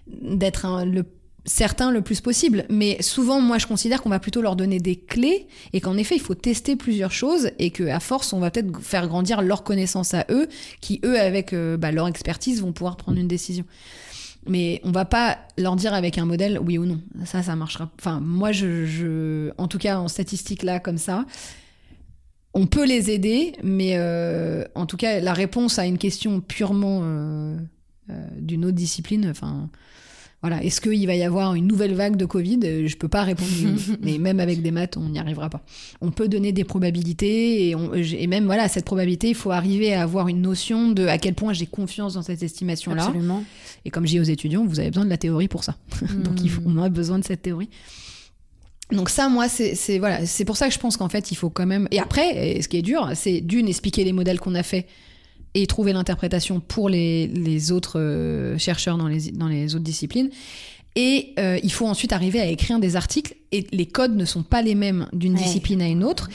d'être 0.08 0.86
le 0.86 1.04
certain 1.46 1.92
le 1.92 2.02
plus 2.02 2.20
possible. 2.20 2.66
Mais 2.70 3.02
souvent, 3.02 3.40
moi, 3.40 3.58
je 3.58 3.68
considère 3.68 4.02
qu'on 4.02 4.10
va 4.10 4.20
plutôt 4.20 4.42
leur 4.42 4.58
donner 4.58 4.80
des 4.80 4.98
clés 4.98 5.48
et 5.72 5.80
qu'en 5.80 5.96
effet, 5.96 6.16
il 6.16 6.22
faut 6.22 6.36
tester 6.36 6.76
plusieurs 6.76 7.12
choses 7.12 7.52
et 7.60 7.72
qu'à 7.72 8.02
force, 8.02 8.34
on 8.34 8.40
va 8.40 8.52
peut-être 8.52 8.82
faire 8.82 9.08
grandir 9.08 9.42
leur 9.42 9.64
connaissance 9.64 10.14
à 10.14 10.26
eux, 10.30 10.50
qui 10.82 11.00
eux, 11.06 11.18
avec 11.18 11.54
bah, 11.54 11.92
leur 11.94 12.08
expertise, 12.08 12.62
vont 12.62 12.74
pouvoir 12.74 12.98
prendre 12.98 13.18
une 13.18 13.30
décision. 13.30 13.64
Mais 14.48 14.82
on 14.84 14.92
va 14.92 15.06
pas 15.06 15.38
leur 15.58 15.76
dire 15.76 15.94
avec 15.94 16.18
un 16.18 16.26
modèle 16.26 16.60
oui 16.60 16.78
ou 16.78 16.86
non. 16.86 17.02
Ça, 17.26 17.44
ça 17.44 17.56
marchera. 17.56 17.90
Enfin, 18.00 18.20
moi, 18.20 18.52
je, 18.52 19.52
en 19.58 19.68
tout 19.68 19.78
cas, 19.78 20.00
en 20.00 20.08
statistique 20.08 20.64
là, 20.64 20.80
comme 20.80 20.98
ça, 20.98 21.26
on 22.54 22.66
peut 22.66 22.86
les 22.86 23.12
aider, 23.12 23.54
mais 23.64 23.98
euh, 23.98 24.64
en 24.74 24.86
tout 24.86 24.98
cas, 24.98 25.20
la 25.20 25.34
réponse 25.34 25.78
à 25.78 25.86
une 25.86 25.98
question 25.98 26.42
purement 26.42 27.02
euh, 27.04 27.58
euh, 28.10 28.28
d'une 28.40 28.66
autre 28.66 28.76
discipline, 28.76 29.30
enfin, 29.30 29.70
voilà, 30.42 30.64
est-ce 30.64 30.82
qu'il 30.82 31.08
va 31.08 31.16
y 31.16 31.24
avoir 31.24 31.56
une 31.56 31.66
nouvelle 31.66 31.96
vague 31.96 32.16
de 32.16 32.26
Covid? 32.26 32.60
Je 32.88 32.96
peux 32.96 33.08
pas 33.08 33.24
répondre. 33.24 33.50
mais 34.02 34.20
même 34.20 34.40
avec 34.40 34.62
des 34.62 34.70
maths, 34.70 34.96
on 34.96 35.10
n'y 35.10 35.18
arrivera 35.18 35.50
pas. 35.50 35.64
On 36.00 36.12
peut 36.12 36.28
donner 36.28 36.52
des 36.52 36.64
probabilités 36.64 37.70
et, 37.70 37.76
on, 37.76 37.94
et 37.94 38.28
même 38.28 38.46
voilà, 38.46 38.68
cette 38.68 38.86
probabilité, 38.86 39.30
il 39.30 39.36
faut 39.36 39.52
arriver 39.52 39.96
à 39.96 40.04
avoir 40.04 40.28
une 40.28 40.42
notion 40.42 40.92
de 40.92 41.08
à 41.08 41.18
quel 41.18 41.34
point 41.34 41.54
j'ai 41.54 41.66
confiance 41.66 42.14
dans 42.14 42.22
cette 42.22 42.44
estimation-là. 42.44 43.06
Absolument. 43.06 43.44
Et 43.84 43.90
comme 43.90 44.06
je 44.06 44.12
dis 44.12 44.20
aux 44.20 44.24
étudiants, 44.24 44.64
vous 44.64 44.80
avez 44.80 44.90
besoin 44.90 45.06
de 45.06 45.10
la 45.10 45.18
théorie 45.18 45.48
pour 45.48 45.64
ça. 45.64 45.76
Donc 46.24 46.44
il 46.44 46.52
faut, 46.52 46.62
on 46.66 46.78
a 46.78 46.90
besoin 46.90 47.18
de 47.18 47.26
cette 47.26 47.42
théorie. 47.42 47.70
Donc 48.92 49.10
ça, 49.10 49.30
moi, 49.30 49.50
c'est 49.50 49.98
voilà, 49.98 50.26
c'est 50.26 50.46
pour 50.46 50.56
ça 50.56 50.68
que 50.68 50.74
je 50.74 50.80
pense 50.80 50.98
qu'en 50.98 51.10
fait, 51.10 51.32
il 51.32 51.36
faut 51.36 51.50
quand 51.50 51.66
même. 51.66 51.88
Et 51.92 52.00
après, 52.00 52.62
ce 52.62 52.68
qui 52.68 52.78
est 52.78 52.84
dur, 52.84 53.12
c'est 53.16 53.42
d'une 53.42 53.68
expliquer 53.68 54.04
les 54.04 54.14
modèles 54.14 54.40
qu'on 54.40 54.56
a 54.56 54.64
fait 54.64 54.86
et 55.60 55.66
trouver 55.68 55.92
l'interprétation 55.94 56.60
pour 56.60 56.88
les, 56.90 57.28
les 57.28 57.72
autres 57.72 58.00
euh, 58.00 58.58
chercheurs 58.58 58.98
dans 58.98 59.08
les, 59.08 59.32
dans 59.32 59.48
les 59.48 59.74
autres 59.76 59.84
disciplines. 59.84 60.30
Et 60.96 61.34
euh, 61.38 61.60
il 61.64 61.72
faut 61.72 61.86
ensuite 61.88 62.12
arriver 62.12 62.40
à 62.40 62.48
écrire 62.48 62.80
des 62.80 62.96
articles 62.96 63.36
et 63.52 63.68
les 63.72 63.86
codes 63.86 64.16
ne 64.16 64.26
sont 64.26 64.42
pas 64.42 64.64
les 64.64 64.74
mêmes 64.74 65.08
d'une 65.14 65.34
Ouais. 65.34 65.44
discipline 65.44 65.80
à 65.82 65.88
une 65.88 66.04
autre. 66.04 66.28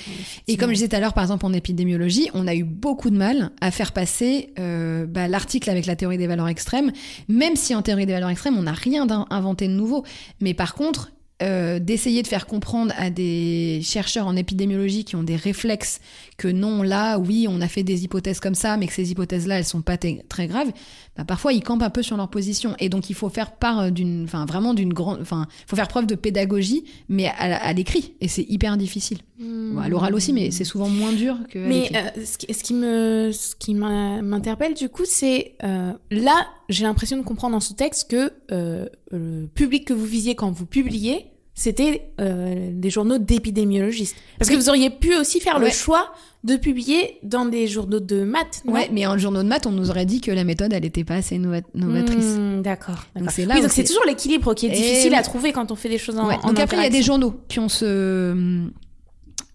Et 0.46 0.56
comme 0.56 0.70
je 0.70 0.74
disais 0.74 0.88
tout 0.88 0.94
à 0.96 1.00
l'heure, 1.00 1.14
par 1.14 1.24
exemple 1.24 1.44
en 1.46 1.52
épidémiologie, 1.52 2.28
on 2.32 2.46
a 2.46 2.54
eu 2.54 2.62
beaucoup 2.62 3.10
de 3.10 3.16
mal 3.16 3.50
à 3.60 3.70
faire 3.72 3.90
passer 3.92 4.50
euh, 4.60 5.04
bah, 5.06 5.26
l'article 5.26 5.68
avec 5.68 5.86
la 5.86 5.96
théorie 5.96 6.16
des 6.18 6.28
valeurs 6.28 6.46
extrêmes, 6.48 6.92
même 7.28 7.56
si 7.56 7.74
en 7.74 7.82
théorie 7.82 8.06
des 8.06 8.12
valeurs 8.12 8.30
extrêmes, 8.30 8.56
on 8.56 8.62
n'a 8.62 8.72
rien 8.72 9.04
inventé 9.30 9.66
de 9.66 9.72
nouveau. 9.72 10.04
Mais 10.40 10.54
par 10.54 10.74
contre, 10.74 11.10
euh, 11.42 11.78
d'essayer 11.78 12.22
de 12.22 12.28
faire 12.28 12.46
comprendre 12.46 12.92
à 12.96 13.10
des 13.10 13.80
chercheurs 13.82 14.26
en 14.26 14.36
épidémiologie 14.36 15.04
qui 15.04 15.16
ont 15.16 15.22
des 15.22 15.36
réflexes 15.36 16.00
que 16.36 16.48
non, 16.48 16.82
là, 16.82 17.18
oui, 17.18 17.46
on 17.48 17.60
a 17.60 17.68
fait 17.68 17.82
des 17.82 18.04
hypothèses 18.04 18.38
comme 18.38 18.54
ça, 18.54 18.76
mais 18.76 18.86
que 18.86 18.92
ces 18.92 19.10
hypothèses-là, 19.10 19.58
elles 19.58 19.64
sont 19.64 19.82
pas 19.82 19.96
très 19.96 20.46
graves, 20.46 20.72
bah, 21.16 21.24
parfois 21.24 21.52
ils 21.52 21.62
campent 21.62 21.82
un 21.82 21.90
peu 21.90 22.02
sur 22.02 22.16
leur 22.16 22.28
position. 22.28 22.74
Et 22.78 22.88
donc 22.88 23.10
il 23.10 23.14
faut 23.14 23.28
faire 23.28 23.52
part 23.52 23.80
euh, 23.80 23.90
d'une, 23.90 24.24
enfin 24.24 24.46
vraiment 24.46 24.74
d'une 24.74 24.92
grande, 24.92 25.20
enfin, 25.20 25.46
il 25.50 25.68
faut 25.68 25.76
faire 25.76 25.88
preuve 25.88 26.06
de 26.06 26.14
pédagogie, 26.14 26.84
mais 27.08 27.26
à, 27.26 27.56
à 27.56 27.72
l'écrit. 27.72 28.14
Et 28.20 28.28
c'est 28.28 28.44
hyper 28.48 28.76
difficile. 28.76 29.18
Bon, 29.38 29.80
à 29.80 29.88
l'oral 29.88 30.14
aussi, 30.14 30.32
mais 30.32 30.50
c'est 30.50 30.64
souvent 30.64 30.88
moins 30.88 31.12
dur 31.12 31.36
que. 31.48 31.58
Mais 31.58 31.90
euh, 31.94 32.24
ce, 32.24 32.38
qui, 32.38 32.52
ce 32.52 32.62
qui 32.62 32.74
me, 32.74 33.30
ce 33.32 33.56
qui 33.56 33.74
m'interpelle 33.74 34.74
du 34.74 34.88
coup, 34.88 35.04
c'est 35.04 35.56
euh, 35.64 35.92
là, 36.10 36.46
j'ai 36.68 36.84
l'impression 36.84 37.16
de 37.16 37.22
comprendre 37.22 37.56
en 37.56 37.60
sous-texte 37.60 38.10
que 38.10 38.32
euh, 38.52 38.86
le 39.10 39.48
public 39.52 39.86
que 39.86 39.92
vous 39.92 40.04
visiez 40.04 40.34
quand 40.36 40.50
vous 40.50 40.66
publiez, 40.66 41.26
c'était 41.54 42.08
euh, 42.20 42.70
des 42.72 42.88
journaux 42.90 43.18
d'épidémiologistes. 43.18 44.16
Parce 44.38 44.50
que 44.50 44.56
vous 44.56 44.68
auriez 44.68 44.90
pu 44.90 45.14
aussi 45.16 45.38
faire 45.40 45.58
le 45.58 45.68
choix 45.70 46.12
de 46.44 46.56
publier 46.56 47.18
dans 47.22 47.44
des 47.44 47.68
journaux 47.68 48.00
de 48.00 48.24
maths. 48.24 48.62
non 48.64 48.72
Ouais, 48.72 48.88
mais 48.92 49.06
en 49.06 49.16
journaux 49.18 49.42
de 49.42 49.48
maths, 49.48 49.66
on 49.66 49.70
nous 49.70 49.90
aurait 49.90 50.06
dit 50.06 50.20
que 50.20 50.30
la 50.32 50.44
méthode, 50.44 50.72
elle 50.72 50.84
était 50.84 51.04
pas 51.04 51.16
assez 51.16 51.38
nova- 51.38 51.60
novatrice. 51.74 52.36
Hmm, 52.36 52.62
D'accord. 52.62 53.04
Donc 53.14 53.30
c'est 53.30 53.44
là 53.44 53.54
oui, 53.54 53.60
où 53.60 53.62
donc 53.64 53.70
c'est 53.72 53.82
c'est- 53.82 53.88
toujours 53.88 54.04
l'équilibre 54.06 54.54
qui 54.54 54.66
est 54.66 54.70
Et 54.70 54.72
difficile 54.72 55.14
à 55.14 55.22
trouver 55.22 55.52
quand 55.52 55.70
on 55.70 55.76
fait 55.76 55.88
des 55.90 55.98
choses 55.98 56.18
en, 56.18 56.26
Ouais, 56.26 56.36
en 56.42 56.48
Donc 56.48 56.58
après, 56.58 56.78
il 56.78 56.82
y 56.82 56.86
a 56.86 56.90
des 56.90 57.02
journaux 57.02 57.34
qui 57.48 57.60
ont 57.60 57.68
ce 57.68 58.66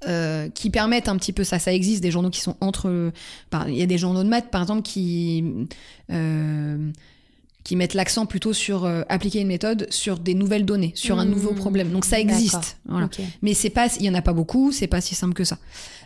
euh, 0.07 0.47
qui 0.49 0.69
permettent 0.69 1.09
un 1.09 1.17
petit 1.17 1.33
peu 1.33 1.43
ça. 1.43 1.57
Ça 1.59 1.73
existe 1.73 2.01
des 2.03 2.11
journaux 2.11 2.29
qui 2.29 2.39
sont 2.41 2.55
entre. 2.61 3.11
Il 3.67 3.75
y 3.75 3.81
a 3.81 3.85
des 3.87 3.97
journaux 3.97 4.23
de 4.23 4.29
maths, 4.29 4.49
par 4.51 4.61
exemple, 4.61 4.83
qui 4.83 5.43
euh, 6.11 6.91
qui 7.67 7.75
mettent 7.75 7.95
l'accent 7.95 8.25
plutôt 8.25 8.53
sur 8.53 8.85
euh, 8.85 9.01
appliquer 9.09 9.41
une 9.41 9.47
méthode 9.49 9.87
sur 9.89 10.19
des 10.19 10.35
nouvelles 10.35 10.63
données, 10.65 10.93
sur 10.95 11.19
un 11.19 11.25
Mmh. 11.25 11.29
nouveau 11.29 11.51
problème. 11.53 11.89
Donc 11.91 12.05
ça 12.05 12.17
existe. 12.17 12.77
Voilà. 12.85 13.09
Mais 13.41 13.53
c'est 13.53 13.69
pas, 13.69 13.87
il 13.99 14.05
y 14.05 14.09
en 14.09 14.13
a 14.13 14.21
pas 14.21 14.31
beaucoup, 14.31 14.71
c'est 14.71 14.87
pas 14.87 15.01
si 15.01 15.15
simple 15.15 15.33
que 15.33 15.43
ça. 15.43 15.57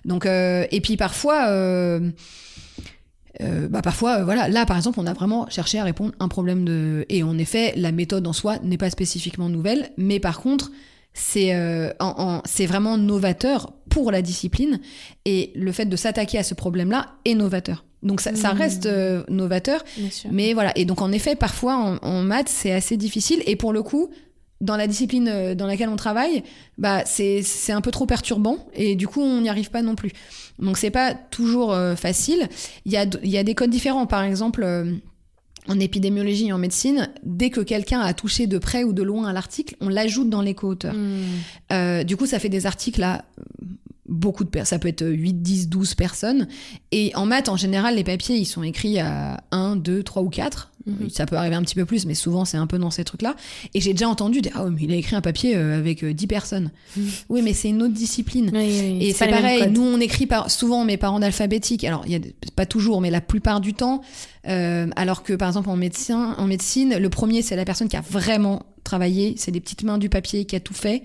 Donc 0.03 0.25
euh, 0.25 0.65
et 0.71 0.81
puis 0.81 0.97
parfois, 0.97 1.49
euh, 1.49 2.09
bah 3.69 3.81
parfois, 3.83 4.19
euh, 4.19 4.23
voilà, 4.25 4.47
là 4.49 4.65
par 4.65 4.75
exemple, 4.77 4.99
on 4.99 5.05
a 5.05 5.13
vraiment 5.13 5.47
cherché 5.49 5.77
à 5.79 5.83
répondre 5.83 6.13
à 6.19 6.23
un 6.23 6.27
problème 6.27 6.65
de, 6.65 7.05
et 7.09 7.21
en 7.23 7.37
effet, 7.37 7.73
la 7.75 7.91
méthode 7.91 8.25
en 8.27 8.33
soi 8.33 8.57
n'est 8.63 8.77
pas 8.77 8.89
spécifiquement 8.89 9.47
nouvelle, 9.49 9.91
mais 9.97 10.19
par 10.19 10.39
contre, 10.41 10.71
c'est 11.13 11.53
euh, 11.53 11.91
en- 11.99 12.15
en- 12.17 12.41
c'est 12.45 12.65
vraiment 12.65 12.97
novateur 12.97 13.73
pour 13.89 14.11
la 14.11 14.21
discipline 14.23 14.79
et 15.25 15.51
le 15.55 15.71
fait 15.71 15.85
de 15.85 15.95
s'attaquer 15.95 16.37
à 16.39 16.43
ce 16.43 16.53
problème-là 16.55 17.11
est 17.25 17.35
novateur. 17.35 17.85
Donc 18.03 18.19
ça, 18.21 18.33
ça 18.35 18.53
Mhm. 18.53 18.57
reste 18.59 18.85
euh, 18.87 19.23
novateur, 19.29 19.83
mais 20.31 20.53
voilà. 20.53 20.71
Et 20.77 20.85
donc, 20.85 21.01
en 21.01 21.11
effet, 21.11 21.35
parfois, 21.35 21.75
en, 21.75 21.97
en 22.07 22.21
maths, 22.23 22.49
c'est 22.49 22.71
assez 22.71 22.97
difficile. 22.97 23.43
Et 23.45 23.55
pour 23.55 23.73
le 23.73 23.83
coup, 23.83 24.09
dans 24.59 24.75
la 24.75 24.87
discipline 24.87 25.27
euh, 25.27 25.55
dans 25.55 25.67
laquelle 25.67 25.89
on 25.89 25.95
travaille, 25.95 26.43
bah, 26.77 27.03
c'est 27.05 27.41
c'est 27.43 27.71
un 27.71 27.81
peu 27.81 27.91
trop 27.91 28.05
perturbant. 28.05 28.57
Et 28.73 28.95
du 28.95 29.07
coup, 29.07 29.21
on 29.21 29.41
n'y 29.41 29.49
arrive 29.49 29.69
pas 29.71 29.81
non 29.83 29.95
plus. 29.95 30.11
Donc, 30.59 30.77
c'est 30.77 30.91
pas 30.91 31.13
toujours 31.13 31.73
euh, 31.73 31.95
facile. 31.95 32.47
Il 32.85 32.91
y 32.91 32.97
a, 32.97 33.05
il 33.23 33.29
y 33.29 33.37
a 33.37 33.43
des 33.43 33.55
codes 33.55 33.69
différents. 33.71 34.05
Par 34.07 34.23
exemple, 34.23 34.63
euh, 34.63 34.93
en 35.67 35.79
épidémiologie 35.79 36.47
et 36.47 36.53
en 36.53 36.57
médecine, 36.57 37.07
dès 37.23 37.51
que 37.51 37.61
quelqu'un 37.61 37.99
a 38.01 38.13
touché 38.15 38.47
de 38.47 38.57
près 38.57 38.83
ou 38.83 38.93
de 38.93 39.03
loin 39.03 39.27
à 39.27 39.33
l'article, 39.33 39.75
on 39.79 39.89
l'ajoute 39.89 40.29
dans 40.29 40.41
les 40.41 40.55
co-auteurs. 40.55 40.95
Hmm. 40.95 41.21
Euh, 41.71 42.03
du 42.03 42.17
coup, 42.17 42.25
ça 42.25 42.39
fait 42.39 42.49
des 42.49 42.65
articles 42.65 43.03
à 43.03 43.25
beaucoup 44.11 44.43
de 44.43 44.49
personnes. 44.49 44.77
Ça 44.77 44.79
peut 44.79 44.89
être 44.89 45.05
8, 45.07 45.41
10, 45.41 45.69
12 45.69 45.95
personnes. 45.95 46.47
Et 46.91 47.11
en 47.15 47.25
maths, 47.25 47.49
en 47.49 47.57
général, 47.57 47.95
les 47.95 48.03
papiers, 48.03 48.35
ils 48.35 48.45
sont 48.45 48.61
écrits 48.61 48.99
à 48.99 49.41
1, 49.51 49.77
2, 49.77 50.03
3 50.03 50.21
ou 50.21 50.29
4. 50.29 50.67
Mhm. 50.87 51.09
Ça 51.09 51.25
peut 51.27 51.35
arriver 51.35 51.55
un 51.55 51.61
petit 51.61 51.75
peu 51.75 51.85
plus, 51.85 52.05
mais 52.07 52.15
souvent, 52.15 52.43
c'est 52.43 52.57
un 52.57 52.65
peu 52.67 52.79
dans 52.79 52.89
ces 52.89 53.03
trucs-là. 53.03 53.35
Et 53.73 53.81
j'ai 53.81 53.93
déjà 53.93 54.09
entendu 54.09 54.41
dire, 54.41 54.51
ah 54.55 54.65
mais 54.69 54.81
il 54.81 54.91
a 54.91 54.95
écrit 54.95 55.15
un 55.15 55.21
papier 55.21 55.55
euh, 55.55 55.77
avec 55.77 56.03
euh, 56.03 56.11
10 56.13 56.27
personnes. 56.27 56.71
Mhm. 56.97 57.09
Oui, 57.29 57.41
mais 57.43 57.53
c'est 57.53 57.69
une 57.69 57.83
autre 57.83 57.93
discipline. 57.93 58.49
Oui, 58.53 58.59
oui, 58.59 58.97
Et 59.05 59.13
c'est 59.13 59.27
pareil, 59.27 59.69
nous 59.69 59.83
on 59.83 59.99
écrit 59.99 60.25
par, 60.25 60.49
souvent 60.49 60.83
met 60.83 60.97
par 60.97 61.13
ordre 61.13 61.25
alphabétique. 61.25 61.83
Alors 61.83 62.03
il 62.07 62.11
y 62.11 62.15
a 62.15 62.19
des- 62.19 62.33
pas 62.55 62.65
toujours, 62.65 62.99
mais 62.99 63.11
la 63.11 63.21
plupart 63.21 63.61
du 63.61 63.73
temps. 63.75 64.01
Euh, 64.47 64.87
alors 64.95 65.21
que 65.21 65.33
par 65.33 65.49
exemple 65.49 65.69
en 65.69 65.75
médecin, 65.77 66.33
en 66.39 66.47
médecine, 66.47 66.97
le 66.97 67.09
premier 67.09 67.43
c'est 67.43 67.55
la 67.55 67.63
personne 67.65 67.87
qui 67.87 67.95
a 67.95 68.01
vraiment 68.01 68.63
travaillé, 68.83 69.35
c'est 69.37 69.51
des 69.51 69.59
petites 69.61 69.83
mains 69.83 69.99
du 69.99 70.09
papier 70.09 70.45
qui 70.45 70.55
a 70.55 70.59
tout 70.59 70.73
fait. 70.73 71.03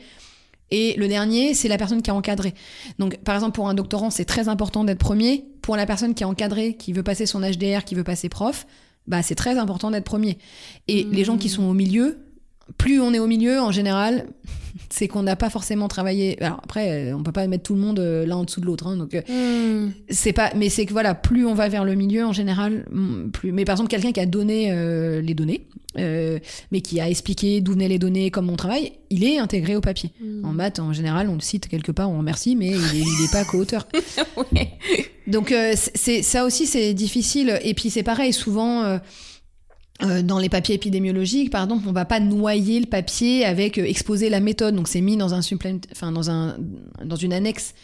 Et 0.71 0.95
le 0.97 1.07
dernier, 1.09 1.55
c'est 1.55 1.69
la 1.69 1.79
personne 1.79 2.03
qui 2.03 2.11
a 2.11 2.15
encadré. 2.15 2.55
Donc, 2.99 3.17
par 3.19 3.35
exemple, 3.35 3.55
pour 3.55 3.69
un 3.69 3.75
doctorant, 3.75 4.11
c'est 4.11 4.25
très 4.25 4.49
important 4.49 4.85
d'être 4.85 4.99
premier. 4.99 5.45
Pour 5.63 5.77
la 5.77 5.87
personne 5.87 6.15
qui 6.15 6.25
a 6.25 6.29
encadré, 6.29 6.75
qui 6.75 6.93
veut 6.93 7.03
passer 7.03 7.27
son 7.27 7.41
HDR, 7.41 7.85
qui 7.85 7.95
veut 7.95 8.05
passer 8.05 8.29
prof, 8.29 8.67
bah, 9.07 9.23
c'est 9.23 9.37
très 9.37 9.59
important 9.59 9.91
d'être 9.93 10.05
premier. 10.05 10.39
Et 10.89 11.05
Mhm. 11.05 11.13
les 11.13 11.25
gens 11.25 11.37
qui 11.39 11.49
sont 11.49 11.63
au 11.65 11.75
milieu, 11.75 12.19
plus 12.79 13.01
on 13.01 13.13
est 13.13 13.19
au 13.19 13.27
milieu, 13.27 13.61
en 13.61 13.71
général, 13.71 14.27
c'est 14.91 15.09
qu'on 15.09 15.23
n'a 15.23 15.37
pas 15.37 15.51
forcément 15.51 15.89
travaillé. 15.89 16.41
Alors 16.43 16.61
après, 16.63 17.13
on 17.13 17.23
peut 17.23 17.33
pas 17.33 17.47
mettre 17.47 17.65
tout 17.65 17.75
le 17.75 17.81
monde 17.81 17.99
euh, 17.99 18.27
l'un 18.27 18.37
en 18.37 18.45
dessous 18.45 18.61
de 18.61 18.67
l'autre, 18.67 18.87
hein, 18.87 18.97
donc 18.97 19.15
euh, 19.15 19.23
Hmm. 19.29 19.91
c'est 20.09 20.33
pas. 20.33 20.53
Mais 20.57 20.69
c'est 20.69 20.87
que 20.87 20.93
voilà, 20.93 21.15
plus 21.15 21.47
on 21.47 21.55
va 21.55 21.69
vers 21.69 21.85
le 21.85 21.95
milieu, 21.95 22.25
en 22.25 22.33
général, 22.33 22.87
plus. 23.33 23.53
Mais 23.53 23.65
par 23.65 23.75
exemple, 23.75 23.91
quelqu'un 23.91 24.13
qui 24.13 24.21
a 24.21 24.27
donné 24.27 24.71
euh, 24.71 25.21
les 25.21 25.35
données, 25.35 25.67
euh, 25.99 26.39
mais 26.73 26.81
qui 26.83 27.01
a 27.01 27.09
expliqué 27.09 27.61
d'où 27.61 27.73
venaient 27.73 27.89
les 27.89 27.99
données, 27.99 28.31
comment 28.31 28.53
on 28.53 28.57
travaille, 28.57 28.93
il 29.11 29.25
est 29.25 29.39
intégré 29.39 29.77
au 29.77 29.81
papier. 29.81 30.11
Hmm. 30.21 30.45
En 30.45 30.53
maths, 30.53 30.79
en 30.79 30.93
général, 30.93 31.29
on 31.31 31.35
le 31.35 31.41
cite 31.41 31.69
quelque 31.69 31.93
part, 31.93 32.11
on 32.11 32.19
remercie, 32.19 32.55
mais 32.57 32.69
il 32.69 32.75
est, 32.75 33.01
il 33.01 33.25
est 33.25 33.33
pas 33.33 33.45
co-auteur. 33.45 33.87
Ouais. 34.53 34.71
Donc 35.27 35.51
euh, 35.51 35.75
c'est 35.95 36.23
ça 36.23 36.45
aussi 36.45 36.67
c'est 36.67 36.93
difficile 36.95 37.59
et 37.63 37.75
puis 37.75 37.91
c'est 37.91 38.03
pareil 38.03 38.33
souvent 38.33 38.99
euh, 40.03 40.23
dans 40.23 40.39
les 40.39 40.49
papiers 40.49 40.75
épidémiologiques 40.75 41.51
par 41.51 41.65
exemple 41.65 41.85
on 41.89 41.93
va 41.93 42.05
pas 42.05 42.21
noyer 42.21 42.81
le 42.81 42.87
papier 42.87 43.45
avec 43.45 43.79
euh, 43.79 43.85
exposer 43.85 44.29
la 44.29 44.41
méthode. 44.41 44.75
Donc 44.75 44.89
c'est 44.89 45.01
mis 45.01 45.17
dans 45.17 45.35
un 45.35 45.43
supplément 45.43 45.81
enfin 45.93 46.13
dans 46.13 46.31
un 46.31 46.57
dans 47.05 47.17
une 47.17 47.33
annexe. 47.33 47.75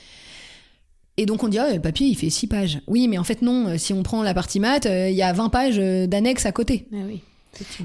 Et 1.17 1.27
donc 1.27 1.43
on 1.43 1.49
dit 1.49 1.59
ah, 1.59 1.73
le 1.73 1.81
papier 1.81 2.07
il 2.07 2.15
fait 2.17 2.31
6 2.31 2.47
pages. 2.47 2.81
Oui 2.87 3.09
mais 3.09 3.19
en 3.19 3.25
fait 3.25 3.43
non. 3.43 3.69
Euh, 3.69 3.79
si 3.79 3.93
on 3.93 4.03
prend 4.03 4.23
la 4.23 4.35
partie 4.35 4.61
maths 4.61 4.87
euh, 4.87 5.09
il 5.11 5.17
y 5.17 5.23
a 5.23 5.33
20 5.33 5.49
pages 5.49 5.79
euh, 5.79 6.07
d'annexe 6.07 6.47
à 6.47 6.53
côté. 6.53 6.87
Ah 6.93 6.97
oui, 7.07 7.21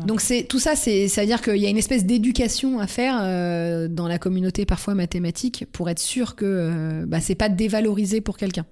donc 0.06 0.22
c'est 0.22 0.44
tout 0.44 0.60
ça, 0.60 0.76
c'est 0.76 1.08
c'est 1.08 1.22
à 1.22 1.26
dire 1.26 1.42
qu'il 1.42 1.58
y 1.58 1.66
a 1.66 1.70
une 1.70 1.78
espèce 1.78 2.06
d'éducation 2.06 2.80
à 2.80 2.88
faire 2.88 3.20
euh, 3.22 3.88
dans 3.88 4.08
la 4.08 4.18
communauté 4.18 4.66
parfois 4.66 4.96
mathématique 4.96 5.66
pour 5.72 5.90
être 5.90 6.00
sûr 6.00 6.36
que 6.36 6.46
euh, 6.46 7.06
bah, 7.06 7.20
c'est 7.20 7.36
pas 7.36 7.50
dévalorisé 7.50 8.22
pour 8.22 8.38
quelqu'un. 8.38 8.66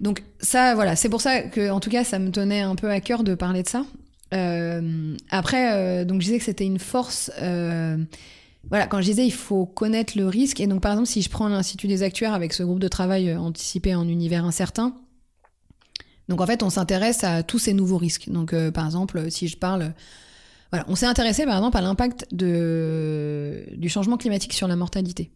Donc 0.00 0.22
ça, 0.40 0.74
voilà, 0.74 0.96
c'est 0.96 1.08
pour 1.08 1.20
ça 1.20 1.42
que, 1.42 1.70
en 1.70 1.80
tout 1.80 1.90
cas, 1.90 2.04
ça 2.04 2.18
me 2.18 2.30
tenait 2.30 2.60
un 2.60 2.76
peu 2.76 2.88
à 2.88 3.00
cœur 3.00 3.24
de 3.24 3.34
parler 3.34 3.62
de 3.62 3.68
ça. 3.68 3.84
Euh, 4.34 5.16
après, 5.30 5.72
euh, 5.72 6.04
donc 6.04 6.20
je 6.20 6.26
disais 6.26 6.38
que 6.38 6.44
c'était 6.44 6.66
une 6.66 6.78
force. 6.78 7.30
euh, 7.40 7.96
voilà, 8.70 8.86
quand 8.86 9.00
je 9.00 9.06
disais 9.06 9.24
il 9.24 9.32
faut 9.32 9.64
connaître 9.64 10.18
le 10.18 10.26
risque, 10.26 10.60
et 10.60 10.66
donc 10.66 10.82
par 10.82 10.92
exemple, 10.92 11.08
si 11.08 11.22
je 11.22 11.30
prends 11.30 11.48
l'Institut 11.48 11.86
des 11.86 12.02
actuaires 12.02 12.34
avec 12.34 12.52
ce 12.52 12.62
groupe 12.62 12.80
de 12.80 12.88
travail 12.88 13.30
euh, 13.30 13.38
anticipé 13.38 13.94
en 13.94 14.06
univers 14.06 14.44
incertain, 14.44 14.94
donc 16.28 16.42
en 16.42 16.46
fait, 16.46 16.62
on 16.62 16.70
s'intéresse 16.70 17.24
à 17.24 17.42
tous 17.42 17.58
ces 17.58 17.72
nouveaux 17.72 17.96
risques. 17.96 18.28
Donc 18.28 18.52
euh, 18.52 18.70
par 18.70 18.84
exemple, 18.84 19.30
si 19.30 19.48
je 19.48 19.56
parle. 19.56 19.94
Voilà, 20.70 20.84
on 20.88 20.94
s'est 20.94 21.06
intéressé 21.06 21.46
par 21.46 21.56
exemple 21.56 21.78
à 21.78 21.80
l'impact 21.80 22.26
de, 22.34 23.64
du 23.74 23.88
changement 23.88 24.18
climatique 24.18 24.52
sur 24.52 24.68
la 24.68 24.76
mortalité. 24.76 25.30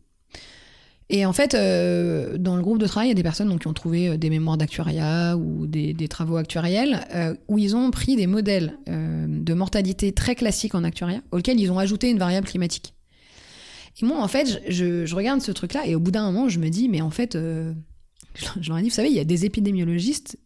Et 1.11 1.27
en 1.27 1.33
fait, 1.33 1.55
euh, 1.55 2.39
dans 2.39 2.57
le 2.57 2.63
groupe 2.63 2.79
de 2.79 2.87
travail, 2.87 3.09
il 3.09 3.11
y 3.11 3.13
a 3.13 3.17
des 3.17 3.23
personnes 3.23 3.49
donc, 3.49 3.61
qui 3.61 3.67
ont 3.67 3.73
trouvé 3.73 4.09
euh, 4.09 4.17
des 4.17 4.31
mémoires 4.31 4.57
d'actuariat 4.57 5.37
ou 5.37 5.67
des, 5.67 5.95
travaux 6.09 6.37
actuariels 6.37 7.07
euh, 7.15 7.35
où 7.49 7.59
ils 7.59 7.77
ont 7.77 7.91
pris 7.91 8.17
des 8.17 8.27
modèles 8.27 8.79
de 8.87 9.55
mortalité 9.55 10.13
très 10.13 10.35
classiques 10.35 10.75
en 10.75 10.85
actuariat 10.85 11.21
auxquels 11.31 11.59
ils 11.59 11.71
ont 11.71 11.79
ajouté 11.79 12.11
une 12.11 12.19
variable 12.19 12.47
climatique. 12.47 12.95
Et 14.01 14.07
moi, 14.07 14.23
en 14.23 14.29
fait, 14.29 14.63
je, 14.69 15.15
regarde 15.15 15.43
ce 15.43 15.53
truc-là 15.53 15.87
et 15.87 15.95
au 15.95 16.01
bout 16.01 16.11
d'un 16.11 16.25
moment, 16.31 16.49
je 16.49 16.59
me 16.59 16.69
dis, 16.69 16.89
mais 16.89 17.01
en 17.01 17.11
fait, 17.11 17.35
je, 17.35 17.75
leur 18.69 18.79
ai 18.79 18.83
dit, 18.83 18.89
vous 18.89 18.95
savez, 18.95 19.09
il 19.09 19.15
y 19.15 19.21
a 19.21 19.25
des 19.25 19.45
épidémiologistes, 19.45 20.39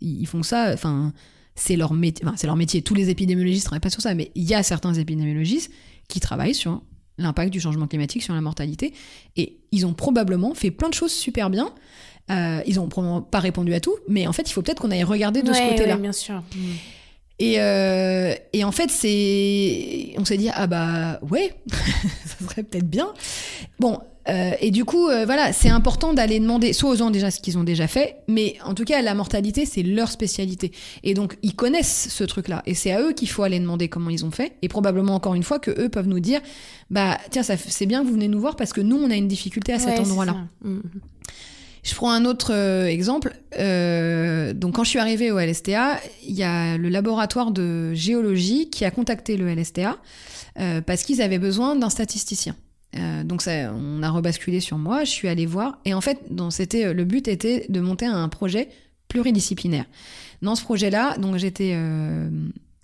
ils, 0.00 0.26
font 0.26 0.42
ça, 0.42 0.72
enfin, 0.72 1.12
c'est 1.54 1.76
leur 1.76 1.92
métier, 1.92 2.24
leur 2.44 2.56
métier. 2.56 2.82
Tous 2.82 2.94
les 2.94 3.10
épidémiologistes 3.10 3.66
travaillent 3.66 3.80
pas 3.80 3.90
sur 3.90 4.02
ça, 4.02 4.14
mais 4.14 4.30
il 4.34 4.44
y 4.44 4.54
a 4.54 4.62
certains 4.62 4.94
épidémiologistes 4.94 5.70
qui 6.08 6.20
travaillent 6.20 6.54
sur 6.54 6.82
l'impact 7.18 7.52
du 7.52 7.60
changement 7.60 7.86
climatique 7.86 8.22
sur 8.22 8.34
la 8.34 8.40
mortalité. 8.40 8.94
Et 9.36 9.58
ils 9.72 9.86
ont 9.86 9.92
probablement 9.92 10.54
fait 10.54 10.70
plein 10.70 10.88
de 10.88 10.94
choses 10.94 11.12
super 11.12 11.50
bien. 11.50 11.72
Euh, 12.30 12.60
ils 12.66 12.78
ont 12.78 12.88
probablement 12.88 13.22
pas 13.22 13.40
répondu 13.40 13.72
à 13.74 13.80
tout, 13.80 13.96
mais 14.08 14.26
en 14.26 14.32
fait, 14.32 14.48
il 14.48 14.52
faut 14.52 14.62
peut-être 14.62 14.80
qu'on 14.80 14.90
aille 14.90 15.04
regarder 15.04 15.42
de 15.42 15.52
ce 15.52 15.68
côté-là. 15.70 15.94
ouais, 15.96 16.00
bien 16.00 16.12
sûr. 16.12 16.42
Hmm. 16.54 16.72
Et, 17.38 17.60
euh, 17.60 18.34
et 18.52 18.64
en 18.64 18.72
fait, 18.72 18.90
c'est, 18.90 20.14
on 20.18 20.24
s'est 20.24 20.36
dit 20.36 20.50
ah 20.52 20.66
bah 20.66 21.20
ouais, 21.30 21.54
ça 22.26 22.44
serait 22.48 22.64
peut-être 22.64 22.88
bien. 22.88 23.12
Bon, 23.78 24.00
euh, 24.28 24.52
et 24.60 24.70
du 24.70 24.84
coup, 24.84 25.08
euh, 25.08 25.24
voilà, 25.24 25.52
c'est 25.52 25.68
important 25.68 26.12
d'aller 26.12 26.40
demander 26.40 26.72
soit 26.72 26.90
aux 26.90 26.96
gens 26.96 27.10
déjà 27.10 27.30
ce 27.30 27.40
qu'ils 27.40 27.58
ont 27.58 27.64
déjà 27.64 27.86
fait, 27.86 28.16
mais 28.28 28.56
en 28.64 28.74
tout 28.74 28.84
cas, 28.84 29.00
la 29.02 29.14
mortalité, 29.14 29.66
c'est 29.66 29.82
leur 29.82 30.10
spécialité. 30.10 30.72
Et 31.02 31.14
donc, 31.14 31.38
ils 31.42 31.54
connaissent 31.54 32.08
ce 32.10 32.24
truc-là, 32.24 32.62
et 32.66 32.74
c'est 32.74 32.92
à 32.92 33.00
eux 33.00 33.12
qu'il 33.12 33.28
faut 33.28 33.42
aller 33.42 33.58
demander 33.58 33.88
comment 33.88 34.10
ils 34.10 34.24
ont 34.24 34.30
fait, 34.30 34.52
et 34.62 34.68
probablement 34.68 35.14
encore 35.14 35.34
une 35.34 35.42
fois 35.42 35.58
que 35.58 35.70
eux 35.70 35.88
peuvent 35.88 36.08
nous 36.08 36.20
dire, 36.20 36.40
bah 36.90 37.18
tiens, 37.30 37.42
c'est 37.42 37.86
bien 37.86 38.02
que 38.02 38.06
vous 38.06 38.14
venez 38.14 38.28
nous 38.28 38.40
voir 38.40 38.56
parce 38.56 38.72
que 38.72 38.80
nous, 38.80 38.96
on 38.96 39.10
a 39.10 39.16
une 39.16 39.28
difficulté 39.28 39.72
à 39.72 39.78
cet 39.78 39.98
Ouais, 39.98 40.00
endroit-là. 40.00 40.36
Hmm. 40.62 40.80
Je 41.82 41.94
prends 41.94 42.10
un 42.10 42.24
autre 42.24 42.52
euh, 42.52 42.86
exemple. 42.86 43.34
Euh, 43.58 44.52
donc, 44.52 44.74
quand 44.74 44.84
je 44.84 44.90
suis 44.90 44.98
arrivée 44.98 45.30
au 45.30 45.38
LSTA, 45.38 45.98
il 46.26 46.34
y 46.34 46.42
a 46.42 46.76
le 46.76 46.88
laboratoire 46.88 47.50
de 47.50 47.94
géologie 47.94 48.68
qui 48.68 48.84
a 48.84 48.90
contacté 48.90 49.36
le 49.36 49.48
LSTA 49.54 49.96
euh, 50.58 50.80
parce 50.80 51.02
qu'ils 51.04 51.22
avaient 51.22 51.38
besoin 51.38 51.76
d'un 51.76 51.90
statisticien. 51.90 52.56
Euh, 52.96 53.22
donc, 53.24 53.42
ça, 53.42 53.72
on 53.74 54.02
a 54.02 54.10
rebasculé 54.10 54.60
sur 54.60 54.78
moi. 54.78 55.04
Je 55.04 55.10
suis 55.10 55.28
allée 55.28 55.46
voir 55.46 55.78
et 55.84 55.92
en 55.94 56.00
fait, 56.00 56.18
dans- 56.30 56.50
c'était 56.50 56.92
le 56.94 57.04
but 57.04 57.28
était 57.28 57.66
de 57.68 57.80
monter 57.80 58.06
un 58.06 58.28
projet 58.28 58.68
pluridisciplinaire. 59.08 59.84
Dans 60.42 60.54
ce 60.54 60.62
projet-là, 60.62 61.16
donc 61.18 61.36
j'étais 61.36 61.72
euh, 61.74 62.28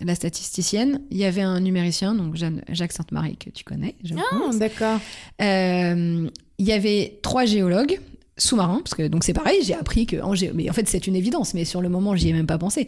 la 0.01 0.15
statisticienne. 0.15 1.01
Il 1.09 1.17
y 1.17 1.25
avait 1.25 1.41
un 1.41 1.59
numéricien, 1.59 2.13
donc 2.13 2.35
Jeanne- 2.35 2.63
Jacques 2.69 2.91
Sainte-Marie 2.91 3.37
que 3.37 3.49
tu 3.49 3.63
connais. 3.63 3.95
je 4.03 4.13
Ah, 4.17 4.21
pense. 4.37 4.57
d'accord. 4.59 4.99
Euh, 5.41 6.29
il 6.57 6.65
y 6.65 6.71
avait 6.71 7.19
trois 7.21 7.45
géologues 7.45 7.99
sous-marins, 8.37 8.81
parce 8.83 8.95
que 8.95 9.07
donc 9.07 9.23
c'est 9.23 9.31
pareil, 9.31 9.59
j'ai 9.63 9.73
appris 9.75 10.05
que 10.05 10.17
en 10.21 10.33
gé- 10.33 10.51
mais 10.53 10.69
en 10.69 10.73
fait 10.73 10.89
c'est 10.89 11.07
une 11.07 11.15
évidence, 11.15 11.53
mais 11.53 11.63
sur 11.63 11.81
le 11.81 11.87
moment 11.87 12.17
j'y 12.17 12.27
ai 12.29 12.33
même 12.33 12.47
pas 12.47 12.57
pensé. 12.57 12.87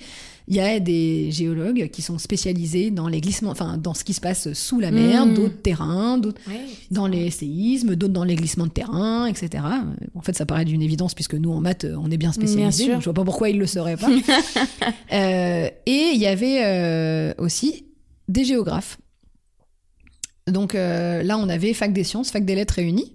Il 0.49 0.55
y 0.55 0.59
a 0.59 0.79
des 0.81 1.31
géologues 1.31 1.89
qui 1.89 2.01
sont 2.01 2.17
spécialisés 2.17 2.91
dans 2.91 3.07
les 3.07 3.21
glissements, 3.21 3.51
enfin 3.51 3.77
dans 3.77 3.93
ce 3.93 4.03
qui 4.03 4.13
se 4.13 4.19
passe 4.19 4.51
sous 4.51 4.81
la 4.81 4.91
mer, 4.91 5.25
Mm. 5.25 5.33
d'autres 5.35 5.61
terrains, 5.61 6.17
d'autres 6.17 6.41
Ouais, 6.49 6.59
dans 6.91 7.07
les 7.07 7.31
séismes, 7.31 7.95
d'autres 7.95 8.11
dans 8.13 8.25
les 8.25 8.35
glissements 8.35 8.65
de 8.67 8.71
terrain, 8.71 9.25
etc. 9.25 9.63
En 10.15 10.21
fait, 10.21 10.35
ça 10.35 10.45
paraît 10.45 10.65
d'une 10.65 10.81
évidence 10.81 11.13
puisque 11.13 11.35
nous, 11.35 11.51
en 11.53 11.61
maths, 11.61 11.85
on 11.97 12.11
est 12.11 12.17
bien 12.17 12.33
spécialisés. 12.33 12.87
donc 12.91 12.99
je 12.99 13.05
vois 13.05 13.13
pas 13.13 13.23
pourquoi 13.23 13.49
ils 13.49 13.57
le 13.57 13.67
sauraient 13.67 13.97
pas. 13.97 14.09
Euh, 15.13 15.69
et 15.85 16.11
il 16.13 16.19
y 16.19 16.27
avait 16.27 16.59
euh, 16.65 17.33
aussi 17.37 17.85
des 18.27 18.43
géographes. 18.43 18.97
Donc 20.47 20.75
euh, 20.75 21.23
là, 21.23 21.37
on 21.37 21.47
avait 21.49 21.73
fac 21.73 21.93
des 21.93 22.03
sciences, 22.03 22.31
fac 22.31 22.43
des 22.45 22.55
lettres 22.55 22.75
réunies. 22.75 23.13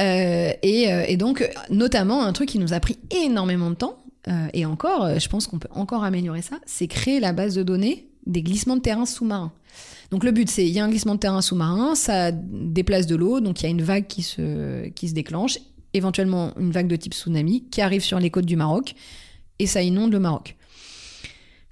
Euh, 0.00 0.52
et, 0.62 0.92
euh, 0.92 1.04
et 1.06 1.16
donc, 1.16 1.48
notamment, 1.70 2.22
un 2.22 2.32
truc 2.32 2.48
qui 2.48 2.58
nous 2.58 2.72
a 2.72 2.80
pris 2.80 2.98
énormément 3.10 3.70
de 3.70 3.76
temps, 3.76 4.02
euh, 4.28 4.48
et 4.52 4.66
encore, 4.66 5.18
je 5.18 5.28
pense 5.28 5.46
qu'on 5.46 5.58
peut 5.58 5.68
encore 5.70 6.04
améliorer 6.04 6.42
ça, 6.42 6.58
c'est 6.66 6.88
créer 6.88 7.20
la 7.20 7.32
base 7.32 7.54
de 7.54 7.62
données 7.62 8.08
des 8.26 8.42
glissements 8.42 8.76
de 8.76 8.80
terrain 8.80 9.06
sous-marins. 9.06 9.52
Donc 10.10 10.24
le 10.24 10.32
but, 10.32 10.48
c'est 10.50 10.66
il 10.66 10.72
y 10.72 10.80
a 10.80 10.84
un 10.84 10.88
glissement 10.88 11.14
de 11.14 11.20
terrain 11.20 11.40
sous-marin, 11.40 11.94
ça 11.94 12.32
déplace 12.32 13.06
de 13.06 13.16
l'eau, 13.16 13.40
donc 13.40 13.60
il 13.60 13.64
y 13.64 13.66
a 13.66 13.70
une 13.70 13.82
vague 13.82 14.06
qui 14.06 14.22
se, 14.22 14.88
qui 14.88 15.08
se 15.08 15.14
déclenche, 15.14 15.58
éventuellement 15.94 16.52
une 16.58 16.72
vague 16.72 16.88
de 16.88 16.96
type 16.96 17.14
tsunami 17.14 17.68
qui 17.70 17.80
arrive 17.80 18.02
sur 18.02 18.18
les 18.18 18.30
côtes 18.30 18.46
du 18.46 18.56
Maroc, 18.56 18.94
et 19.58 19.66
ça 19.66 19.82
inonde 19.82 20.12
le 20.12 20.18
Maroc. 20.18 20.56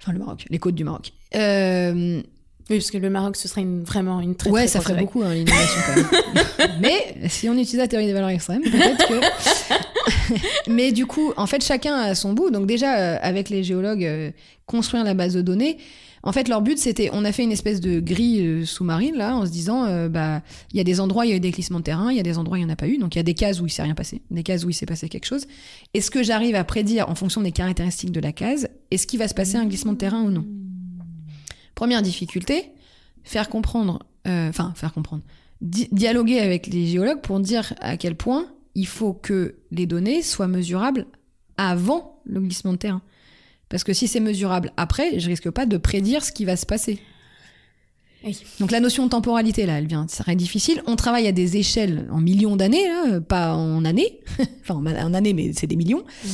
Enfin, 0.01 0.13
le 0.13 0.19
Maroc, 0.19 0.45
les 0.49 0.59
côtes 0.59 0.75
du 0.75 0.83
Maroc. 0.83 1.13
Oui, 2.69 2.77
parce 2.77 2.89
que 2.89 2.97
le 2.97 3.09
Maroc, 3.11 3.35
ce 3.35 3.47
serait 3.47 3.61
une- 3.61 3.83
vraiment 3.83 4.19
une 4.21 4.35
très 4.35 4.49
ouais, 4.49 4.61
très 4.61 4.67
ça 4.67 4.81
ferait 4.81 4.99
beaucoup, 4.99 5.21
hein, 5.21 5.33
l'inondation 5.33 5.81
quand 5.85 5.95
même. 5.95 6.71
Mais 6.81 7.29
si 7.29 7.47
on 7.47 7.53
utilise 7.53 7.77
la 7.77 7.87
théorie 7.87 8.07
des 8.07 8.13
valeurs 8.13 8.29
extrêmes, 8.29 8.63
peut-être 8.63 9.07
que. 9.07 9.19
Mais 10.71 10.91
du 10.91 11.05
coup, 11.05 11.31
en 11.37 11.45
fait, 11.47 11.63
chacun 11.63 11.95
a 11.95 12.15
son 12.15 12.33
bout. 12.33 12.49
Donc, 12.49 12.65
déjà, 12.65 12.97
euh, 12.97 13.17
avec 13.21 13.49
les 13.49 13.63
géologues, 13.63 14.03
euh, 14.05 14.31
construire 14.65 15.03
la 15.03 15.13
base 15.13 15.33
de 15.35 15.41
données. 15.41 15.77
En 16.23 16.31
fait, 16.31 16.47
leur 16.47 16.63
but, 16.63 16.79
c'était, 16.79 17.11
on 17.13 17.23
a 17.23 17.31
fait 17.31 17.43
une 17.43 17.51
espèce 17.51 17.79
de 17.81 17.99
grille 17.99 18.41
euh, 18.43 18.65
sous-marine, 18.65 19.13
là, 19.15 19.35
en 19.35 19.45
se 19.45 19.51
disant, 19.51 19.85
euh, 19.85 20.09
bah, 20.09 20.41
il 20.73 20.77
y 20.77 20.79
a 20.79 20.83
des 20.83 20.99
endroits, 20.99 21.27
il 21.27 21.29
y 21.29 21.33
a 21.33 21.35
eu 21.35 21.39
des 21.39 21.51
glissements 21.51 21.77
de 21.77 21.83
terrain, 21.83 22.09
il 22.09 22.17
y 22.17 22.19
a 22.19 22.23
des 22.23 22.39
endroits, 22.39 22.57
il 22.57 22.61
n'y 22.61 22.69
en 22.71 22.73
a 22.73 22.75
pas 22.75 22.87
eu. 22.87 22.97
Donc, 22.97 23.13
il 23.13 23.19
y 23.19 23.21
a 23.21 23.23
des 23.23 23.35
cases 23.35 23.61
où 23.61 23.67
il 23.67 23.69
s'est 23.69 23.83
rien 23.83 23.93
passé, 23.93 24.23
des 24.31 24.41
cases 24.41 24.63
où 24.65 24.71
il 24.71 24.73
s'est 24.73 24.87
passé 24.87 25.07
quelque 25.07 25.25
chose. 25.27 25.45
Est-ce 25.93 26.09
que 26.09 26.23
j'arrive 26.23 26.55
à 26.55 26.63
prédire, 26.63 27.09
en 27.09 27.15
fonction 27.15 27.41
des 27.41 27.51
caractéristiques 27.51 28.11
de 28.11 28.19
la 28.19 28.31
case, 28.31 28.69
est-ce 28.89 29.05
qu'il 29.05 29.19
va 29.19 29.27
se 29.27 29.35
passer 29.35 29.57
un 29.57 29.65
glissement 29.65 29.93
de 29.93 29.97
terrain 29.99 30.23
ou 30.23 30.31
non? 30.31 30.45
Première 31.75 32.01
difficulté, 32.01 32.71
faire 33.23 33.49
comprendre, 33.49 33.99
euh, 34.27 34.49
enfin 34.49 34.73
faire 34.75 34.93
comprendre, 34.93 35.23
di- 35.61 35.89
dialoguer 35.91 36.39
avec 36.39 36.67
les 36.67 36.87
géologues 36.87 37.21
pour 37.21 37.39
dire 37.39 37.73
à 37.79 37.97
quel 37.97 38.15
point 38.15 38.47
il 38.75 38.87
faut 38.87 39.13
que 39.13 39.55
les 39.71 39.85
données 39.85 40.21
soient 40.21 40.47
mesurables 40.47 41.05
avant 41.57 42.21
le 42.25 42.39
glissement 42.41 42.73
de 42.73 42.77
terrain. 42.77 43.01
Parce 43.69 43.83
que 43.83 43.93
si 43.93 44.07
c'est 44.07 44.19
mesurable 44.19 44.71
après, 44.77 45.19
je 45.19 45.27
risque 45.27 45.49
pas 45.49 45.65
de 45.65 45.77
prédire 45.77 46.23
ce 46.23 46.31
qui 46.31 46.45
va 46.45 46.55
se 46.55 46.65
passer. 46.65 46.99
Oui. 48.23 48.41
Donc 48.59 48.71
la 48.71 48.79
notion 48.79 49.05
de 49.05 49.09
temporalité, 49.09 49.65
là, 49.65 49.77
elle 49.77 49.87
vient, 49.87 50.07
ça 50.07 50.23
serait 50.23 50.35
difficile. 50.35 50.81
On 50.87 50.95
travaille 50.95 51.27
à 51.27 51.31
des 51.31 51.57
échelles 51.57 52.07
en 52.11 52.19
millions 52.21 52.55
d'années, 52.55 52.85
pas 53.27 53.53
en 53.55 53.85
années. 53.85 54.19
enfin, 54.61 54.75
en 54.75 55.13
années, 55.13 55.33
mais 55.33 55.51
c'est 55.53 55.67
des 55.67 55.75
millions. 55.75 56.03
Hmm. 56.23 56.29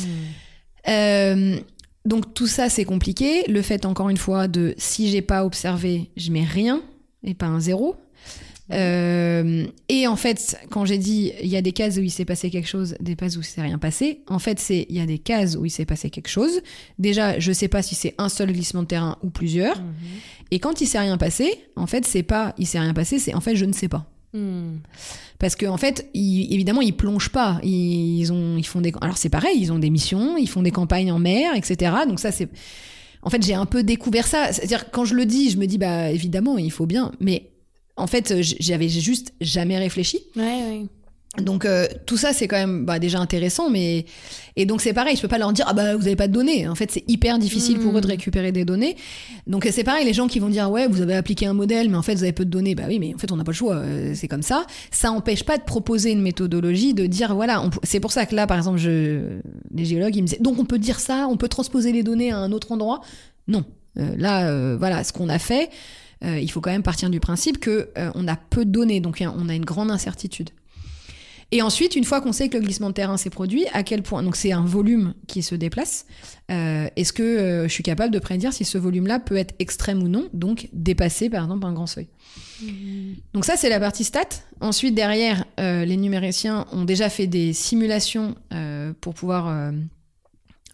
Euh, 0.87 1.59
donc 2.05 2.33
tout 2.33 2.47
ça 2.47 2.69
c'est 2.69 2.85
compliqué. 2.85 3.43
Le 3.47 3.61
fait 3.61 3.85
encore 3.85 4.09
une 4.09 4.17
fois 4.17 4.47
de 4.47 4.73
si 4.77 5.09
j'ai 5.09 5.21
pas 5.21 5.45
observé, 5.45 6.09
je 6.17 6.31
mets 6.31 6.43
rien 6.43 6.81
et 7.23 7.33
pas 7.33 7.47
un 7.47 7.59
zéro. 7.59 7.95
Euh, 8.71 9.65
et 9.89 10.07
en 10.07 10.15
fait, 10.15 10.57
quand 10.69 10.85
j'ai 10.85 10.97
dit 10.97 11.33
il 11.41 11.49
y 11.49 11.57
a 11.57 11.61
des 11.61 11.73
cases 11.73 11.97
où 11.97 12.01
il 12.01 12.09
s'est 12.09 12.25
passé 12.25 12.49
quelque 12.49 12.67
chose, 12.67 12.95
des 13.01 13.15
cases 13.15 13.35
où 13.35 13.41
il 13.41 13.45
s'est 13.45 13.61
rien 13.61 13.77
passé, 13.77 14.21
en 14.27 14.39
fait 14.39 14.59
c'est 14.59 14.85
il 14.89 14.95
y 14.95 15.01
a 15.01 15.05
des 15.05 15.19
cases 15.19 15.55
où 15.55 15.65
il 15.65 15.69
s'est 15.69 15.85
passé 15.85 16.09
quelque 16.09 16.29
chose. 16.29 16.61
Déjà, 16.97 17.37
je 17.39 17.51
sais 17.51 17.67
pas 17.67 17.81
si 17.81 17.95
c'est 17.95 18.15
un 18.17 18.29
seul 18.29 18.51
glissement 18.53 18.83
de 18.83 18.87
terrain 18.87 19.17
ou 19.23 19.29
plusieurs. 19.29 19.77
Mhm. 19.79 19.85
Et 20.51 20.59
quand 20.59 20.81
il 20.81 20.87
s'est 20.87 20.99
rien 20.99 21.17
passé, 21.17 21.51
en 21.75 21.87
fait, 21.87 22.05
c'est 22.05 22.23
pas 22.23 22.55
il 22.57 22.65
s'est 22.65 22.79
rien 22.79 22.93
passé, 22.93 23.19
c'est 23.19 23.33
en 23.33 23.41
fait 23.41 23.55
je 23.55 23.65
ne 23.65 23.73
sais 23.73 23.89
pas. 23.89 24.07
Hmm. 24.33 24.77
Parce 25.39 25.55
qu'en 25.55 25.73
en 25.73 25.77
fait, 25.77 26.09
évidemment, 26.13 26.81
ils 26.81 26.95
plongent 26.95 27.29
pas. 27.29 27.59
Ils, 27.63 28.31
ont, 28.31 28.57
ils 28.57 28.65
font 28.65 28.81
des. 28.81 28.93
Alors 29.01 29.17
c'est 29.17 29.29
pareil, 29.29 29.57
ils 29.59 29.71
ont 29.71 29.79
des 29.79 29.89
missions, 29.89 30.37
ils 30.37 30.47
font 30.47 30.61
des 30.61 30.71
campagnes 30.71 31.11
en 31.11 31.19
mer, 31.19 31.55
etc. 31.55 31.93
Donc 32.07 32.19
ça, 32.19 32.31
c'est. 32.31 32.49
En 33.23 33.29
fait, 33.29 33.43
j'ai 33.43 33.53
un 33.53 33.65
peu 33.65 33.83
découvert 33.83 34.25
ça. 34.25 34.53
C'est-à-dire 34.53 34.89
quand 34.91 35.05
je 35.05 35.15
le 35.15 35.25
dis, 35.25 35.49
je 35.49 35.57
me 35.57 35.67
dis 35.67 35.77
bah 35.77 36.11
évidemment, 36.11 36.57
il 36.57 36.71
faut 36.71 36.85
bien. 36.85 37.11
Mais 37.19 37.51
en 37.97 38.07
fait, 38.07 38.33
j'avais 38.41 38.89
juste 38.89 39.33
jamais 39.41 39.77
réfléchi. 39.77 40.19
Ouais, 40.35 40.43
ouais. 40.43 40.85
Donc 41.37 41.63
euh, 41.63 41.87
tout 42.05 42.17
ça, 42.17 42.33
c'est 42.33 42.49
quand 42.49 42.57
même 42.57 42.83
bah, 42.83 42.99
déjà 42.99 43.17
intéressant. 43.19 43.69
Mais 43.69 44.05
et 44.57 44.65
donc 44.65 44.81
c'est 44.81 44.91
pareil, 44.91 45.15
je 45.15 45.21
peux 45.21 45.29
pas 45.29 45.37
leur 45.37 45.53
dire 45.53 45.63
ah 45.67 45.73
bah 45.73 45.95
vous 45.95 46.05
avez 46.05 46.17
pas 46.17 46.27
de 46.27 46.33
données. 46.33 46.67
En 46.67 46.75
fait, 46.75 46.91
c'est 46.91 47.05
hyper 47.09 47.39
difficile 47.39 47.79
pour 47.79 47.97
eux 47.97 48.01
de 48.01 48.07
Mm. 48.07 48.11
récupérer 48.11 48.51
des 48.51 48.65
données. 48.65 48.97
Donc 49.47 49.65
c'est 49.71 49.85
pareil, 49.85 50.03
les 50.05 50.11
gens 50.11 50.27
qui 50.27 50.39
vont 50.39 50.49
dire 50.49 50.69
ouais 50.69 50.87
vous 50.87 51.01
avez 51.01 51.15
appliqué 51.15 51.45
un 51.45 51.53
modèle, 51.53 51.89
mais 51.89 51.95
en 51.95 52.01
fait 52.01 52.15
vous 52.15 52.23
avez 52.23 52.33
peu 52.33 52.43
de 52.43 52.49
données. 52.49 52.75
Bah 52.75 52.83
oui, 52.89 52.99
mais 52.99 53.15
en 53.15 53.17
fait 53.17 53.31
on 53.31 53.37
n'a 53.37 53.45
pas 53.45 53.51
le 53.51 53.55
choix. 53.55 53.75
euh, 53.75 54.11
c'est 54.13 54.27
comme 54.27 54.41
ça. 54.41 54.65
Ça 54.91 55.09
empêche 55.13 55.45
pas 55.45 55.57
de 55.57 55.63
proposer 55.63 56.11
une 56.11 56.21
méthodologie, 56.21 56.93
de 56.93 57.05
dire 57.05 57.33
voilà. 57.33 57.61
on 57.63 57.69
C'est 57.83 58.01
pour 58.01 58.11
ça 58.11 58.25
que 58.25 58.35
là, 58.35 58.45
par 58.45 58.57
exemple, 58.57 58.77
je, 58.79 59.39
les 59.73 59.85
géologues 59.85 60.15
ils 60.17 60.23
me 60.23 60.27
disaient 60.27 60.41
donc 60.41 60.59
on 60.59 60.65
peut 60.65 60.79
dire 60.79 60.99
ça, 60.99 61.27
on 61.29 61.37
peut 61.37 61.47
transposer 61.47 61.93
les 61.93 62.03
données 62.03 62.31
à 62.31 62.39
un 62.39 62.51
autre 62.51 62.73
endroit? 62.73 62.99
Non. 63.47 63.63
Euh, 63.97 64.15
là, 64.17 64.49
euh, 64.49 64.75
voilà, 64.77 65.03
ce 65.05 65.13
qu'on 65.13 65.29
a 65.29 65.39
fait, 65.39 65.69
euh, 66.25 66.39
il 66.39 66.51
faut 66.51 66.59
quand 66.61 66.71
même 66.71 66.83
partir 66.83 67.09
du 67.09 67.19
principe 67.21 67.57
que 67.59 67.89
euh, 67.97 68.11
on 68.15 68.27
a 68.27 68.35
peu 68.35 68.65
de 68.65 68.69
données, 68.71 68.99
donc 68.99 69.23
on 69.37 69.47
a 69.49 69.55
une 69.55 69.65
grande 69.65 69.91
incertitude. 69.91 70.49
Et 71.53 71.61
ensuite, 71.61 71.97
une 71.97 72.05
fois 72.05 72.21
qu'on 72.21 72.31
sait 72.31 72.47
que 72.47 72.57
le 72.57 72.63
glissement 72.63 72.87
de 72.87 72.93
terrain 72.93 73.17
s'est 73.17 73.29
produit, 73.29 73.65
à 73.73 73.83
quel 73.83 74.03
point, 74.03 74.23
donc 74.23 74.37
c'est 74.37 74.53
un 74.53 74.63
volume 74.63 75.13
qui 75.27 75.43
se 75.43 75.53
déplace, 75.53 76.05
euh, 76.49 76.87
est-ce 76.95 77.11
que 77.11 77.23
euh, 77.23 77.63
je 77.67 77.73
suis 77.73 77.83
capable 77.83 78.13
de 78.13 78.19
prédire 78.19 78.53
si 78.53 78.63
ce 78.63 78.77
volume-là 78.77 79.19
peut 79.19 79.35
être 79.35 79.53
extrême 79.59 80.01
ou 80.01 80.07
non, 80.07 80.29
donc 80.31 80.69
dépasser 80.71 81.29
par 81.29 81.43
exemple 81.43 81.65
un 81.65 81.73
grand 81.73 81.87
seuil? 81.87 82.07
Donc 83.33 83.43
ça, 83.43 83.57
c'est 83.57 83.69
la 83.69 83.79
partie 83.79 84.05
stat. 84.05 84.29
Ensuite, 84.61 84.95
derrière, 84.95 85.45
euh, 85.59 85.83
les 85.83 85.97
numériciens 85.97 86.67
ont 86.71 86.85
déjà 86.85 87.09
fait 87.09 87.27
des 87.27 87.51
simulations 87.53 88.35
pour 89.01 89.13
pouvoir 89.13 89.73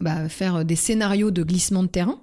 bah, 0.00 0.28
faire 0.28 0.64
des 0.64 0.76
scénarios 0.76 1.30
de 1.30 1.42
glissement 1.42 1.82
de 1.82 1.88
terrain. 1.88 2.20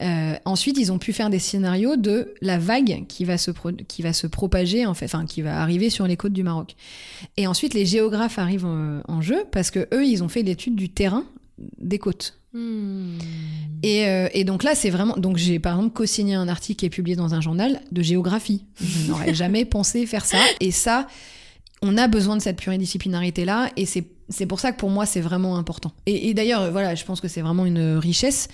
Euh, 0.00 0.34
ensuite, 0.44 0.78
ils 0.78 0.92
ont 0.92 0.98
pu 0.98 1.12
faire 1.12 1.28
des 1.28 1.40
scénarios 1.40 1.96
de 1.96 2.34
la 2.40 2.58
vague 2.58 3.04
qui 3.08 3.24
va 3.24 3.36
se, 3.36 3.50
pro- 3.50 3.72
qui 3.72 4.02
va 4.02 4.12
se 4.12 4.26
propager, 4.28 4.86
en 4.86 4.94
fait, 4.94 5.06
enfin, 5.06 5.26
qui 5.26 5.42
va 5.42 5.60
arriver 5.60 5.90
sur 5.90 6.06
les 6.06 6.16
côtes 6.16 6.32
du 6.32 6.44
Maroc. 6.44 6.76
Et 7.36 7.46
ensuite, 7.48 7.74
les 7.74 7.84
géographes 7.84 8.38
arrivent 8.38 8.66
en, 8.66 9.00
en 9.08 9.20
jeu 9.20 9.44
parce 9.50 9.70
que 9.72 9.88
eux, 9.92 10.04
ils 10.06 10.22
ont 10.22 10.28
fait 10.28 10.42
l'étude 10.42 10.76
du 10.76 10.88
terrain 10.88 11.24
des 11.80 11.98
côtes. 11.98 12.38
Hmm. 12.52 13.18
Et, 13.82 14.06
euh, 14.06 14.28
et 14.32 14.44
donc 14.44 14.62
là, 14.62 14.74
c'est 14.74 14.90
vraiment. 14.90 15.16
Donc 15.16 15.36
j'ai 15.36 15.58
par 15.58 15.74
exemple 15.76 15.92
co-signé 15.94 16.34
un 16.34 16.48
article 16.48 16.78
qui 16.78 16.86
est 16.86 16.90
publié 16.90 17.14
dans 17.16 17.34
un 17.34 17.40
journal 17.40 17.80
de 17.92 18.00
géographie. 18.02 18.64
Je 18.80 19.08
n'aurais 19.08 19.34
jamais 19.42 19.64
pensé 19.64 20.06
faire 20.06 20.24
ça. 20.24 20.38
Et 20.60 20.70
ça, 20.70 21.08
on 21.82 21.96
a 21.98 22.06
besoin 22.08 22.36
de 22.36 22.42
cette 22.42 22.56
pluridisciplinarité-là. 22.56 23.70
Et 23.76 23.84
c'est 23.86 24.46
pour 24.46 24.60
ça 24.60 24.72
que 24.72 24.78
pour 24.78 24.90
moi, 24.90 25.04
c'est 25.06 25.20
vraiment 25.20 25.56
important. 25.58 25.92
Et, 26.06 26.28
et 26.28 26.34
d'ailleurs, 26.34 26.70
voilà, 26.70 26.94
je 26.94 27.04
pense 27.04 27.20
que 27.20 27.28
c'est 27.28 27.42
vraiment 27.42 27.66
une 27.66 27.96
richesse. 27.98 28.48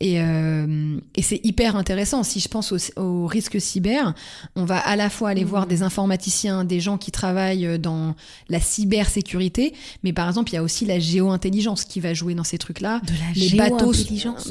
Et, 0.00 0.20
euh, 0.20 0.98
et 1.14 1.22
c'est 1.22 1.40
hyper 1.44 1.76
intéressant. 1.76 2.24
Si 2.24 2.40
je 2.40 2.48
pense 2.48 2.72
au, 2.72 3.00
au 3.00 3.26
risque 3.26 3.60
cyber, 3.60 4.12
on 4.56 4.64
va 4.64 4.78
à 4.78 4.96
la 4.96 5.08
fois 5.08 5.30
aller 5.30 5.44
Mhm. 5.44 5.48
voir 5.48 5.66
des 5.66 5.82
informaticiens, 5.82 6.64
des 6.64 6.80
gens 6.80 6.98
qui 6.98 7.10
travaillent 7.12 7.78
dans 7.78 8.14
la 8.48 8.58
cybersécurité, 8.60 9.72
mais 10.02 10.12
par 10.12 10.28
exemple, 10.28 10.50
il 10.50 10.54
y 10.54 10.58
a 10.58 10.62
aussi 10.62 10.84
la 10.84 10.98
géo-intelligence 10.98 11.84
qui 11.84 12.00
va 12.00 12.12
jouer 12.14 12.34
dans 12.34 12.44
ces 12.44 12.58
trucs-là 12.58 13.00
De 13.06 13.12
la 13.12 13.32
les 13.34 13.56
bateaux 13.56 13.92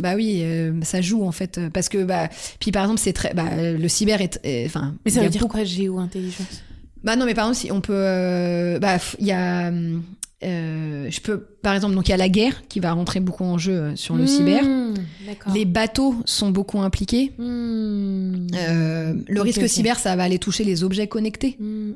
bah 0.02 0.16
oui 0.16 0.40
euh, 0.42 0.74
ça 0.84 1.02
joue 1.02 1.24
en 1.26 1.32
fait 1.32 1.58
euh, 1.58 1.70
parce 1.70 1.90
que 1.90 2.04
bah 2.04 2.30
puis 2.60 2.72
par 2.72 2.84
exemple 2.84 3.00
c'est 3.02 3.14
très 3.14 3.34
bah 3.34 3.46
le 3.58 3.88
cyber 3.88 4.22
est 4.22 4.40
enfin 4.66 4.96
Mais 5.06 5.12
ça 5.12 5.22
veut 5.22 5.30
dire 5.30 5.42
beaucoup- 5.42 5.56
quoi, 5.58 5.64
géo-intelligence? 5.64 6.62
Bah 7.04 7.16
non 7.16 7.26
mais 7.26 7.34
par 7.34 7.46
exemple 7.46 7.60
si 7.68 7.72
on 7.72 7.82
peut 7.82 7.94
euh, 7.96 8.80
bah 8.80 8.98
il 9.20 9.26
y 9.28 9.32
a 9.32 9.68
hum, 9.70 10.04
euh, 10.44 11.08
je 11.10 11.20
peux 11.22 11.40
par 11.62 11.74
exemple 11.74 11.96
donc 11.96 12.08
il 12.08 12.12
y 12.12 12.14
a 12.14 12.18
la 12.18 12.30
guerre 12.30 12.64
qui 12.68 12.80
va 12.80 12.92
rentrer 12.92 13.20
beaucoup 13.20 13.44
en 13.46 13.58
jeu 13.58 13.72
euh, 13.74 13.96
sur 13.96 14.16
le 14.16 14.28
cyber 14.28 14.64
Hmm, 14.64 14.94
D'accord. 15.26 15.54
les 15.54 15.66
bateaux 15.66 16.16
sont 16.26 16.50
beaucoup 16.52 16.80
impliqués 16.82 17.32
Hmm. 17.38 18.48
Euh, 18.56 19.14
le 19.28 19.42
risque 19.42 19.68
cyber 19.70 19.98
ça 20.00 20.16
va 20.16 20.24
aller 20.24 20.40
toucher 20.40 20.64
les 20.64 20.84
objets 20.84 21.08
connectés 21.08 21.56
Hmm. 21.60 21.92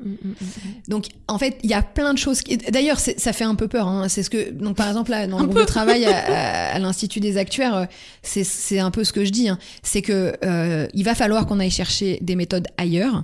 Donc, 0.88 1.08
en 1.28 1.38
fait, 1.38 1.58
il 1.64 1.70
y 1.70 1.74
a 1.74 1.82
plein 1.82 2.14
de 2.14 2.18
choses. 2.18 2.42
Qui... 2.42 2.58
D'ailleurs, 2.58 3.00
ça 3.00 3.34
fait 3.34 3.44
un 3.44 3.56
peu 3.56 3.68
peur. 3.68 3.88
Hein. 3.88 4.08
C'est 4.08 4.24
ce 4.24 4.30
que, 4.30 4.52
donc, 4.52 4.78
par 4.78 4.88
exemple, 4.88 5.12
là, 5.12 5.28
dans 5.28 5.40
le 5.40 5.46
groupe 5.46 5.60
de 5.60 5.66
travail 5.66 6.06
à, 6.06 6.18
à- 6.72 6.76
à 6.76 6.80
l'Institut 6.80 7.20
des 7.20 7.38
actuaires, 7.38 7.88
c'est- 8.22 8.44
c'est 8.46 8.80
un 8.80 8.92
peu 8.92 9.04
ce 9.04 9.12
que 9.12 9.26
je 9.26 9.32
dis. 9.32 9.50
hein. 9.50 9.58
C'est 9.84 10.02
que 10.02 10.34
euh, 10.46 10.88
il 10.94 11.04
va 11.04 11.16
falloir 11.16 11.46
qu'on 11.46 11.60
aille 11.60 11.72
chercher 11.72 12.20
des 12.22 12.36
méthodes 12.36 12.68
ailleurs. 12.78 13.24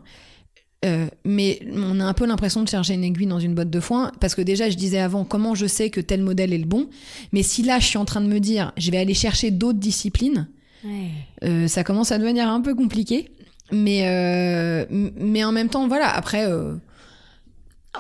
Euh, 0.84 1.08
mais 1.24 1.60
on 1.74 2.00
a 2.00 2.04
un 2.06 2.14
peu 2.14 2.26
l'impression 2.26 2.62
de 2.62 2.68
chercher 2.68 2.94
une 2.96 3.04
aiguille 3.04 3.28
dans 3.28 3.40
une 3.40 3.56
botte 3.56 3.70
de 3.70 3.80
foin 3.80 4.12
parce 4.20 4.36
que 4.36 4.42
déjà 4.42 4.70
je 4.70 4.76
disais 4.76 5.00
avant 5.00 5.24
comment 5.24 5.56
je 5.56 5.66
sais 5.66 5.90
que 5.90 6.02
tel 6.02 6.22
modèle 6.22 6.52
est 6.54 6.58
le 6.58 6.66
bon? 6.66 6.90
Mais 7.32 7.42
si 7.42 7.64
là 7.64 7.80
je 7.80 7.86
suis 7.86 7.98
en 7.98 8.06
train 8.06 8.20
de 8.22 8.28
me 8.28 8.40
dire 8.40 8.74
je 8.78 8.92
vais 8.92 8.98
aller 8.98 9.14
chercher 9.14 9.52
d'autres 9.52 9.80
disciplines 9.80 10.48
Ouais. 10.84 11.12
euh, 11.46 11.70
ça 11.70 11.86
commence 11.86 12.12
à 12.12 12.18
devenir 12.18 12.50
un 12.50 12.60
peu 12.60 12.76
compliqué. 12.76 13.30
Mais, 13.72 14.02
euh, 14.08 14.86
mais 14.90 15.46
en 15.46 15.54
même 15.54 15.70
temps, 15.70 15.88
voilà, 15.88 16.14
après, 16.14 16.46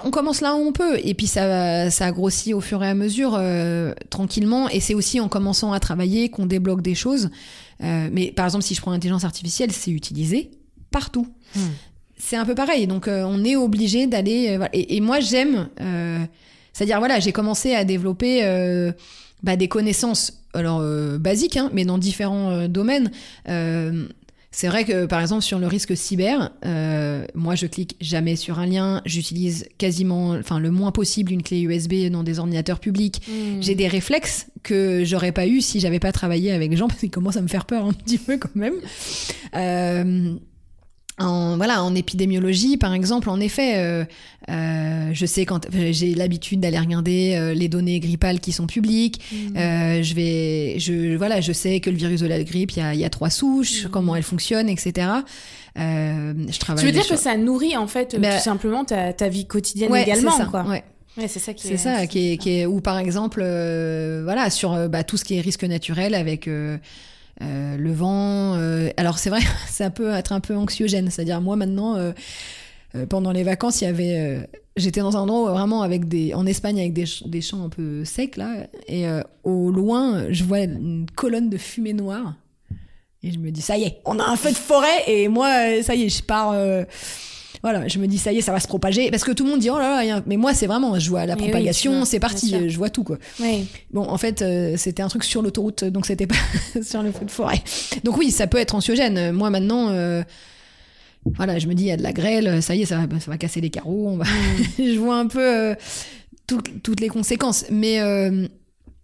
on 0.03 0.11
commence 0.11 0.41
là 0.41 0.53
où 0.55 0.57
on 0.59 0.73
peut. 0.73 0.99
Et 1.01 1.13
puis 1.13 1.25
ça, 1.25 1.89
ça 1.89 2.11
grossit 2.11 2.53
au 2.53 2.59
fur 2.59 2.84
et 2.84 2.89
à 2.89 2.93
mesure, 2.93 3.41
tranquillement. 4.09 4.67
Et 4.69 4.81
c'est 4.81 4.93
aussi 4.93 5.21
en 5.21 5.29
commençant 5.29 5.71
à 5.71 5.79
travailler 5.79 6.29
qu'on 6.29 6.45
débloque 6.45 6.81
des 6.81 6.93
choses. 6.93 7.29
Mais 7.79 8.34
par 8.36 8.45
exemple, 8.45 8.65
si 8.65 8.75
je 8.75 8.81
prends 8.81 8.91
l'intelligence 8.91 9.23
artificielle, 9.23 9.71
c'est 9.71 9.91
utilisé 9.91 10.51
partout. 10.91 11.27
Hmm. 11.55 11.61
C'est 12.26 12.38
un 12.38 12.45
peu 12.45 12.55
pareil. 12.55 12.88
Donc 12.88 13.07
euh, 13.07 13.24
on 13.28 13.43
est 13.43 13.55
obligé 13.55 14.07
d'aller. 14.07 14.51
euh, 14.51 14.57
voilà. 14.57 14.69
et, 14.74 14.95
et 14.95 15.01
moi, 15.01 15.19
j'aime. 15.19 15.67
euh, 15.82 16.19
C'est-à-dire, 16.71 16.99
voilà, 16.99 17.19
j'ai 17.19 17.34
commencé 17.34 17.76
à 17.76 17.84
développer 17.84 18.41
bah, 19.43 19.55
des 19.57 19.67
connaissances 19.67 20.39
alors 20.53 20.82
basiques, 21.19 21.57
hein, 21.57 21.69
mais 21.74 21.84
dans 21.84 21.97
différents 21.97 22.67
domaines. 22.67 23.11
C'est 24.55 24.67
vrai 24.67 24.86
que 24.86 25.07
par 25.07 25.19
exemple 25.19 25.41
sur 25.41 25.57
le 25.57 25.65
risque 25.65 25.97
cyber, 25.97 26.51
moi 27.34 27.55
je 27.55 27.65
clique 27.65 27.95
jamais 27.99 28.36
sur 28.36 28.59
un 28.59 28.67
lien, 28.67 29.01
j'utilise 29.05 29.67
quasiment, 29.80 30.30
enfin 30.32 30.59
le 30.59 30.69
moins 30.69 30.91
possible 30.91 31.32
une 31.32 31.41
clé 31.43 31.61
USB 31.61 32.09
dans 32.11 32.24
des 32.24 32.38
ordinateurs 32.39 32.80
publics. 32.80 33.21
Hmm. 33.28 33.61
J'ai 33.61 33.74
des 33.76 33.88
réflexes 33.88 34.47
que 34.61 35.03
j'aurais 35.05 35.32
pas 35.32 35.47
eu 35.47 35.59
si 35.61 35.80
j'avais 35.80 35.99
pas 35.99 36.11
travaillé 36.11 36.51
avec 36.51 36.69
des 36.69 36.78
gens 36.78 36.88
parce 36.88 36.99
qu'ils 36.99 37.09
commencent 37.11 37.38
à 37.38 37.41
me 37.41 37.47
faire 37.47 37.65
peur 37.65 37.86
un 37.86 37.93
petit 37.93 38.19
peu 38.19 38.38
quand 38.38 38.55
même. 38.55 38.76
En, 41.20 41.57
voilà, 41.57 41.84
en 41.84 41.93
épidémiologie, 41.93 42.78
par 42.78 42.91
exemple, 42.95 43.30
en 43.30 43.39
effet, 43.39 43.74
euh, 43.78 44.03
euh, 44.49 45.09
je 45.14 45.26
sais 45.28 45.45
quand 45.45 45.68
j'ai 45.91 46.16
l'habitude 46.16 46.59
d'aller 46.59 46.80
regarder 46.80 47.36
euh, 47.36 47.53
les 47.53 47.68
données 47.70 47.99
grippales 47.99 48.39
qui 48.39 48.51
sont 48.51 48.66
publiques. 48.66 49.22
Euh, 49.55 50.01
je 50.01 50.16
vais, 50.16 50.80
je 50.80 51.16
voilà, 51.16 51.39
je 51.39 51.53
sais 51.53 51.80
que 51.82 51.91
le 51.91 51.97
virus 51.97 52.22
de 52.22 52.26
la 52.26 52.43
grippe, 52.43 52.72
il 52.72 52.80
y 52.80 52.82
a, 52.82 52.95
y 52.95 53.05
a 53.05 53.09
trois 53.11 53.30
souches, 53.30 53.84
Mhm. 53.84 53.89
comment 53.91 54.16
elles 54.16 54.24
fonctionnent, 54.24 54.70
etc. 54.70 55.07
Je 55.76 56.57
travaille. 56.59 56.84
Tu 56.84 56.88
veux 56.88 56.91
dire 56.97 57.07
que 57.07 57.16
ça 57.16 57.38
nourrit 57.38 57.78
en 57.78 57.88
fait 57.88 58.20
Bah, 58.20 58.36
tout 58.38 58.43
simplement 58.43 58.84
ta, 58.84 59.14
ta 59.14 59.30
vie 59.30 59.45
quotidienne 59.45 59.91
ouais, 59.91 60.01
également 60.03 60.32
ça, 60.36 60.45
quoi. 60.45 60.64
ouais. 60.68 60.84
Ouais, 61.16 61.28
c'est 61.28 61.38
ça 61.39 61.53
qui 61.53 61.68
C'est 61.68 61.78
ça, 61.78 62.07
qui 62.07 62.32
est, 62.34 62.38
qui 62.38 62.49
est, 62.57 62.66
ou 62.66 62.82
par 62.82 62.97
exemple, 62.97 63.41
voilà, 64.24 64.49
sur 64.49 64.89
bah, 64.89 65.03
tout 65.03 65.18
ce 65.18 65.24
qui 65.24 65.36
est 65.38 65.41
risque 65.41 65.64
naturel 65.64 66.16
avec 66.16 66.49
euh, 67.41 67.77
le 67.77 67.91
vent. 67.91 68.55
euh, 68.55 68.89
alors 68.97 69.17
c'est 69.17 69.29
vrai, 69.29 69.41
ça 69.67 69.89
peut 69.89 70.11
être 70.11 70.31
un 70.31 70.39
peu 70.39 70.55
anxiogène. 70.55 71.09
C'est-à-dire 71.09 71.41
moi 71.41 71.55
maintenant, 71.55 71.95
euh, 71.95 72.11
pendant 73.09 73.31
les 73.31 73.43
vacances, 73.43 73.81
il 73.81 73.86
y 73.86 73.88
avait, 73.88 74.47
j'étais 74.77 75.01
dans 75.01 75.17
un 75.17 75.21
endroit 75.21 75.51
vraiment 75.51 75.81
avec 75.81 76.07
des, 76.07 76.34
en 76.34 76.45
Espagne 76.45 76.79
avec 76.79 76.93
des, 76.93 77.05
des 77.25 77.41
champs 77.41 77.63
un 77.63 77.69
peu 77.69 78.05
secs 78.05 78.38
là, 78.38 78.67
et 78.88 79.05
au 79.43 79.71
loin, 79.71 80.25
je 80.29 80.43
vois 80.43 80.59
une 80.59 81.07
colonne 81.15 81.49
de 81.49 81.57
fumée 81.57 81.93
noire. 81.93 82.36
Et 83.23 83.31
je 83.31 83.39
me 83.39 83.51
dis, 83.51 83.61
ça 83.61 83.77
y 83.77 83.84
est, 83.84 83.99
on 84.05 84.19
a 84.19 84.25
un 84.25 84.36
feu 84.36 84.51
de 84.51 84.55
forêt, 84.55 85.03
et 85.07 85.27
moi, 85.27 85.81
ça 85.81 85.95
y 85.95 86.03
est, 86.03 86.09
je 86.09 86.21
pars. 86.21 86.53
Voilà, 87.64 87.88
je 87.88 87.97
me 87.97 88.05
dis, 88.07 88.18
ça 88.18 88.32
y 88.34 88.38
est, 88.38 88.41
ça 88.41 88.51
va 88.51 88.59
se 88.59 88.68
propager. 88.68 89.09
Parce 89.09 89.24
que 89.24 89.32
tout 89.32 89.43
le 89.45 89.49
monde 89.49 89.59
dit, 89.61 89.70
oh 89.70 89.80
là 89.80 90.03
là, 90.03 90.22
mais 90.28 90.36
moi, 90.38 90.53
c'est 90.53 90.68
vraiment, 90.68 90.99
je 90.99 91.09
vois 91.09 91.26
la 91.26 91.34
Eh 91.34 91.38
propagation, 91.38 92.03
c'est 92.05 92.20
parti, 92.20 92.53
je 92.70 92.78
vois 92.78 92.89
tout, 92.89 93.03
quoi. 93.03 93.18
Bon, 93.91 94.01
en 94.01 94.18
fait, 94.18 94.41
euh, 94.41 94.76
c'était 94.78 95.01
un 95.01 95.07
truc 95.07 95.24
sur 95.24 95.41
l'autoroute, 95.41 95.84
donc 95.86 96.05
c'était 96.05 96.28
pas 96.28 96.36
sur 96.84 97.01
le 97.01 97.11
feu 97.14 97.26
de 97.26 97.32
forêt. 97.32 97.61
Donc 98.03 98.18
oui, 98.18 98.30
ça 98.32 98.47
peut 98.47 98.57
être 98.57 98.76
anxiogène. 98.76 99.32
Moi, 99.32 99.49
maintenant, 99.49 99.88
euh, 99.89 100.24
voilà, 101.38 101.57
je 101.57 101.68
me 101.68 101.74
dis, 101.74 101.84
il 101.84 101.88
y 101.88 101.91
a 101.91 101.97
de 101.97 102.03
la 102.03 102.11
grêle, 102.11 102.61
ça 102.61 102.76
y 102.76 102.82
est, 102.82 102.86
ça 102.86 102.97
va, 102.97 103.20
ça 103.20 103.32
va 103.32 103.38
casser 103.38 103.61
les 103.61 103.70
carreaux. 103.70 104.07
On 104.09 104.18
va... 104.18 104.26
je 104.78 104.99
vois 104.99 105.16
un 105.18 105.28
peu 105.28 105.39
euh, 105.72 105.76
tout- 106.47 106.61
toutes 106.84 106.99
les 106.99 107.07
conséquences. 107.07 107.64
Mais, 107.72 108.01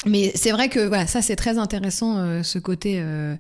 mais 0.06 0.32
c'est 0.36 0.52
vrai 0.52 0.70
que 0.70 0.80
voilà, 0.80 1.08
ça 1.08 1.22
c'est 1.22 1.36
très 1.36 1.58
intéressant 1.58 2.18
euh, 2.18 2.44
ce 2.44 2.60
côté. 2.60 3.00
Euh, 3.00 3.36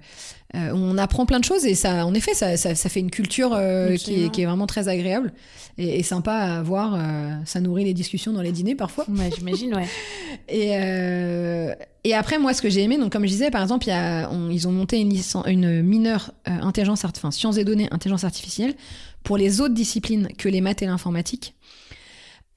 euh, 0.55 0.71
on 0.73 0.97
apprend 0.97 1.27
plein 1.27 1.39
de 1.39 1.43
choses 1.43 1.65
et 1.65 1.75
ça, 1.75 2.07
en 2.07 2.13
effet, 2.15 2.33
ça, 2.33 2.57
ça, 2.57 2.73
ça 2.73 2.89
fait 2.89 2.99
une 2.99 3.11
culture 3.11 3.51
euh, 3.53 3.95
qui, 3.95 4.23
est, 4.23 4.29
qui, 4.31 4.41
est, 4.41 4.45
vraiment 4.45 4.65
très 4.65 4.87
agréable 4.87 5.31
et, 5.77 5.99
et 5.99 6.03
sympa 6.03 6.33
à 6.33 6.63
voir. 6.63 6.95
Euh, 6.95 7.31
ça 7.45 7.59
nourrit 7.61 7.83
les 7.83 7.93
discussions 7.93 8.33
dans 8.33 8.41
les 8.41 8.51
dîners 8.51 8.73
parfois. 8.73 9.05
Ouais, 9.09 9.29
j'imagine, 9.35 9.75
ouais. 9.75 9.87
et, 10.49 10.69
et 12.03 12.15
après, 12.15 12.39
moi, 12.39 12.55
ce 12.55 12.63
que 12.63 12.69
j'ai 12.69 12.81
aimé, 12.81 12.97
donc 12.97 13.11
comme 13.11 13.23
je 13.23 13.29
disais, 13.29 13.51
par 13.51 13.61
exemple, 13.61 13.87
y 13.87 13.91
a, 13.91 14.27
on, 14.31 14.49
ils 14.49 14.67
ont 14.67 14.71
monté 14.71 14.99
une, 14.99 15.15
une 15.45 15.83
mineure 15.83 16.31
intelligence, 16.45 17.05
enfin 17.05 17.29
sciences 17.29 17.57
et 17.57 17.63
données, 17.63 17.87
intelligence 17.91 18.23
artificielle 18.23 18.73
pour 19.23 19.37
les 19.37 19.61
autres 19.61 19.75
disciplines 19.75 20.29
que 20.35 20.49
les 20.49 20.61
maths 20.61 20.81
et 20.81 20.87
l'informatique. 20.87 21.53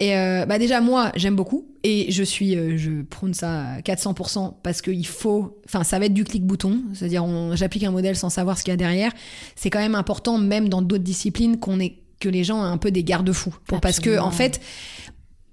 Et 0.02 0.16
euh, 0.16 0.46
bah 0.46 0.58
déjà 0.58 0.80
moi 0.80 1.12
j'aime 1.14 1.36
beaucoup. 1.36 1.64
Et 1.84 2.10
je 2.10 2.24
suis 2.24 2.56
euh, 2.56 2.76
je 2.76 3.02
prône 3.02 3.34
ça 3.34 3.74
à 3.74 3.80
400% 3.82 4.54
parce 4.60 4.82
qu'il 4.82 5.06
faut 5.06 5.60
enfin 5.64 5.84
ça 5.84 6.00
va 6.00 6.06
être 6.06 6.12
du 6.12 6.24
clic 6.24 6.44
bouton 6.44 6.80
c'est-à-dire 6.92 7.24
j'applique 7.54 7.84
un 7.84 7.92
modèle 7.92 8.16
sans 8.16 8.28
savoir 8.28 8.58
ce 8.58 8.64
qu'il 8.64 8.72
y 8.72 8.74
a 8.74 8.76
derrière. 8.76 9.12
C'est 9.54 9.70
quand 9.70 9.78
même 9.78 9.94
important 9.94 10.38
même 10.38 10.68
dans 10.68 10.82
d'autres 10.82 11.04
disciplines 11.04 11.60
qu'on 11.60 11.78
ait 11.78 11.98
que 12.18 12.28
les 12.28 12.42
gens 12.42 12.64
aient 12.64 12.68
un 12.68 12.78
peu 12.78 12.90
des 12.90 13.04
garde-fous. 13.04 13.54
Parce 13.80 14.00
que 14.00 14.18
en 14.18 14.32
fait 14.32 14.60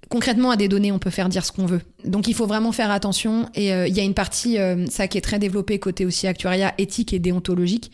concrètement 0.08 0.50
à 0.50 0.56
des 0.56 0.66
données 0.66 0.90
on 0.90 0.98
peut 0.98 1.10
faire 1.10 1.28
dire 1.28 1.46
ce 1.46 1.52
qu'on 1.52 1.66
veut. 1.66 1.82
Donc 2.04 2.26
il 2.26 2.34
faut 2.34 2.46
vraiment 2.46 2.72
faire 2.72 2.90
attention. 2.90 3.48
Et 3.54 3.72
euh, 3.72 3.86
il 3.86 3.96
y 3.96 4.00
a 4.00 4.02
une 4.02 4.14
partie 4.14 4.58
ça 4.88 5.06
qui 5.06 5.16
est 5.16 5.20
très 5.20 5.38
développée 5.38 5.78
côté 5.78 6.04
aussi 6.04 6.26
actuariat 6.26 6.74
éthique 6.76 7.12
et 7.12 7.20
déontologique 7.20 7.92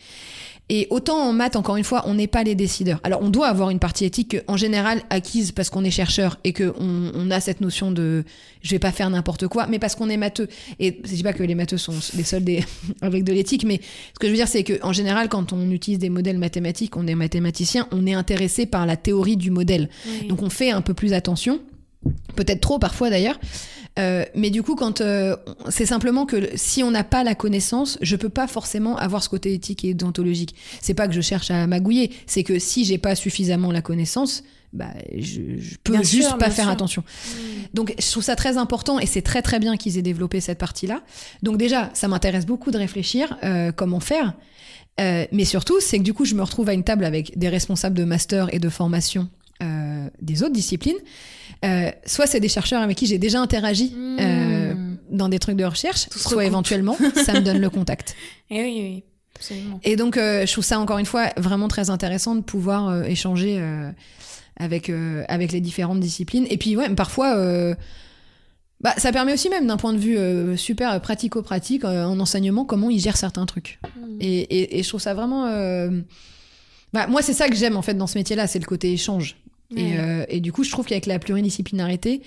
et 0.69 0.87
autant 0.89 1.17
en 1.17 1.31
maths, 1.31 1.55
encore 1.55 1.77
une 1.77 1.85
fois, 1.85 2.03
on 2.07 2.15
n'est 2.15 2.27
pas 2.27 2.43
les 2.43 2.53
décideurs. 2.53 2.99
Alors 3.03 3.21
on 3.21 3.29
doit 3.29 3.47
avoir 3.47 3.69
une 3.69 3.79
partie 3.79 4.03
éthique 4.03 4.35
en 4.47 4.57
général 4.57 5.01
acquise 5.09 5.53
parce 5.53 5.69
qu'on 5.69 5.83
est 5.85 5.91
chercheur 5.91 6.39
et 6.43 6.51
qu'on 6.51 6.73
on 6.77 7.31
a 7.31 7.39
cette 7.39 7.61
notion 7.61 7.91
de 7.91 8.25
je 8.61 8.71
vais 8.71 8.79
pas 8.79 8.91
faire 8.91 9.09
n'importe 9.09 9.47
quoi, 9.47 9.67
mais 9.67 9.79
parce 9.79 9.95
qu'on 9.95 10.09
est 10.09 10.17
matheux. 10.17 10.49
Et 10.79 10.99
je 11.05 11.15
dis 11.15 11.23
pas 11.23 11.31
que 11.31 11.43
les 11.43 11.55
matheux 11.55 11.77
sont 11.77 11.93
les 12.15 12.23
seuls 12.23 12.43
des 12.43 12.65
avec 13.01 13.23
de 13.23 13.31
l'éthique, 13.31 13.63
mais 13.63 13.79
ce 14.13 14.19
que 14.19 14.27
je 14.27 14.31
veux 14.31 14.37
dire 14.37 14.49
c'est 14.49 14.63
que 14.63 14.77
en 14.83 14.91
général, 14.91 15.29
quand 15.29 15.53
on 15.53 15.71
utilise 15.71 15.99
des 15.99 16.09
modèles 16.09 16.37
mathématiques, 16.37 16.97
on 16.97 17.07
est 17.07 17.15
mathématicien, 17.15 17.87
on 17.91 18.05
est 18.05 18.13
intéressé 18.13 18.65
par 18.65 18.85
la 18.85 18.97
théorie 18.97 19.37
du 19.37 19.51
modèle. 19.51 19.89
Oui. 20.05 20.27
Donc 20.27 20.41
on 20.41 20.49
fait 20.49 20.71
un 20.71 20.81
peu 20.81 20.93
plus 20.93 21.13
attention, 21.13 21.61
peut-être 22.35 22.59
trop 22.59 22.77
parfois 22.77 23.09
d'ailleurs. 23.09 23.39
Euh, 23.97 24.25
mais 24.35 24.49
du 24.49 24.63
coup, 24.63 24.75
quand 24.75 25.01
euh, 25.01 25.35
c'est 25.69 25.85
simplement 25.85 26.25
que 26.25 26.49
si 26.55 26.83
on 26.83 26.91
n'a 26.91 27.03
pas 27.03 27.23
la 27.23 27.35
connaissance, 27.35 27.97
je 28.01 28.15
peux 28.15 28.29
pas 28.29 28.47
forcément 28.47 28.97
avoir 28.97 29.23
ce 29.23 29.29
côté 29.29 29.53
éthique 29.53 29.83
et 29.85 29.93
déontologique. 29.93 30.55
C'est 30.81 30.93
pas 30.93 31.07
que 31.07 31.13
je 31.13 31.21
cherche 31.21 31.51
à 31.51 31.65
magouiller, 31.67 32.11
c'est 32.25 32.43
que 32.43 32.59
si 32.59 32.85
j'ai 32.85 32.97
pas 32.97 33.15
suffisamment 33.15 33.71
la 33.71 33.81
connaissance, 33.81 34.43
bah, 34.73 34.93
je, 35.17 35.41
je 35.57 35.75
peux 35.83 35.93
bien 35.93 36.03
juste 36.03 36.27
sûr, 36.27 36.37
pas 36.37 36.49
faire 36.49 36.65
sûr. 36.65 36.73
attention. 36.73 37.03
Mmh. 37.03 37.37
Donc, 37.73 37.93
je 37.97 38.11
trouve 38.11 38.23
ça 38.23 38.35
très 38.35 38.57
important 38.57 38.99
et 38.99 39.05
c'est 39.05 39.21
très 39.21 39.41
très 39.41 39.59
bien 39.59 39.77
qu'ils 39.77 39.97
aient 39.97 40.03
développé 40.03 40.41
cette 40.41 40.59
partie-là. 40.59 41.01
Donc 41.41 41.57
déjà, 41.57 41.89
ça 41.93 42.07
m'intéresse 42.07 42.45
beaucoup 42.45 42.71
de 42.71 42.77
réfléchir 42.77 43.37
euh, 43.43 43.71
comment 43.71 43.99
faire. 43.99 44.33
Euh, 44.99 45.25
mais 45.31 45.45
surtout, 45.45 45.79
c'est 45.79 45.99
que 45.99 46.03
du 46.03 46.13
coup, 46.13 46.25
je 46.25 46.35
me 46.35 46.41
retrouve 46.41 46.69
à 46.69 46.73
une 46.73 46.83
table 46.83 47.05
avec 47.05 47.37
des 47.37 47.49
responsables 47.49 47.95
de 47.95 48.03
master 48.03 48.53
et 48.53 48.59
de 48.59 48.69
formation 48.69 49.29
euh, 49.63 50.09
des 50.21 50.43
autres 50.43 50.53
disciplines. 50.53 50.97
Euh, 51.65 51.91
soit 52.05 52.27
c'est 52.27 52.39
des 52.39 52.49
chercheurs 52.49 52.81
avec 52.81 52.97
qui 52.97 53.07
j'ai 53.07 53.17
déjà 53.17 53.39
interagi 53.39 53.93
mmh. 53.95 54.17
euh, 54.19 54.73
dans 55.09 55.29
des 55.29 55.39
trucs 55.39 55.55
de 55.57 55.65
recherche, 55.65 56.07
soit 56.11 56.45
éventuellement, 56.45 56.97
ça 57.25 57.33
me 57.33 57.41
donne 57.41 57.59
le 57.59 57.69
contact. 57.69 58.15
Et 58.49 58.61
oui, 58.61 58.79
oui. 58.81 59.03
Absolument. 59.37 59.79
Et 59.83 59.95
donc, 59.95 60.17
euh, 60.17 60.45
je 60.45 60.51
trouve 60.51 60.63
ça 60.63 60.79
encore 60.79 60.97
une 60.97 61.05
fois 61.05 61.29
vraiment 61.37 61.67
très 61.67 61.89
intéressant 61.89 62.35
de 62.35 62.41
pouvoir 62.41 62.89
euh, 62.89 63.03
échanger 63.03 63.57
euh, 63.59 63.91
avec, 64.55 64.91
avec 65.27 65.51
les 65.51 65.61
différentes 65.61 65.99
disciplines. 65.99 66.47
Et 66.49 66.57
puis, 66.57 66.75
ouais, 66.75 66.89
parfois, 66.89 67.35
bah, 68.81 68.93
ça 68.97 69.11
permet 69.11 69.33
aussi 69.33 69.49
même 69.49 69.67
d'un 69.67 69.77
point 69.77 69.93
de 69.93 69.99
vue 69.99 70.57
super 70.57 70.99
pratico-pratique 70.99 71.85
en 71.85 72.19
enseignement 72.19 72.65
comment 72.65 72.89
ils 72.89 72.99
gèrent 72.99 73.17
certains 73.17 73.45
trucs. 73.45 73.79
Mmh. 73.83 74.17
Et, 74.19 74.39
et, 74.39 74.79
et, 74.79 74.83
je 74.83 74.89
trouve 74.89 75.01
ça 75.01 75.13
vraiment. 75.13 75.43
Bah, 76.91 77.05
moi, 77.05 77.21
c'est 77.21 77.33
ça 77.33 77.49
que 77.49 77.55
j'aime 77.55 77.77
en 77.77 77.83
fait 77.83 77.93
dans 77.93 78.07
ce 78.07 78.17
métier-là, 78.17 78.47
c'est 78.47 78.57
le 78.57 78.65
côté 78.65 78.91
échange. 78.91 79.37
Ouais. 79.71 79.81
Et, 79.81 79.99
euh, 79.99 80.25
et, 80.29 80.39
du 80.39 80.51
coup, 80.51 80.63
je 80.63 80.71
trouve 80.71 80.85
qu'avec 80.85 81.05
la 81.05 81.19
pluridisciplinarité, 81.19 82.21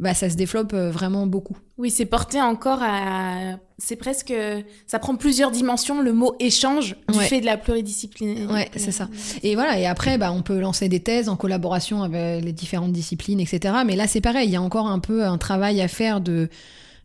bah, 0.00 0.14
ça 0.14 0.28
se 0.28 0.36
développe 0.36 0.72
euh, 0.74 0.90
vraiment 0.90 1.26
beaucoup. 1.26 1.56
Oui, 1.78 1.90
c'est 1.90 2.06
porté 2.06 2.40
encore 2.40 2.80
à. 2.82 3.58
C'est 3.78 3.96
presque. 3.96 4.32
Ça 4.86 4.98
prend 4.98 5.16
plusieurs 5.16 5.50
dimensions, 5.50 6.00
le 6.00 6.12
mot 6.12 6.34
échange, 6.38 6.96
du 7.08 7.18
ouais. 7.18 7.24
fait 7.24 7.40
de 7.40 7.46
la 7.46 7.56
pluridiscipline. 7.56 8.50
Ouais, 8.50 8.70
c'est 8.76 8.92
ça. 8.92 9.08
Et 9.42 9.54
voilà, 9.54 9.78
et 9.78 9.86
après, 9.86 10.18
bah, 10.18 10.32
on 10.32 10.42
peut 10.42 10.60
lancer 10.60 10.88
des 10.88 11.00
thèses 11.00 11.28
en 11.28 11.36
collaboration 11.36 12.02
avec 12.02 12.44
les 12.44 12.52
différentes 12.52 12.92
disciplines, 12.92 13.40
etc. 13.40 13.74
Mais 13.86 13.96
là, 13.96 14.06
c'est 14.06 14.20
pareil, 14.20 14.48
il 14.48 14.52
y 14.52 14.56
a 14.56 14.62
encore 14.62 14.86
un 14.86 14.98
peu 14.98 15.24
un 15.24 15.38
travail 15.38 15.80
à 15.80 15.88
faire 15.88 16.20
de 16.20 16.48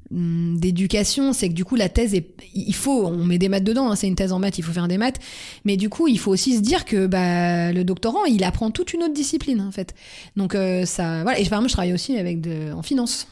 d'éducation, 0.10 1.34
c'est 1.34 1.50
que 1.50 1.54
du 1.54 1.66
coup 1.66 1.76
la 1.76 1.90
thèse 1.90 2.14
est, 2.14 2.28
il 2.54 2.74
faut, 2.74 3.06
on 3.06 3.26
met 3.26 3.38
des 3.38 3.50
maths 3.50 3.64
dedans, 3.64 3.92
hein, 3.92 3.96
c'est 3.96 4.08
une 4.08 4.16
thèse 4.16 4.32
en 4.32 4.40
maths, 4.40 4.58
il 4.58 4.64
faut 4.64 4.72
faire 4.72 4.88
des 4.88 4.98
maths, 4.98 5.18
mais 5.66 5.76
du 5.76 5.90
coup 5.90 6.08
il 6.08 6.18
faut 6.18 6.32
aussi 6.32 6.56
se 6.56 6.62
dire 6.62 6.86
que 6.86 7.08
bah, 7.08 7.74
le 7.74 7.84
doctorant 7.84 8.24
il 8.26 8.44
apprend 8.44 8.72
toute 8.72 8.94
une 8.94 9.04
autre 9.04 9.14
discipline 9.14 9.60
en 9.60 9.72
fait. 9.72 9.94
Donc 10.38 10.56
euh, 10.56 10.86
ça, 10.86 11.24
voilà. 11.24 11.40
Et 11.40 11.44
par 11.44 11.60
exemple 11.60 11.70
je 11.70 11.74
travaille 11.74 11.94
aussi 11.94 12.18
avec 12.18 12.40
de, 12.40 12.72
en 12.72 12.84
finance. 12.84 13.28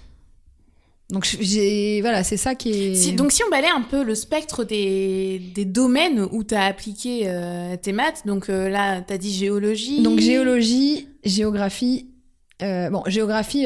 Donc 1.12 1.38
j'ai 1.40 2.02
voilà, 2.02 2.24
c'est 2.24 2.36
ça 2.36 2.56
qui 2.56 2.72
est. 2.72 2.96
Si, 2.96 3.14
donc 3.14 3.32
si 3.32 3.42
on 3.44 3.50
balaye 3.50 3.70
un 3.70 3.84
peu 3.84 4.04
le 4.04 4.16
spectre 4.16 4.64
des, 4.66 5.40
des 5.54 5.66
domaines 5.66 6.28
où 6.32 6.44
tu 6.44 6.56
as 6.56 6.66
appliqué 6.66 7.22
euh, 7.26 7.78
tes 7.78 7.94
maths, 7.94 8.24
donc 8.26 8.50
euh, 8.50 8.68
là 8.68 9.02
tu 9.02 9.14
as 9.14 9.18
dit 9.18 9.32
géologie. 9.32 10.02
Donc 10.02 10.20
géologie, 10.20 11.08
géographie, 11.24 12.08
bon 12.60 13.04
géographie. 13.08 13.66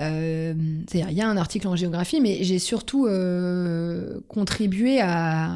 Euh, 0.00 0.54
c'est-à-dire, 0.88 1.10
il 1.10 1.16
y 1.16 1.20
a 1.20 1.28
un 1.28 1.36
article 1.36 1.68
en 1.68 1.76
géographie, 1.76 2.20
mais 2.20 2.42
j'ai 2.42 2.58
surtout 2.58 3.06
euh, 3.06 4.20
contribué 4.28 5.00
à, 5.00 5.52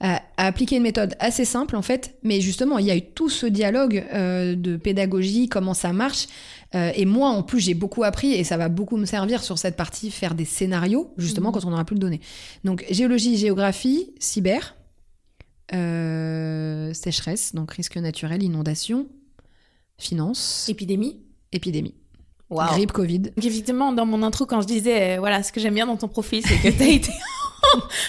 à, 0.00 0.22
à, 0.36 0.46
appliquer 0.46 0.76
une 0.76 0.82
méthode 0.82 1.14
assez 1.18 1.44
simple, 1.44 1.76
en 1.76 1.82
fait. 1.82 2.16
Mais 2.22 2.40
justement, 2.40 2.78
il 2.78 2.86
y 2.86 2.90
a 2.90 2.96
eu 2.96 3.02
tout 3.02 3.30
ce 3.30 3.46
dialogue 3.46 4.04
euh, 4.12 4.54
de 4.54 4.76
pédagogie, 4.76 5.48
comment 5.48 5.74
ça 5.74 5.92
marche. 5.92 6.26
Euh, 6.74 6.92
et 6.94 7.04
moi, 7.04 7.30
en 7.30 7.42
plus, 7.42 7.60
j'ai 7.60 7.74
beaucoup 7.74 8.04
appris 8.04 8.32
et 8.32 8.44
ça 8.44 8.56
va 8.56 8.68
beaucoup 8.68 8.96
me 8.96 9.06
servir 9.06 9.42
sur 9.42 9.58
cette 9.58 9.76
partie, 9.76 10.10
faire 10.10 10.34
des 10.34 10.44
scénarios, 10.44 11.12
justement, 11.16 11.50
mmh. 11.50 11.52
quand 11.52 11.64
on 11.64 11.70
n'aura 11.70 11.84
plus 11.84 11.96
de 11.96 12.00
données. 12.00 12.20
Donc, 12.64 12.84
géologie, 12.90 13.36
géographie, 13.36 14.12
cyber, 14.18 14.76
euh, 15.72 16.92
sécheresse, 16.92 17.54
donc 17.54 17.72
risque 17.72 17.96
naturel, 17.96 18.42
inondation, 18.42 19.06
finance. 19.98 20.68
Épidémie. 20.68 21.20
Épidémie. 21.52 21.94
Wow. 22.50 22.66
Grippe, 22.72 22.92
Covid. 22.92 23.20
Donc, 23.20 23.44
évidemment, 23.44 23.92
dans 23.92 24.06
mon 24.06 24.22
intro, 24.24 24.44
quand 24.44 24.60
je 24.60 24.66
disais, 24.66 25.16
euh, 25.16 25.20
voilà, 25.20 25.42
ce 25.42 25.52
que 25.52 25.60
j'aime 25.60 25.74
bien 25.74 25.86
dans 25.86 25.96
ton 25.96 26.08
profil, 26.08 26.42
c'est 26.44 26.56
que 26.56 26.76
tu 26.76 26.82
as 26.82 26.88
été 26.94 27.12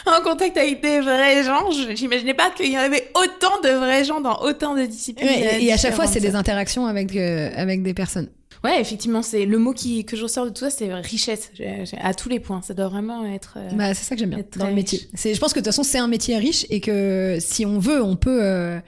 en 0.07 0.21
contact 0.23 0.57
avec 0.57 0.81
des 0.81 0.99
vrais 0.99 1.43
gens. 1.43 1.69
J'imaginais 1.93 2.33
pas 2.33 2.49
qu'il 2.49 2.71
y 2.71 2.75
avait 2.75 3.11
autant 3.13 3.61
de 3.63 3.69
vrais 3.69 4.03
gens 4.03 4.19
dans 4.19 4.41
autant 4.41 4.75
de 4.75 4.85
disciplines. 4.85 5.29
et, 5.29 5.65
et, 5.65 5.73
à 5.73 5.77
chaque 5.77 5.93
fois, 5.93 6.07
c'est 6.07 6.19
des 6.19 6.35
interactions 6.35 6.87
avec, 6.87 7.15
euh, 7.15 7.51
avec 7.55 7.83
des 7.83 7.93
personnes. 7.93 8.29
Ouais, 8.63 8.79
effectivement, 8.79 9.23
c'est 9.23 9.45
le 9.45 9.57
mot 9.57 9.73
qui, 9.73 10.05
que 10.05 10.15
je 10.15 10.23
ressors 10.23 10.45
de 10.45 10.51
tout 10.51 10.59
ça, 10.59 10.69
c'est 10.69 10.93
richesse 10.93 11.51
à 11.99 12.13
tous 12.13 12.29
les 12.29 12.39
points. 12.39 12.61
Ça 12.61 12.73
doit 12.73 12.89
vraiment 12.89 13.25
être. 13.25 13.55
Euh, 13.57 13.69
bah, 13.73 13.93
c'est 13.93 14.03
ça 14.03 14.15
que 14.15 14.19
j'aime 14.19 14.29
bien 14.29 14.43
dans 14.55 14.67
le 14.67 14.73
métier. 14.73 15.01
C'est, 15.15 15.33
je 15.33 15.39
pense 15.39 15.53
que 15.53 15.59
de 15.59 15.63
toute 15.63 15.73
façon, 15.73 15.83
c'est 15.83 15.97
un 15.97 16.07
métier 16.07 16.37
riche 16.37 16.67
et 16.69 16.79
que 16.79 17.37
si 17.39 17.65
on 17.65 17.79
veut, 17.79 18.03
on 18.03 18.15
peut 18.15 18.39
euh, 18.41 18.79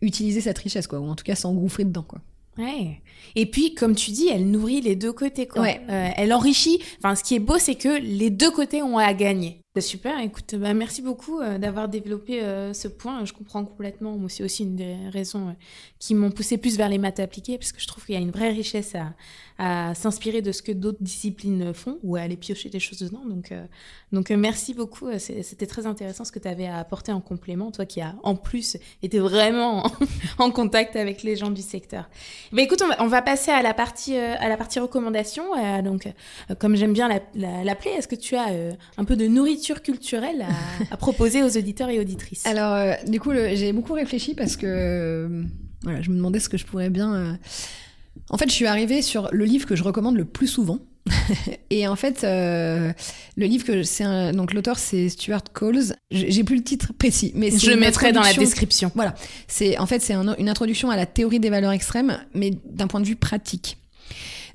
utiliser 0.00 0.40
cette 0.40 0.58
richesse, 0.58 0.86
quoi, 0.86 1.00
ou 1.00 1.08
en 1.08 1.14
tout 1.14 1.24
cas 1.24 1.34
s'engouffrer 1.34 1.84
dedans, 1.84 2.04
quoi. 2.06 2.20
Ouais. 2.58 3.00
Et 3.34 3.46
puis, 3.46 3.74
comme 3.74 3.94
tu 3.94 4.10
dis, 4.10 4.28
elle 4.28 4.50
nourrit 4.50 4.80
les 4.80 4.96
deux 4.96 5.12
côtés, 5.12 5.46
quoi. 5.46 5.62
Ouais. 5.62 5.80
Euh, 5.88 6.10
elle 6.16 6.32
enrichit. 6.32 6.80
Enfin, 6.98 7.14
ce 7.14 7.24
qui 7.24 7.34
est 7.34 7.40
beau, 7.40 7.58
c'est 7.58 7.74
que 7.74 8.00
les 8.00 8.30
deux 8.30 8.50
côtés 8.50 8.82
ont 8.82 8.98
à 8.98 9.12
gagner. 9.12 9.60
C'est 9.74 9.80
super. 9.80 10.20
Écoute, 10.20 10.54
bah, 10.54 10.72
merci 10.72 11.02
beaucoup 11.02 11.40
euh, 11.40 11.58
d'avoir 11.58 11.88
développé 11.88 12.42
euh, 12.42 12.72
ce 12.72 12.86
point. 12.86 13.24
Je 13.24 13.32
comprends 13.32 13.64
complètement. 13.64 14.16
Moi, 14.16 14.28
c'est 14.28 14.44
aussi 14.44 14.62
une 14.62 14.76
des 14.76 14.96
raisons 15.12 15.56
qui 15.98 16.14
m'ont 16.14 16.30
poussé 16.30 16.58
plus 16.58 16.76
vers 16.76 16.88
les 16.88 16.98
maths 16.98 17.18
appliquées, 17.18 17.58
parce 17.58 17.72
que 17.72 17.80
je 17.80 17.88
trouve 17.88 18.04
qu'il 18.04 18.14
y 18.14 18.18
a 18.18 18.20
une 18.20 18.30
vraie 18.30 18.50
richesse 18.50 18.94
à, 18.94 19.14
à 19.58 19.94
s'inspirer 19.94 20.42
de 20.42 20.52
ce 20.52 20.62
que 20.62 20.72
d'autres 20.72 21.02
disciplines 21.02 21.72
font 21.74 21.98
ou 22.02 22.16
à 22.16 22.20
aller 22.20 22.36
piocher 22.36 22.68
des 22.68 22.80
choses 22.80 22.98
dedans. 22.98 23.24
Donc, 23.24 23.52
euh, 23.52 23.64
donc 24.12 24.30
merci 24.30 24.74
beaucoup. 24.74 25.06
C'était 25.18 25.66
très 25.66 25.86
intéressant 25.86 26.24
ce 26.24 26.32
que 26.32 26.38
tu 26.38 26.48
avais 26.48 26.66
à 26.66 26.78
apporter 26.78 27.12
en 27.12 27.20
complément, 27.20 27.70
toi 27.70 27.86
qui 27.86 28.00
as 28.00 28.14
en 28.22 28.36
plus 28.36 28.76
été 29.02 29.18
vraiment 29.18 29.84
en, 30.38 30.50
contact 30.50 30.96
avec 30.96 31.22
les 31.22 31.36
gens 31.36 31.50
du 31.50 31.62
secteur. 31.62 32.08
Bah, 32.52 32.62
écoute, 32.62 32.82
on 32.82 32.88
va, 32.88 33.02
on 33.02 33.06
va, 33.06 33.22
passer 33.22 33.50
à 33.50 33.62
la 33.62 33.74
partie, 33.74 34.16
à 34.16 34.48
la 34.48 34.56
partie 34.56 34.78
recommandation. 34.78 35.44
donc, 35.82 36.12
comme 36.58 36.76
j'aime 36.76 36.92
bien 36.92 37.08
l'appeler, 37.08 37.42
la, 37.42 37.64
la, 37.64 37.96
est-ce 37.96 38.08
que 38.08 38.14
tu 38.14 38.36
as 38.36 38.46
un 38.96 39.04
peu 39.04 39.16
de 39.16 39.26
nourriture 39.26 39.82
culturelle 39.82 40.42
à, 40.42 40.92
à, 40.94 40.96
proposer 40.96 41.42
aux 41.42 41.56
auditeurs 41.56 41.90
et 41.90 42.00
auditrices? 42.00 42.46
Alors, 42.46 42.72
euh, 42.72 42.94
du 43.06 43.20
coup, 43.20 43.32
j'ai 43.32 43.72
beaucoup 43.72 43.92
réfléchi 43.92 44.34
parce 44.34 44.56
que 44.56 44.66
euh, 44.66 45.42
voilà, 45.82 46.02
je 46.02 46.10
me 46.10 46.16
demandais 46.16 46.40
ce 46.40 46.48
que 46.48 46.56
je 46.56 46.64
pourrais 46.66 46.90
bien. 46.90 47.38
Euh... 48.16 48.20
En 48.30 48.38
fait, 48.38 48.48
je 48.48 48.54
suis 48.54 48.66
arrivée 48.66 49.02
sur 49.02 49.28
le 49.32 49.44
livre 49.44 49.66
que 49.66 49.76
je 49.76 49.82
recommande 49.82 50.16
le 50.16 50.24
plus 50.24 50.46
souvent. 50.46 50.78
et 51.70 51.86
en 51.86 51.96
fait, 51.96 52.24
euh, 52.24 52.92
le 53.36 53.46
livre 53.46 53.64
que 53.64 53.82
c'est 53.82 54.04
un... 54.04 54.32
donc 54.32 54.54
l'auteur 54.54 54.78
c'est 54.78 55.08
Stuart 55.08 55.44
Coles. 55.52 55.94
J'ai 56.10 56.44
plus 56.44 56.56
le 56.56 56.62
titre 56.62 56.92
précis, 56.98 57.32
mais 57.34 57.50
je 57.50 57.70
le 57.70 57.76
mettrai 57.76 58.12
dans 58.12 58.22
la 58.22 58.32
description. 58.32 58.90
Voilà, 58.94 59.14
c'est 59.46 59.78
en 59.78 59.86
fait 59.86 60.00
c'est 60.00 60.14
un, 60.14 60.34
une 60.36 60.48
introduction 60.48 60.90
à 60.90 60.96
la 60.96 61.04
théorie 61.04 61.40
des 61.40 61.50
valeurs 61.50 61.72
extrêmes, 61.72 62.18
mais 62.32 62.52
d'un 62.64 62.86
point 62.86 63.00
de 63.00 63.06
vue 63.06 63.16
pratique. 63.16 63.76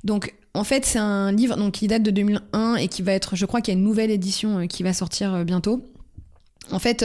Donc 0.02 0.34
en 0.54 0.64
fait, 0.64 0.84
c'est 0.84 0.98
un 0.98 1.30
livre 1.30 1.56
donc, 1.56 1.74
qui 1.74 1.86
date 1.86 2.02
de 2.02 2.10
2001 2.10 2.76
et 2.76 2.88
qui 2.88 3.02
va 3.02 3.12
être, 3.12 3.36
je 3.36 3.46
crois 3.46 3.60
qu'il 3.60 3.72
y 3.72 3.76
a 3.76 3.78
une 3.78 3.84
nouvelle 3.84 4.10
édition 4.10 4.66
qui 4.66 4.82
va 4.82 4.92
sortir 4.92 5.44
bientôt. 5.44 5.84
En 6.72 6.80
fait, 6.80 7.04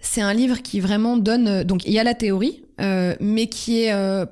c'est 0.00 0.20
un 0.20 0.34
livre 0.34 0.62
qui 0.62 0.80
vraiment 0.80 1.16
donne. 1.16 1.62
donc, 1.62 1.84
il 1.86 1.92
y 1.92 2.00
a 2.00 2.04
la 2.04 2.14
théorie, 2.14 2.64
mais 3.20 3.46
qui 3.46 3.82
est 3.82 3.92
euh, 3.92 4.26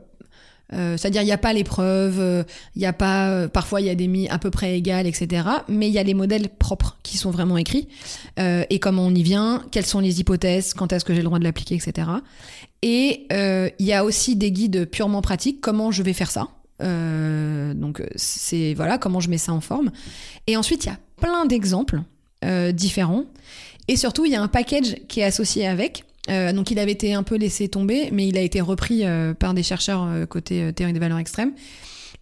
c'est-à-dire, 0.73 1.23
il 1.23 1.27
n'y 1.27 1.33
a 1.33 1.39
pas 1.39 1.53
l'épreuve, 1.53 2.19
euh, 2.19 2.43
il 2.75 2.85
a 2.85 2.93
pas, 2.93 3.31
euh, 3.31 3.49
parfois 3.49 3.81
il 3.81 3.87
y 3.87 3.91
a 3.91 3.95
des 3.95 4.09
mi 4.09 4.29
à 4.29 4.39
peu 4.39 4.51
près 4.51 4.77
égales, 4.77 5.07
etc. 5.07 5.47
Mais 5.69 5.89
il 5.89 5.93
y 5.93 5.99
a 5.99 6.03
les 6.03 6.15
modèles 6.15 6.49
propres 6.49 6.97
qui 7.03 7.17
sont 7.17 7.31
vraiment 7.31 7.57
écrits 7.57 7.89
et 8.37 8.79
comment 8.81 9.07
on 9.07 9.15
y 9.15 9.23
vient, 9.23 9.63
quelles 9.71 9.87
sont 9.87 10.01
les 10.01 10.21
hypothèses, 10.21 10.75
quand 10.75 10.93
est-ce 10.93 11.05
que 11.05 11.15
j'ai 11.15 11.21
le 11.21 11.27
droit 11.27 11.39
de 11.39 11.45
l'appliquer, 11.45 11.77
etc. 11.77 12.09
Et 12.83 13.27
il 13.31 13.87
y 13.87 13.93
a 13.93 14.05
aussi 14.05 14.37
des 14.37 14.51
guides 14.51 14.87
purement 14.87 15.23
pratiques, 15.23 15.61
comment 15.61 15.91
je 15.91 16.03
vais 16.03 16.13
faire 16.13 16.31
ça. 16.31 16.49
donc 16.81 18.03
c'est 18.17 18.75
voilà 18.75 18.99
comment 18.99 19.21
je 19.21 19.29
mets 19.31 19.39
ça 19.39 19.53
en 19.53 19.61
forme. 19.61 19.93
Et 20.47 20.57
ensuite 20.57 20.85
il 20.85 20.89
y 20.89 20.93
a 20.93 20.99
plein 21.17 21.47
d'exemples 21.47 22.03
différents. 22.73 23.25
Et 23.87 23.97
surtout 23.97 24.25
il 24.25 24.33
y 24.33 24.37
a 24.37 24.43
un 24.43 24.49
package 24.49 24.97
qui 25.09 25.21
est 25.21 25.25
associé 25.25 25.67
avec. 25.67 26.05
Euh, 26.31 26.53
donc 26.53 26.71
il 26.71 26.79
avait 26.79 26.93
été 26.93 27.15
un 27.15 27.23
peu 27.23 27.37
laissé 27.37 27.69
tomber, 27.69 28.09
mais 28.13 28.27
il 28.27 28.39
a 28.39 28.41
été 28.41 28.61
repris 28.61 29.05
euh, 29.05 29.35
par 29.35 29.55
des 29.55 29.63
chercheurs 29.63 30.05
euh, 30.05 30.27
côté 30.27 30.73
théorie 30.73 30.93
des 30.93 31.01
valeurs 31.01 31.19
extrêmes. 31.19 31.53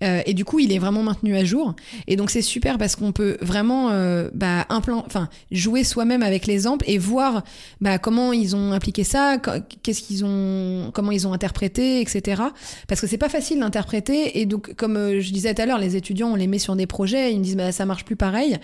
et 0.01 0.35
du 0.35 0.45
coup, 0.45 0.59
il 0.59 0.73
est 0.73 0.81
vraiment 0.81 1.05
maintenu 1.05 1.37
à 1.37 1.45
jour. 1.45 1.77
Et 2.09 2.17
donc 2.17 2.31
c'est 2.31 2.43
super 2.43 2.77
parce 2.77 2.97
qu'on 2.97 3.13
peut 3.13 3.37
vraiment 3.41 3.91
bah, 4.35 4.67
enfin 4.69 5.29
jouer 5.53 5.85
soi-même 5.85 6.25
avec 6.25 6.49
l'exemple 6.49 6.85
et 6.89 6.99
voir 6.99 7.45
bah, 7.81 7.99
comment 7.99 8.33
ils 8.33 8.57
ont 8.57 8.73
appliqué 8.73 9.05
ça, 9.05 9.39
qu'est-ce 9.85 10.03
qu'ils 10.03 10.25
ont, 10.25 10.91
comment 10.93 11.13
ils 11.13 11.29
ont 11.29 11.33
interprété, 11.33 12.01
etc. 12.01 12.43
Parce 12.89 13.01
que 13.01 13.07
c'est 13.07 13.17
pas 13.17 13.29
facile 13.29 13.61
d'interpréter. 13.61 14.41
Et 14.41 14.47
donc, 14.47 14.75
comme 14.75 15.21
je 15.21 15.33
disais 15.33 15.55
tout 15.55 15.63
à 15.63 15.67
l'heure, 15.67 15.79
les 15.79 15.95
étudiants 15.95 16.33
on 16.33 16.37
les 16.37 16.49
met 16.49 16.59
sur 16.59 16.75
des 16.75 16.89
projets, 16.89 17.33
ils 17.33 17.39
me 17.39 17.45
disent 17.45 17.57
bah 17.57 17.71
ça 17.71 17.87
marche 17.87 18.05
plus 18.05 18.17
pareil. 18.17 18.59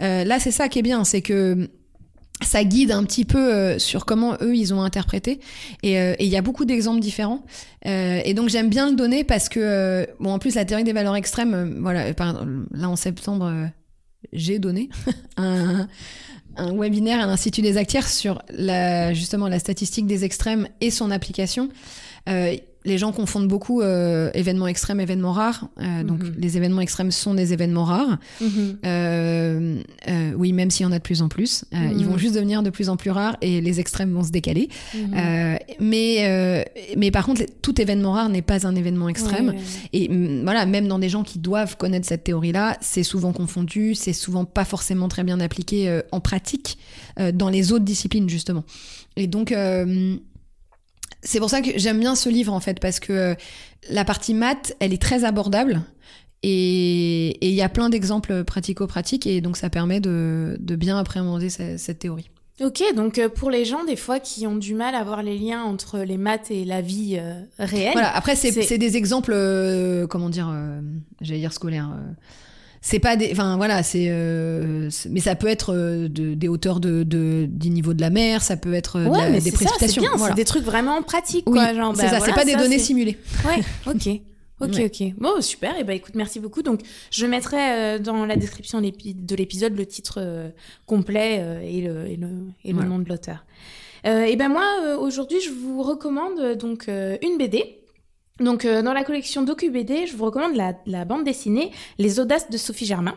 là, 0.00 0.40
c'est 0.40 0.50
ça 0.50 0.68
qui 0.68 0.80
est 0.80 0.82
bien, 0.82 1.04
c'est 1.04 1.22
que 1.22 1.70
ça 2.42 2.64
guide 2.64 2.92
un 2.92 3.04
petit 3.04 3.24
peu 3.24 3.52
euh, 3.52 3.78
sur 3.78 4.04
comment 4.04 4.36
eux 4.40 4.56
ils 4.56 4.72
ont 4.74 4.82
interprété. 4.82 5.40
Euh, 5.84 6.14
et 6.18 6.24
il 6.24 6.30
y 6.30 6.36
a 6.36 6.42
beaucoup 6.42 6.64
d'exemples 6.64 7.00
différents. 7.00 7.44
Euh, 7.86 8.20
et 8.24 8.34
donc 8.34 8.48
j'aime 8.48 8.68
bien 8.68 8.90
le 8.90 8.96
donner 8.96 9.24
parce 9.24 9.48
que 9.48 10.06
bon 10.18 10.32
en 10.32 10.38
plus 10.38 10.54
la 10.54 10.64
théorie 10.64 10.84
des 10.84 10.92
valeurs 10.92 11.16
extrêmes 11.16 11.78
voilà 11.80 12.12
là 12.12 12.88
en 12.88 12.96
septembre 12.96 13.68
j'ai 14.34 14.58
donné 14.58 14.90
un, 15.38 15.88
un, 16.56 16.76
webinaire 16.76 17.20
à 17.20 17.26
l'institut 17.26 17.62
des 17.62 17.78
actières 17.78 18.06
sur 18.06 18.42
la 18.50 19.14
justement 19.14 19.48
la 19.48 19.58
statistique 19.58 20.06
des 20.06 20.24
extrêmes 20.24 20.68
et 20.82 20.90
son 20.90 21.10
application 21.10 21.70
les 22.84 22.96
gens 22.96 23.12
confondent 23.12 23.48
beaucoup 23.48 23.82
euh, 23.82 24.30
événements 24.32 24.66
extrêmes, 24.66 25.00
événements 25.00 25.32
rares. 25.32 25.68
Euh, 25.80 26.02
donc 26.02 26.22
mhm. 26.22 26.34
les 26.38 26.56
événements 26.56 26.80
extrêmes 26.80 27.10
sont 27.10 27.34
des 27.34 27.52
événements 27.52 27.84
rares. 27.84 28.18
Mhm. 28.40 28.78
Euh, 28.86 29.82
oui, 30.36 30.52
même 30.52 30.70
s'il 30.70 30.84
y 30.84 30.88
en 30.88 30.92
a 30.92 30.98
de 30.98 31.02
plus 31.02 31.20
en 31.20 31.28
plus, 31.28 31.64
ils 31.72 32.06
vont 32.06 32.12
mhm. 32.12 32.18
juste 32.18 32.34
devenir 32.34 32.62
de 32.62 32.70
plus 32.70 32.88
en 32.88 32.96
plus 32.96 33.10
rares 33.10 33.36
et 33.42 33.60
les 33.60 33.80
extrêmes 33.80 34.12
vont 34.12 34.22
se 34.22 34.30
décaler. 34.30 34.68
mais 35.78 36.64
mais 36.96 37.10
par 37.10 37.26
contre, 37.26 37.42
tout 37.62 37.80
événement 37.80 38.12
rare 38.12 38.28
n'est 38.28 38.42
pas 38.42 38.66
un 38.66 38.74
événement 38.74 39.08
extrême. 39.08 39.54
Et 39.92 40.08
mm, 40.08 40.42
voilà, 40.44 40.66
même 40.66 40.88
dans 40.88 40.98
des 40.98 41.08
gens 41.08 41.22
qui 41.22 41.38
doivent 41.38 41.76
connaître 41.76 42.06
cette 42.06 42.24
théorie-là, 42.24 42.76
c'est 42.80 43.02
souvent 43.02 43.32
confondu, 43.32 43.94
c'est 43.94 44.12
souvent 44.12 44.44
pas 44.44 44.64
forcément 44.64 45.08
très 45.08 45.24
bien 45.24 45.40
appliqué 45.40 46.00
en 46.12 46.20
pratique 46.20 46.78
dans 47.34 47.48
les 47.48 47.72
autres 47.72 47.84
disciplines 47.84 48.28
justement. 48.28 48.64
Et 49.16 49.26
donc 49.26 49.52
c'est 51.22 51.38
pour 51.38 51.50
ça 51.50 51.60
que 51.60 51.70
j'aime 51.76 52.00
bien 52.00 52.14
ce 52.14 52.28
livre 52.28 52.52
en 52.52 52.60
fait, 52.60 52.80
parce 52.80 53.00
que 53.00 53.12
euh, 53.12 53.34
la 53.90 54.04
partie 54.04 54.34
maths, 54.34 54.74
elle 54.80 54.92
est 54.92 55.02
très 55.02 55.24
abordable. 55.24 55.82
Et 56.42 57.46
il 57.46 57.52
y 57.52 57.60
a 57.60 57.68
plein 57.68 57.90
d'exemples 57.90 58.44
pratico-pratiques, 58.44 59.26
et 59.26 59.42
donc 59.42 59.58
ça 59.58 59.68
permet 59.68 60.00
de, 60.00 60.56
bien 60.58 60.98
appréhender 60.98 61.50
cette, 61.50 61.98
théorie. 61.98 62.30
Ok, 62.62 62.82
donc 62.96 63.18
euh, 63.18 63.28
pour 63.28 63.50
les 63.50 63.66
gens 63.66 63.84
des 63.84 63.96
fois 63.96 64.20
qui 64.20 64.46
ont 64.46 64.56
du 64.56 64.74
mal 64.74 64.94
à 64.94 65.04
voir 65.04 65.22
les 65.22 65.38
liens 65.38 65.62
entre 65.62 65.98
les 65.98 66.16
maths 66.16 66.50
et 66.50 66.64
la 66.64 66.80
vie 66.80 67.18
euh, 67.18 67.42
réelle. 67.58 67.92
Voilà, 67.92 68.14
après 68.16 68.36
c'est 68.36 68.78
des 68.78 68.96
exemples, 68.96 69.32
comment 70.08 70.30
dire, 70.30 70.50
j'allais 71.20 71.40
dire 71.40 71.52
scolaires 71.52 71.90
c'est 72.80 72.98
pas 72.98 73.16
des 73.16 73.30
enfin 73.32 73.56
voilà 73.56 73.82
c'est 73.82 74.06
euh, 74.08 74.88
mais 75.10 75.20
ça 75.20 75.34
peut 75.34 75.48
être 75.48 75.74
euh, 75.74 76.08
de, 76.08 76.34
des 76.34 76.48
hauteurs 76.48 76.80
de, 76.80 77.02
de, 77.02 77.46
du 77.48 77.70
niveau 77.70 77.92
de 77.92 78.00
la 78.00 78.10
mer 78.10 78.42
ça 78.42 78.56
peut 78.56 78.72
être 78.72 79.00
ouais, 79.06 79.40
des 79.40 79.52
précipitations 79.52 80.02
c'est 80.18 80.34
des 80.34 80.44
trucs 80.44 80.64
vraiment 80.64 81.02
pratiques 81.02 81.48
oui, 81.48 81.58
quoi 81.58 81.74
genre 81.74 81.94
c'est 81.94 82.04
bah, 82.04 82.20
ça 82.20 82.24
c'est 82.24 82.32
pas 82.32 82.44
des 82.44 82.56
données 82.56 82.78
simulées 82.78 83.18
ouais 83.46 83.62
ok 83.92 84.20
Ok, 84.62 84.78
ok. 84.78 85.14
Bon, 85.16 85.40
super. 85.40 85.74
Et 85.76 85.78
eh 85.80 85.84
ben, 85.84 85.94
écoute, 85.96 86.14
merci 86.14 86.38
beaucoup. 86.38 86.60
Donc, 86.60 86.82
je 87.10 87.24
mettrai 87.24 87.56
euh, 87.56 87.98
dans 87.98 88.26
la 88.26 88.36
description 88.36 88.82
de 88.82 89.34
l'épisode 89.34 89.74
le 89.74 89.86
titre 89.86 90.52
complet 90.84 91.42
et 91.64 91.80
le, 91.80 92.06
et 92.06 92.16
le, 92.16 92.28
et 92.62 92.74
le 92.74 92.84
nom 92.84 92.98
de 92.98 93.08
l'auteur. 93.08 93.46
et 94.04 94.36
ben 94.36 94.50
moi, 94.50 94.98
aujourd'hui, 95.00 95.40
je 95.40 95.48
vous 95.48 95.82
recommande 95.82 96.58
donc 96.58 96.88
une 96.88 97.38
BD 97.38 97.79
donc, 98.40 98.64
euh, 98.64 98.82
dans 98.82 98.92
la 98.92 99.04
collection 99.04 99.42
DocuBD, 99.42 100.06
je 100.06 100.16
vous 100.16 100.24
recommande 100.24 100.56
la, 100.86 101.04
bande 101.04 101.24
dessinée 101.24 101.70
Les 101.98 102.18
Audaces 102.20 102.50
de 102.50 102.56
Sophie 102.56 102.86
Germain. 102.86 103.16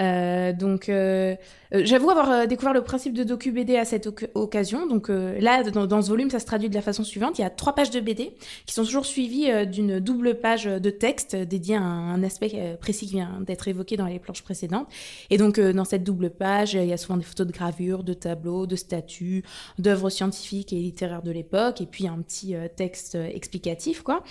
Euh, 0.00 0.52
donc, 0.52 0.88
euh, 0.88 1.36
j'avoue 1.72 2.10
avoir 2.10 2.46
découvert 2.46 2.72
le 2.72 2.82
principe 2.82 3.14
de 3.14 3.24
DocuBD 3.24 3.76
à 3.76 3.84
cette 3.84 4.08
occasion. 4.34 4.86
Donc 4.86 5.08
là, 5.08 5.62
dans, 5.62 6.02
ce 6.02 6.08
volume, 6.08 6.30
ça 6.30 6.38
se 6.38 6.46
traduit 6.46 6.68
de 6.68 6.74
la 6.74 6.82
façon 6.82 7.04
suivante. 7.04 7.38
Il 7.38 7.42
y 7.42 7.44
a 7.44 7.50
trois 7.50 7.74
pages 7.74 7.90
de 7.90 8.00
BD 8.00 8.34
qui 8.66 8.74
sont 8.74 8.84
toujours 8.84 9.06
suivies 9.06 9.66
d'une 9.66 10.00
double 10.00 10.40
page 10.40 10.64
de 10.64 10.90
texte 10.90 11.36
dédiée 11.36 11.76
à 11.76 11.82
un, 11.82 12.22
aspect 12.22 12.76
précis 12.80 13.06
qui 13.06 13.14
vient 13.14 13.40
d'être 13.40 13.68
évoqué 13.68 13.96
dans 13.96 14.06
les 14.06 14.18
planches 14.18 14.42
précédentes. 14.42 14.88
Et 15.30 15.36
donc, 15.36 15.60
dans 15.60 15.84
cette 15.84 16.04
double 16.04 16.30
page, 16.30 16.74
il 16.74 16.86
y 16.86 16.92
a 16.92 16.96
souvent 16.96 17.16
des 17.16 17.24
photos 17.24 17.46
de 17.46 17.52
gravures, 17.52 18.02
de 18.02 18.14
tableaux, 18.14 18.66
de 18.66 18.76
statues, 18.76 19.44
d'œuvres 19.78 20.10
scientifiques 20.10 20.72
et 20.72 20.76
littéraires 20.76 21.22
de 21.22 21.30
l'époque, 21.30 21.80
et 21.80 21.86
puis 21.86 22.06
un 22.06 22.20
petit 22.22 22.54
texte 22.76 23.16
explicatif, 23.16 24.02
quoi. 24.02 24.22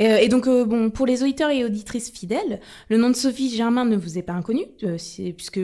Euh, 0.00 0.16
et 0.18 0.28
donc, 0.28 0.46
euh, 0.46 0.64
bon, 0.64 0.90
pour 0.90 1.06
les 1.06 1.22
auditeurs 1.22 1.50
et 1.50 1.64
auditrices 1.64 2.10
fidèles, 2.10 2.60
le 2.88 2.96
nom 2.96 3.10
de 3.10 3.16
Sophie 3.16 3.54
Germain 3.54 3.84
ne 3.84 3.96
vous 3.96 4.18
est 4.18 4.22
pas 4.22 4.32
inconnu, 4.32 4.64
euh, 4.82 4.96
puisque 5.36 5.60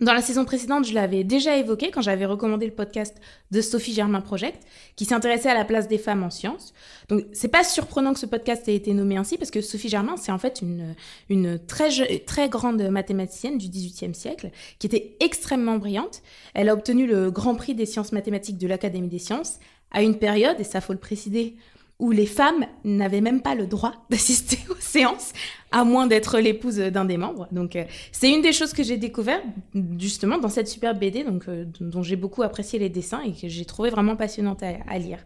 dans 0.00 0.12
la 0.12 0.22
saison 0.22 0.44
précédente, 0.44 0.86
je 0.86 0.92
l'avais 0.92 1.22
déjà 1.22 1.56
évoqué 1.56 1.92
quand 1.92 2.02
j'avais 2.02 2.26
recommandé 2.26 2.66
le 2.66 2.72
podcast 2.72 3.16
de 3.52 3.60
Sophie 3.60 3.94
Germain 3.94 4.20
Project, 4.20 4.60
qui 4.96 5.04
s'intéressait 5.04 5.50
à 5.50 5.54
la 5.54 5.64
place 5.64 5.86
des 5.86 5.98
femmes 5.98 6.24
en 6.24 6.30
sciences. 6.30 6.74
Donc, 7.08 7.24
c'est 7.32 7.48
pas 7.48 7.62
surprenant 7.62 8.12
que 8.12 8.18
ce 8.18 8.26
podcast 8.26 8.68
ait 8.68 8.74
été 8.74 8.92
nommé 8.92 9.16
ainsi, 9.16 9.38
parce 9.38 9.52
que 9.52 9.60
Sophie 9.60 9.88
Germain, 9.88 10.16
c'est 10.16 10.32
en 10.32 10.38
fait 10.38 10.62
une, 10.62 10.96
une 11.30 11.64
très, 11.64 12.18
très 12.26 12.48
grande 12.48 12.82
mathématicienne 12.90 13.56
du 13.56 13.68
XVIIIe 13.68 14.16
siècle, 14.16 14.50
qui 14.80 14.88
était 14.88 15.16
extrêmement 15.20 15.78
brillante. 15.78 16.22
Elle 16.54 16.70
a 16.70 16.74
obtenu 16.74 17.06
le 17.06 17.30
Grand 17.30 17.54
Prix 17.54 17.76
des 17.76 17.86
sciences 17.86 18.10
mathématiques 18.10 18.58
de 18.58 18.66
l'Académie 18.66 19.08
des 19.08 19.20
sciences 19.20 19.60
à 19.92 20.02
une 20.02 20.18
période, 20.18 20.56
et 20.58 20.64
ça 20.64 20.80
faut 20.80 20.92
le 20.92 20.98
préciser, 20.98 21.54
où 21.98 22.10
les 22.10 22.26
femmes 22.26 22.66
n'avaient 22.84 23.20
même 23.20 23.40
pas 23.40 23.54
le 23.54 23.66
droit 23.66 23.94
d'assister 24.10 24.58
aux 24.70 24.80
séances, 24.80 25.32
à 25.74 25.82
moins 25.82 26.06
d'être 26.06 26.38
l'épouse 26.38 26.76
d'un 26.76 27.04
des 27.04 27.16
membres. 27.16 27.48
Donc, 27.50 27.74
euh, 27.74 27.82
c'est 28.12 28.30
une 28.30 28.42
des 28.42 28.52
choses 28.52 28.72
que 28.72 28.84
j'ai 28.84 28.96
découvert 28.96 29.42
justement 29.98 30.38
dans 30.38 30.48
cette 30.48 30.68
superbe 30.68 31.00
BD, 31.00 31.24
donc, 31.24 31.48
euh, 31.48 31.64
dont 31.80 32.04
j'ai 32.04 32.14
beaucoup 32.14 32.44
apprécié 32.44 32.78
les 32.78 32.88
dessins 32.88 33.22
et 33.22 33.32
que 33.32 33.48
j'ai 33.48 33.64
trouvé 33.64 33.90
vraiment 33.90 34.14
passionnante 34.14 34.62
à, 34.62 34.98
lire. 34.98 35.18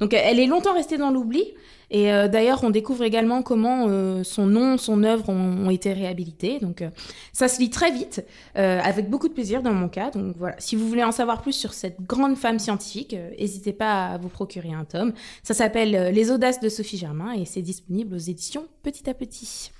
Donc, 0.00 0.12
elle 0.12 0.38
est 0.38 0.46
longtemps 0.46 0.74
restée 0.74 0.98
dans 0.98 1.10
l'oubli. 1.10 1.42
Et 1.90 2.12
euh, 2.12 2.28
d'ailleurs, 2.28 2.64
on 2.64 2.70
découvre 2.70 3.02
également 3.04 3.42
comment 3.42 3.88
son 4.24 4.46
nom, 4.46 4.76
son 4.76 5.04
œuvre 5.04 5.30
ont, 5.30 5.70
été 5.70 5.94
réhabilités. 5.94 6.58
Donc, 6.58 6.84
ça 7.32 7.48
se 7.48 7.58
lit 7.60 7.70
très 7.70 7.90
vite, 7.90 8.26
avec 8.54 9.08
beaucoup 9.08 9.28
de 9.28 9.32
plaisir 9.32 9.62
dans 9.62 9.72
mon 9.72 9.88
cas. 9.88 10.10
Donc, 10.10 10.36
voilà. 10.38 10.56
Si 10.58 10.76
vous 10.76 10.86
voulez 10.86 11.04
en 11.04 11.12
savoir 11.12 11.40
plus 11.40 11.54
sur 11.54 11.72
cette 11.72 12.02
grande 12.02 12.36
femme 12.36 12.58
scientifique, 12.58 13.16
n'hésitez 13.38 13.72
pas 13.72 14.08
à 14.08 14.18
vous 14.18 14.28
procurer 14.28 14.72
un 14.72 14.84
tome. 14.84 15.14
Ça 15.42 15.54
s'appelle 15.54 16.12
Les 16.12 16.30
Audaces 16.30 16.60
de 16.60 16.68
Sophie 16.68 16.98
Germain 16.98 17.32
et 17.32 17.46
c'est 17.46 17.62
disponible 17.62 18.14
aux 18.14 18.18
éditions 18.18 18.66
Petit 18.84 19.08
à 19.08 19.14
Petit. 19.14 19.72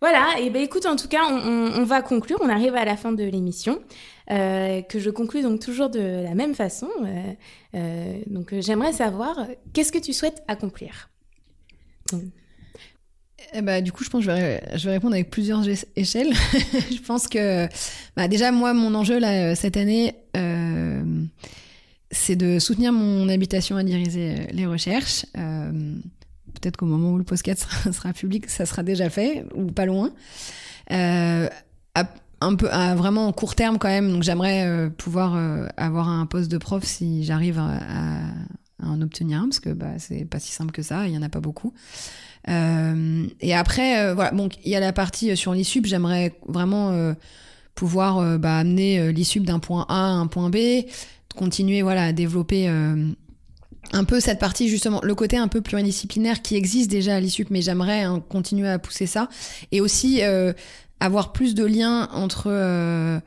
Voilà, 0.00 0.38
et 0.38 0.48
ben 0.50 0.62
écoute, 0.62 0.86
en 0.86 0.94
tout 0.94 1.08
cas, 1.08 1.24
on, 1.28 1.82
va 1.82 2.02
conclure. 2.02 2.38
On 2.40 2.48
arrive 2.48 2.76
à 2.76 2.84
la 2.84 2.96
fin 2.96 3.10
de 3.10 3.24
l'émission, 3.24 3.80
euh, 4.30 4.80
que 4.82 5.00
je 5.00 5.10
conclue 5.10 5.42
donc 5.42 5.60
toujours 5.60 5.90
de 5.90 6.22
la 6.22 6.34
même 6.36 6.54
façon. 6.54 6.88
Euh, 7.02 7.32
euh, 7.74 8.20
donc, 8.28 8.54
j'aimerais 8.60 8.92
savoir, 8.92 9.48
qu'est-ce 9.72 9.90
que 9.90 9.98
tu 9.98 10.12
souhaites 10.12 10.40
accomplir? 10.46 11.10
Eh 13.54 13.60
ben, 13.60 13.82
du 13.82 13.90
coup, 13.90 14.04
je 14.04 14.10
pense 14.10 14.24
que 14.24 14.30
je 14.30 14.84
vais, 14.86 14.92
répondre 14.92 15.14
avec 15.14 15.30
plusieurs 15.30 15.64
échelles. 15.96 16.32
je 16.92 17.00
pense 17.00 17.26
que, 17.26 17.66
bah, 18.16 18.28
déjà, 18.28 18.52
moi, 18.52 18.74
mon 18.74 18.94
enjeu 18.94 19.18
là, 19.18 19.56
cette 19.56 19.76
année, 19.76 20.14
c'est 22.12 22.36
de 22.36 22.60
soutenir 22.60 22.92
mon 22.92 23.28
habitation 23.28 23.76
à 23.76 23.82
diriger 23.82 24.46
les 24.52 24.66
recherches 24.66 25.26
peut-être 26.60 26.76
qu'au 26.76 26.86
moment 26.86 27.12
où 27.12 27.18
le 27.18 27.24
podcast 27.24 27.66
sera, 27.92 28.12
public, 28.12 28.48
ça 28.48 28.66
sera 28.66 28.82
déjà 28.82 29.10
fait, 29.10 29.44
ou 29.54 29.66
pas 29.66 29.86
loin. 29.86 30.12
Euh, 30.92 31.48
un 32.40 32.54
peu 32.54 32.68
vraiment 32.94 33.26
en 33.26 33.32
court 33.32 33.56
terme 33.56 33.78
quand 33.78 33.88
même, 33.88 34.12
donc 34.12 34.22
j'aimerais 34.22 34.64
euh, 34.64 34.90
pouvoir 34.90 35.34
euh, 35.34 35.66
avoir 35.76 36.08
un 36.08 36.24
poste 36.24 36.48
de 36.48 36.56
prof 36.56 36.84
si 36.84 37.24
j'arrive 37.24 37.58
à, 37.58 38.20
en 38.80 39.02
obtenir 39.02 39.40
un 39.40 39.48
parce 39.48 39.58
que 39.58 39.70
bah, 39.70 39.98
c'est 39.98 40.24
pas 40.24 40.38
si 40.38 40.52
simple 40.52 40.70
que 40.70 40.82
ça, 40.82 41.08
il 41.08 41.14
y 41.14 41.18
en 41.18 41.22
a 41.22 41.28
pas 41.28 41.40
beaucoup. 41.40 41.74
Et 42.46 43.54
après, 43.54 44.14
voilà, 44.14 44.30
bon, 44.30 44.48
il 44.64 44.70
y 44.70 44.76
a 44.76 44.80
la 44.80 44.92
partie 44.94 45.36
sur 45.36 45.52
l'ISUP, 45.52 45.84
j'aimerais 45.84 46.32
vraiment 46.46 47.12
pouvoir 47.74 48.38
bah, 48.38 48.56
amener 48.56 49.12
l'ISUP 49.12 49.44
d'un 49.44 49.58
point 49.58 49.84
A 49.88 50.06
à 50.06 50.10
un 50.12 50.28
point 50.28 50.48
B, 50.48 50.56
continuer 51.34 51.82
voilà, 51.82 52.04
à 52.04 52.12
développer 52.12 52.70
un 53.92 54.04
peu 54.04 54.20
cette 54.20 54.38
partie 54.38 54.68
justement 54.68 55.00
le 55.02 55.14
côté 55.14 55.36
un 55.36 55.48
peu 55.48 55.60
pluridisciplinaire 55.60 56.42
qui 56.42 56.56
existe 56.56 56.90
déjà 56.90 57.16
à 57.16 57.20
l'ISUP 57.20 57.50
mais 57.50 57.62
j'aimerais 57.62 58.02
hein, 58.02 58.22
continuer 58.28 58.68
à 58.68 58.78
pousser 58.78 59.06
ça. 59.06 59.28
Et 59.72 59.80
aussi 59.80 60.22
euh, 60.22 60.52
avoir 61.00 61.32
plus 61.32 61.54
de 61.54 61.64
liens 61.64 62.08
entre 62.12 62.48
euh, 62.48 63.18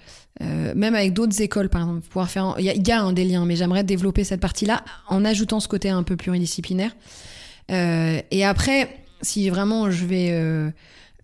euh, 0.42 0.74
même 0.76 0.96
avec 0.96 1.14
d'autres 1.14 1.42
écoles 1.42 1.70
par 1.70 1.82
exemple 1.82 2.02
pouvoir 2.02 2.30
faire 2.30 2.56
il 2.60 2.66
y 2.66 2.92
a, 2.92 3.12
des 3.12 3.26
liens 3.26 3.46
mais 3.46 3.56
j'aimerais 3.56 3.84
développer 3.84 4.24
cette 4.24 4.40
partie 4.40 4.66
là 4.66 4.84
en 5.08 5.26
ajoutant 5.26 5.60
ce 5.60 5.68
côté 5.68 5.90
un 5.90 6.04
peu 6.04 6.16
pluridisciplinaire. 6.16 6.96
Et 7.70 8.46
après 8.46 8.98
si 9.22 9.50
vraiment 9.50 9.92
je 9.92 10.06
vais 10.06 10.74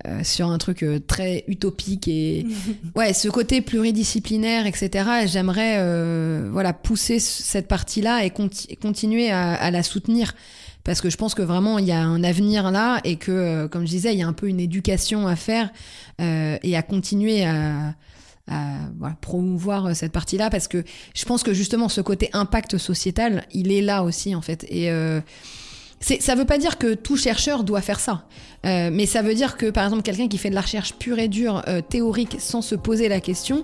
euh, 0.07 0.23
sur 0.23 0.49
un 0.49 0.57
truc 0.57 0.83
euh, 0.83 0.99
très 0.99 1.43
utopique 1.47 2.07
et 2.07 2.45
ouais 2.95 3.13
ce 3.13 3.27
côté 3.27 3.61
pluridisciplinaire 3.61 4.65
etc 4.65 5.09
j'aimerais 5.25 5.77
euh, 5.79 6.49
voilà 6.51 6.71
pousser 6.71 7.19
cette 7.19 7.67
partie 7.67 8.01
là 8.01 8.23
et 8.23 8.29
continuer 8.29 9.31
à, 9.31 9.71
la 9.71 9.83
soutenir. 9.83 10.33
Parce 10.83 11.01
que 11.01 11.09
je 11.09 11.17
pense 11.17 11.35
que 11.35 11.41
vraiment 11.41 11.79
il 11.79 11.85
y 11.85 11.91
a 11.91 12.01
un 12.01 12.23
avenir 12.23 12.71
là 12.71 13.01
et 13.03 13.17
que 13.17 13.67
comme 13.67 13.85
je 13.85 13.89
disais 13.89 14.13
il 14.13 14.19
y 14.19 14.23
a 14.23 14.27
un 14.27 14.33
peu 14.33 14.47
une 14.47 14.61
éducation 14.61 15.27
à 15.27 15.35
faire 15.35 15.69
et 16.19 16.77
à 16.77 16.81
continuer 16.81 17.43
à, 17.43 17.93
promouvoir 19.19 19.93
cette 19.93 20.13
partie 20.13 20.37
là 20.37 20.49
parce 20.49 20.69
que 20.69 20.85
je 21.13 21.25
pense 21.25 21.43
que 21.43 21.53
justement 21.53 21.89
ce 21.89 21.99
côté 21.99 22.29
impact 22.31 22.77
sociétal 22.77 23.45
il 23.51 23.73
est 23.73 23.81
là 23.81 24.03
aussi 24.03 24.35
en 24.35 24.41
fait. 24.41 24.65
Et 24.69 24.89
ça 25.99 26.35
veut 26.35 26.45
pas 26.45 26.57
dire 26.57 26.77
que 26.77 26.93
tout 26.93 27.17
chercheur 27.17 27.63
doit 27.63 27.81
faire 27.81 27.99
ça, 27.99 28.23
euh, 28.65 28.89
mais 28.91 29.05
ça 29.05 29.21
veut 29.21 29.33
dire 29.33 29.57
que 29.57 29.69
par 29.69 29.83
exemple 29.83 30.03
quelqu'un 30.03 30.27
qui 30.27 30.37
fait 30.37 30.49
de 30.49 30.55
la 30.55 30.61
recherche 30.61 30.93
pure 30.93 31.19
et 31.19 31.27
dure, 31.27 31.63
euh, 31.67 31.81
théorique, 31.81 32.37
sans 32.39 32.61
se 32.61 32.75
poser 32.75 33.09
la 33.09 33.19
question, 33.19 33.63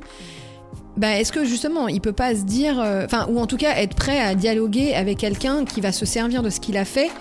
bah, 0.97 1.19
est-ce 1.19 1.31
que 1.31 1.45
justement 1.45 1.87
il 1.87 2.01
peut 2.01 2.13
pas 2.13 2.35
se 2.35 2.41
dire, 2.41 2.79
euh, 2.79 3.05
enfin 3.05 3.27
ou 3.29 3.39
en 3.39 3.45
tout 3.45 3.57
cas 3.57 3.75
être 3.77 3.95
prêt 3.95 4.19
à 4.19 4.35
dialoguer 4.35 4.93
avec 4.93 5.19
quelqu'un 5.19 5.65
qui 5.65 5.81
va 5.81 5.91
se 5.91 6.05
servir 6.05 6.41
de 6.41 6.49
ce 6.49 6.59
qu'il 6.59 6.77
a 6.77 6.85
fait 6.85 7.11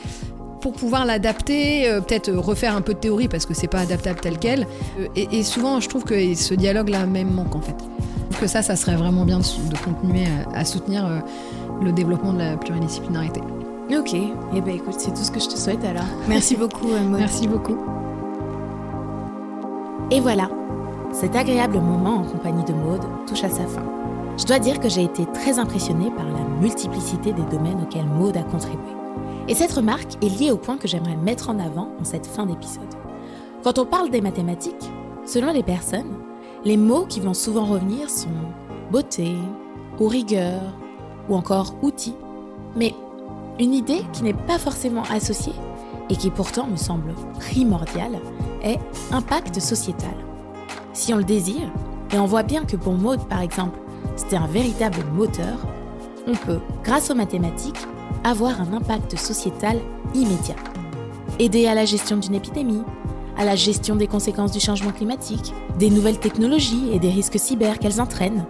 pour 0.60 0.72
pouvoir 0.72 1.04
l'adapter, 1.04 1.90
peut-être 2.06 2.30
refaire 2.30 2.76
un 2.76 2.82
peu 2.82 2.94
de 2.94 2.98
théorie 2.98 3.26
parce 3.26 3.46
que 3.46 3.52
c'est 3.54 3.66
pas 3.66 3.80
adaptable 3.80 4.20
tel 4.20 4.38
quel. 4.38 4.68
Et, 5.16 5.42
souvent, 5.42 5.80
je 5.80 5.88
trouve 5.88 6.04
que 6.04 6.36
ce 6.36 6.54
dialogue-là 6.54 7.04
même 7.06 7.32
manque 7.32 7.56
en 7.56 7.60
fait. 7.60 7.74
Que 8.38 8.46
ça, 8.46 8.62
ça 8.62 8.76
serait 8.76 8.94
vraiment 8.94 9.24
bien 9.24 9.40
de, 9.40 9.78
continuer 9.78 10.26
à 10.54 10.64
soutenir 10.64 11.24
le 11.82 11.90
développement 11.90 12.32
de 12.32 12.38
la 12.38 12.56
pluridisciplinarité. 12.56 13.40
Ok, 13.98 14.14
et 14.14 14.32
eh 14.54 14.60
ben 14.60 14.74
écoute, 14.74 14.94
c'est 14.96 15.10
tout 15.10 15.22
ce 15.22 15.30
que 15.30 15.38
je 15.38 15.48
te 15.48 15.56
souhaite 15.56 15.84
alors. 15.84 16.06
Merci 16.28 16.56
beaucoup, 16.56 16.86
Maud. 16.86 17.18
Merci 17.18 17.46
beaucoup. 17.46 17.76
Et 20.10 20.20
voilà, 20.20 20.48
cet 21.12 21.36
agréable 21.36 21.78
moment 21.78 22.16
en 22.16 22.22
compagnie 22.24 22.64
de 22.64 22.72
Maud 22.72 23.00
touche 23.26 23.44
à 23.44 23.50
sa 23.50 23.66
fin. 23.66 23.84
Je 24.38 24.46
dois 24.46 24.58
dire 24.58 24.80
que 24.80 24.88
j'ai 24.88 25.04
été 25.04 25.26
très 25.26 25.58
impressionnée 25.58 26.10
par 26.10 26.24
la 26.24 26.44
multiplicité 26.60 27.32
des 27.32 27.42
domaines 27.42 27.82
auxquels 27.82 28.06
Maud 28.06 28.36
a 28.36 28.42
contribué. 28.42 28.78
Et 29.48 29.54
cette 29.54 29.72
remarque 29.72 30.16
est 30.22 30.40
liée 30.40 30.50
au 30.50 30.56
point 30.56 30.78
que 30.78 30.88
j'aimerais 30.88 31.16
mettre 31.16 31.50
en 31.50 31.58
avant 31.58 31.88
en 32.00 32.04
cette 32.04 32.26
fin 32.26 32.46
d'épisode. 32.46 32.94
Quand 33.62 33.78
on 33.78 33.84
parle 33.84 34.10
des 34.10 34.20
mathématiques, 34.20 34.90
selon 35.26 35.52
les 35.52 35.62
personnes, 35.62 36.14
les 36.64 36.76
mots 36.76 37.06
qui 37.06 37.20
vont 37.20 37.34
souvent 37.34 37.64
revenir 37.64 38.08
sont 38.08 38.28
beauté, 38.90 39.34
ou 40.00 40.08
rigueur, 40.08 40.60
ou 41.28 41.34
encore 41.34 41.74
outil. 41.82 42.14
Mais 42.76 42.94
une 43.58 43.74
idée 43.74 44.02
qui 44.12 44.22
n'est 44.22 44.32
pas 44.32 44.58
forcément 44.58 45.02
associée 45.10 45.54
et 46.10 46.16
qui 46.16 46.30
pourtant 46.30 46.66
me 46.66 46.76
semble 46.76 47.14
primordiale 47.38 48.20
est 48.62 48.78
impact 49.10 49.60
sociétal. 49.60 50.14
Si 50.92 51.12
on 51.14 51.18
le 51.18 51.24
désire, 51.24 51.70
et 52.12 52.18
on 52.18 52.26
voit 52.26 52.42
bien 52.42 52.64
que 52.64 52.76
pour 52.76 52.94
Maud 52.94 53.26
par 53.28 53.40
exemple, 53.40 53.78
c'était 54.16 54.36
un 54.36 54.46
véritable 54.46 54.98
moteur, 55.12 55.58
on 56.26 56.34
peut, 56.34 56.60
grâce 56.84 57.10
aux 57.10 57.14
mathématiques, 57.14 57.80
avoir 58.24 58.60
un 58.60 58.72
impact 58.72 59.18
sociétal 59.18 59.80
immédiat. 60.14 60.56
Aider 61.38 61.66
à 61.66 61.74
la 61.74 61.84
gestion 61.84 62.16
d'une 62.16 62.34
épidémie, 62.34 62.82
à 63.38 63.44
la 63.44 63.56
gestion 63.56 63.96
des 63.96 64.06
conséquences 64.06 64.52
du 64.52 64.60
changement 64.60 64.92
climatique, 64.92 65.54
des 65.78 65.90
nouvelles 65.90 66.20
technologies 66.20 66.90
et 66.92 66.98
des 66.98 67.10
risques 67.10 67.38
cyber 67.38 67.78
qu'elles 67.78 68.00
entraînent. 68.00 68.46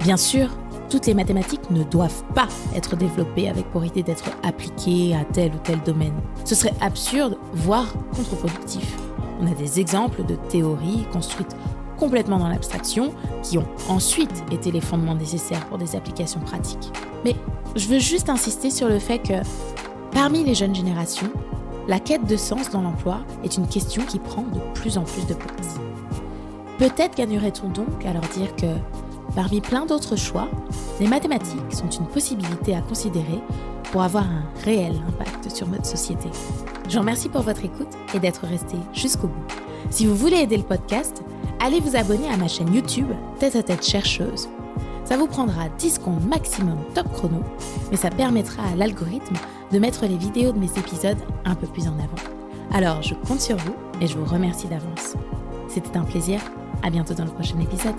Bien 0.00 0.16
sûr, 0.16 0.50
toutes 0.88 1.06
les 1.06 1.14
mathématiques 1.14 1.70
ne 1.70 1.82
doivent 1.82 2.24
pas 2.34 2.48
être 2.74 2.96
développées 2.96 3.48
avec 3.48 3.70
pour 3.70 3.84
idée 3.84 4.02
d'être 4.02 4.30
appliquées 4.42 5.14
à 5.14 5.24
tel 5.24 5.52
ou 5.54 5.58
tel 5.62 5.80
domaine. 5.82 6.14
Ce 6.44 6.54
serait 6.54 6.74
absurde, 6.80 7.38
voire 7.52 7.92
contre-productif. 8.14 8.96
On 9.40 9.46
a 9.46 9.54
des 9.54 9.80
exemples 9.80 10.24
de 10.24 10.34
théories 10.48 11.06
construites 11.12 11.54
complètement 11.98 12.38
dans 12.38 12.48
l'abstraction 12.48 13.12
qui 13.42 13.58
ont 13.58 13.66
ensuite 13.88 14.44
été 14.50 14.70
les 14.70 14.80
fondements 14.80 15.14
nécessaires 15.14 15.64
pour 15.66 15.78
des 15.78 15.96
applications 15.96 16.40
pratiques. 16.40 16.92
Mais 17.24 17.34
je 17.76 17.88
veux 17.88 17.98
juste 17.98 18.30
insister 18.30 18.70
sur 18.70 18.88
le 18.88 18.98
fait 18.98 19.18
que 19.18 19.34
parmi 20.12 20.44
les 20.44 20.54
jeunes 20.54 20.74
générations, 20.74 21.30
la 21.88 21.98
quête 21.98 22.26
de 22.26 22.36
sens 22.36 22.70
dans 22.70 22.82
l'emploi 22.82 23.20
est 23.44 23.56
une 23.56 23.66
question 23.66 24.04
qui 24.04 24.18
prend 24.18 24.42
de 24.42 24.60
plus 24.74 24.98
en 24.98 25.02
plus 25.02 25.26
de 25.26 25.34
place. 25.34 25.76
Peut-être 26.78 27.16
gagnerait-on 27.16 27.68
donc 27.68 28.04
à 28.06 28.12
leur 28.12 28.22
dire 28.28 28.54
que 28.56 28.66
Parmi 29.38 29.60
plein 29.60 29.86
d'autres 29.86 30.16
choix, 30.16 30.48
les 30.98 31.06
mathématiques 31.06 31.72
sont 31.72 31.88
une 31.88 32.08
possibilité 32.08 32.74
à 32.74 32.80
considérer 32.80 33.40
pour 33.92 34.02
avoir 34.02 34.24
un 34.24 34.42
réel 34.64 35.00
impact 35.06 35.54
sur 35.54 35.68
notre 35.68 35.86
société. 35.86 36.28
Je 36.88 36.94
vous 36.94 36.98
remercie 36.98 37.28
pour 37.28 37.42
votre 37.42 37.64
écoute 37.64 37.86
et 38.14 38.18
d'être 38.18 38.48
resté 38.48 38.74
jusqu'au 38.92 39.28
bout. 39.28 39.46
Si 39.90 40.06
vous 40.06 40.16
voulez 40.16 40.38
aider 40.38 40.56
le 40.56 40.64
podcast, 40.64 41.22
allez 41.60 41.78
vous 41.78 41.94
abonner 41.94 42.28
à 42.28 42.36
ma 42.36 42.48
chaîne 42.48 42.74
YouTube 42.74 43.06
Tête 43.38 43.54
à 43.54 43.62
Tête 43.62 43.86
Chercheuse. 43.86 44.48
Ça 45.04 45.16
vous 45.16 45.28
prendra 45.28 45.68
10 45.68 45.88
secondes 45.88 46.26
maximum 46.26 46.78
top 46.92 47.06
chrono, 47.12 47.38
mais 47.92 47.96
ça 47.96 48.10
permettra 48.10 48.64
à 48.64 48.74
l'algorithme 48.74 49.36
de 49.70 49.78
mettre 49.78 50.04
les 50.04 50.16
vidéos 50.16 50.50
de 50.50 50.58
mes 50.58 50.76
épisodes 50.76 51.22
un 51.44 51.54
peu 51.54 51.68
plus 51.68 51.86
en 51.86 51.94
avant. 51.94 52.72
Alors 52.72 53.02
je 53.02 53.14
compte 53.14 53.40
sur 53.40 53.56
vous 53.56 53.76
et 54.00 54.08
je 54.08 54.18
vous 54.18 54.24
remercie 54.24 54.66
d'avance. 54.66 55.14
C'était 55.68 55.96
un 55.96 56.02
plaisir, 56.02 56.40
à 56.82 56.90
bientôt 56.90 57.14
dans 57.14 57.24
le 57.24 57.30
prochain 57.30 57.60
épisode. 57.60 57.94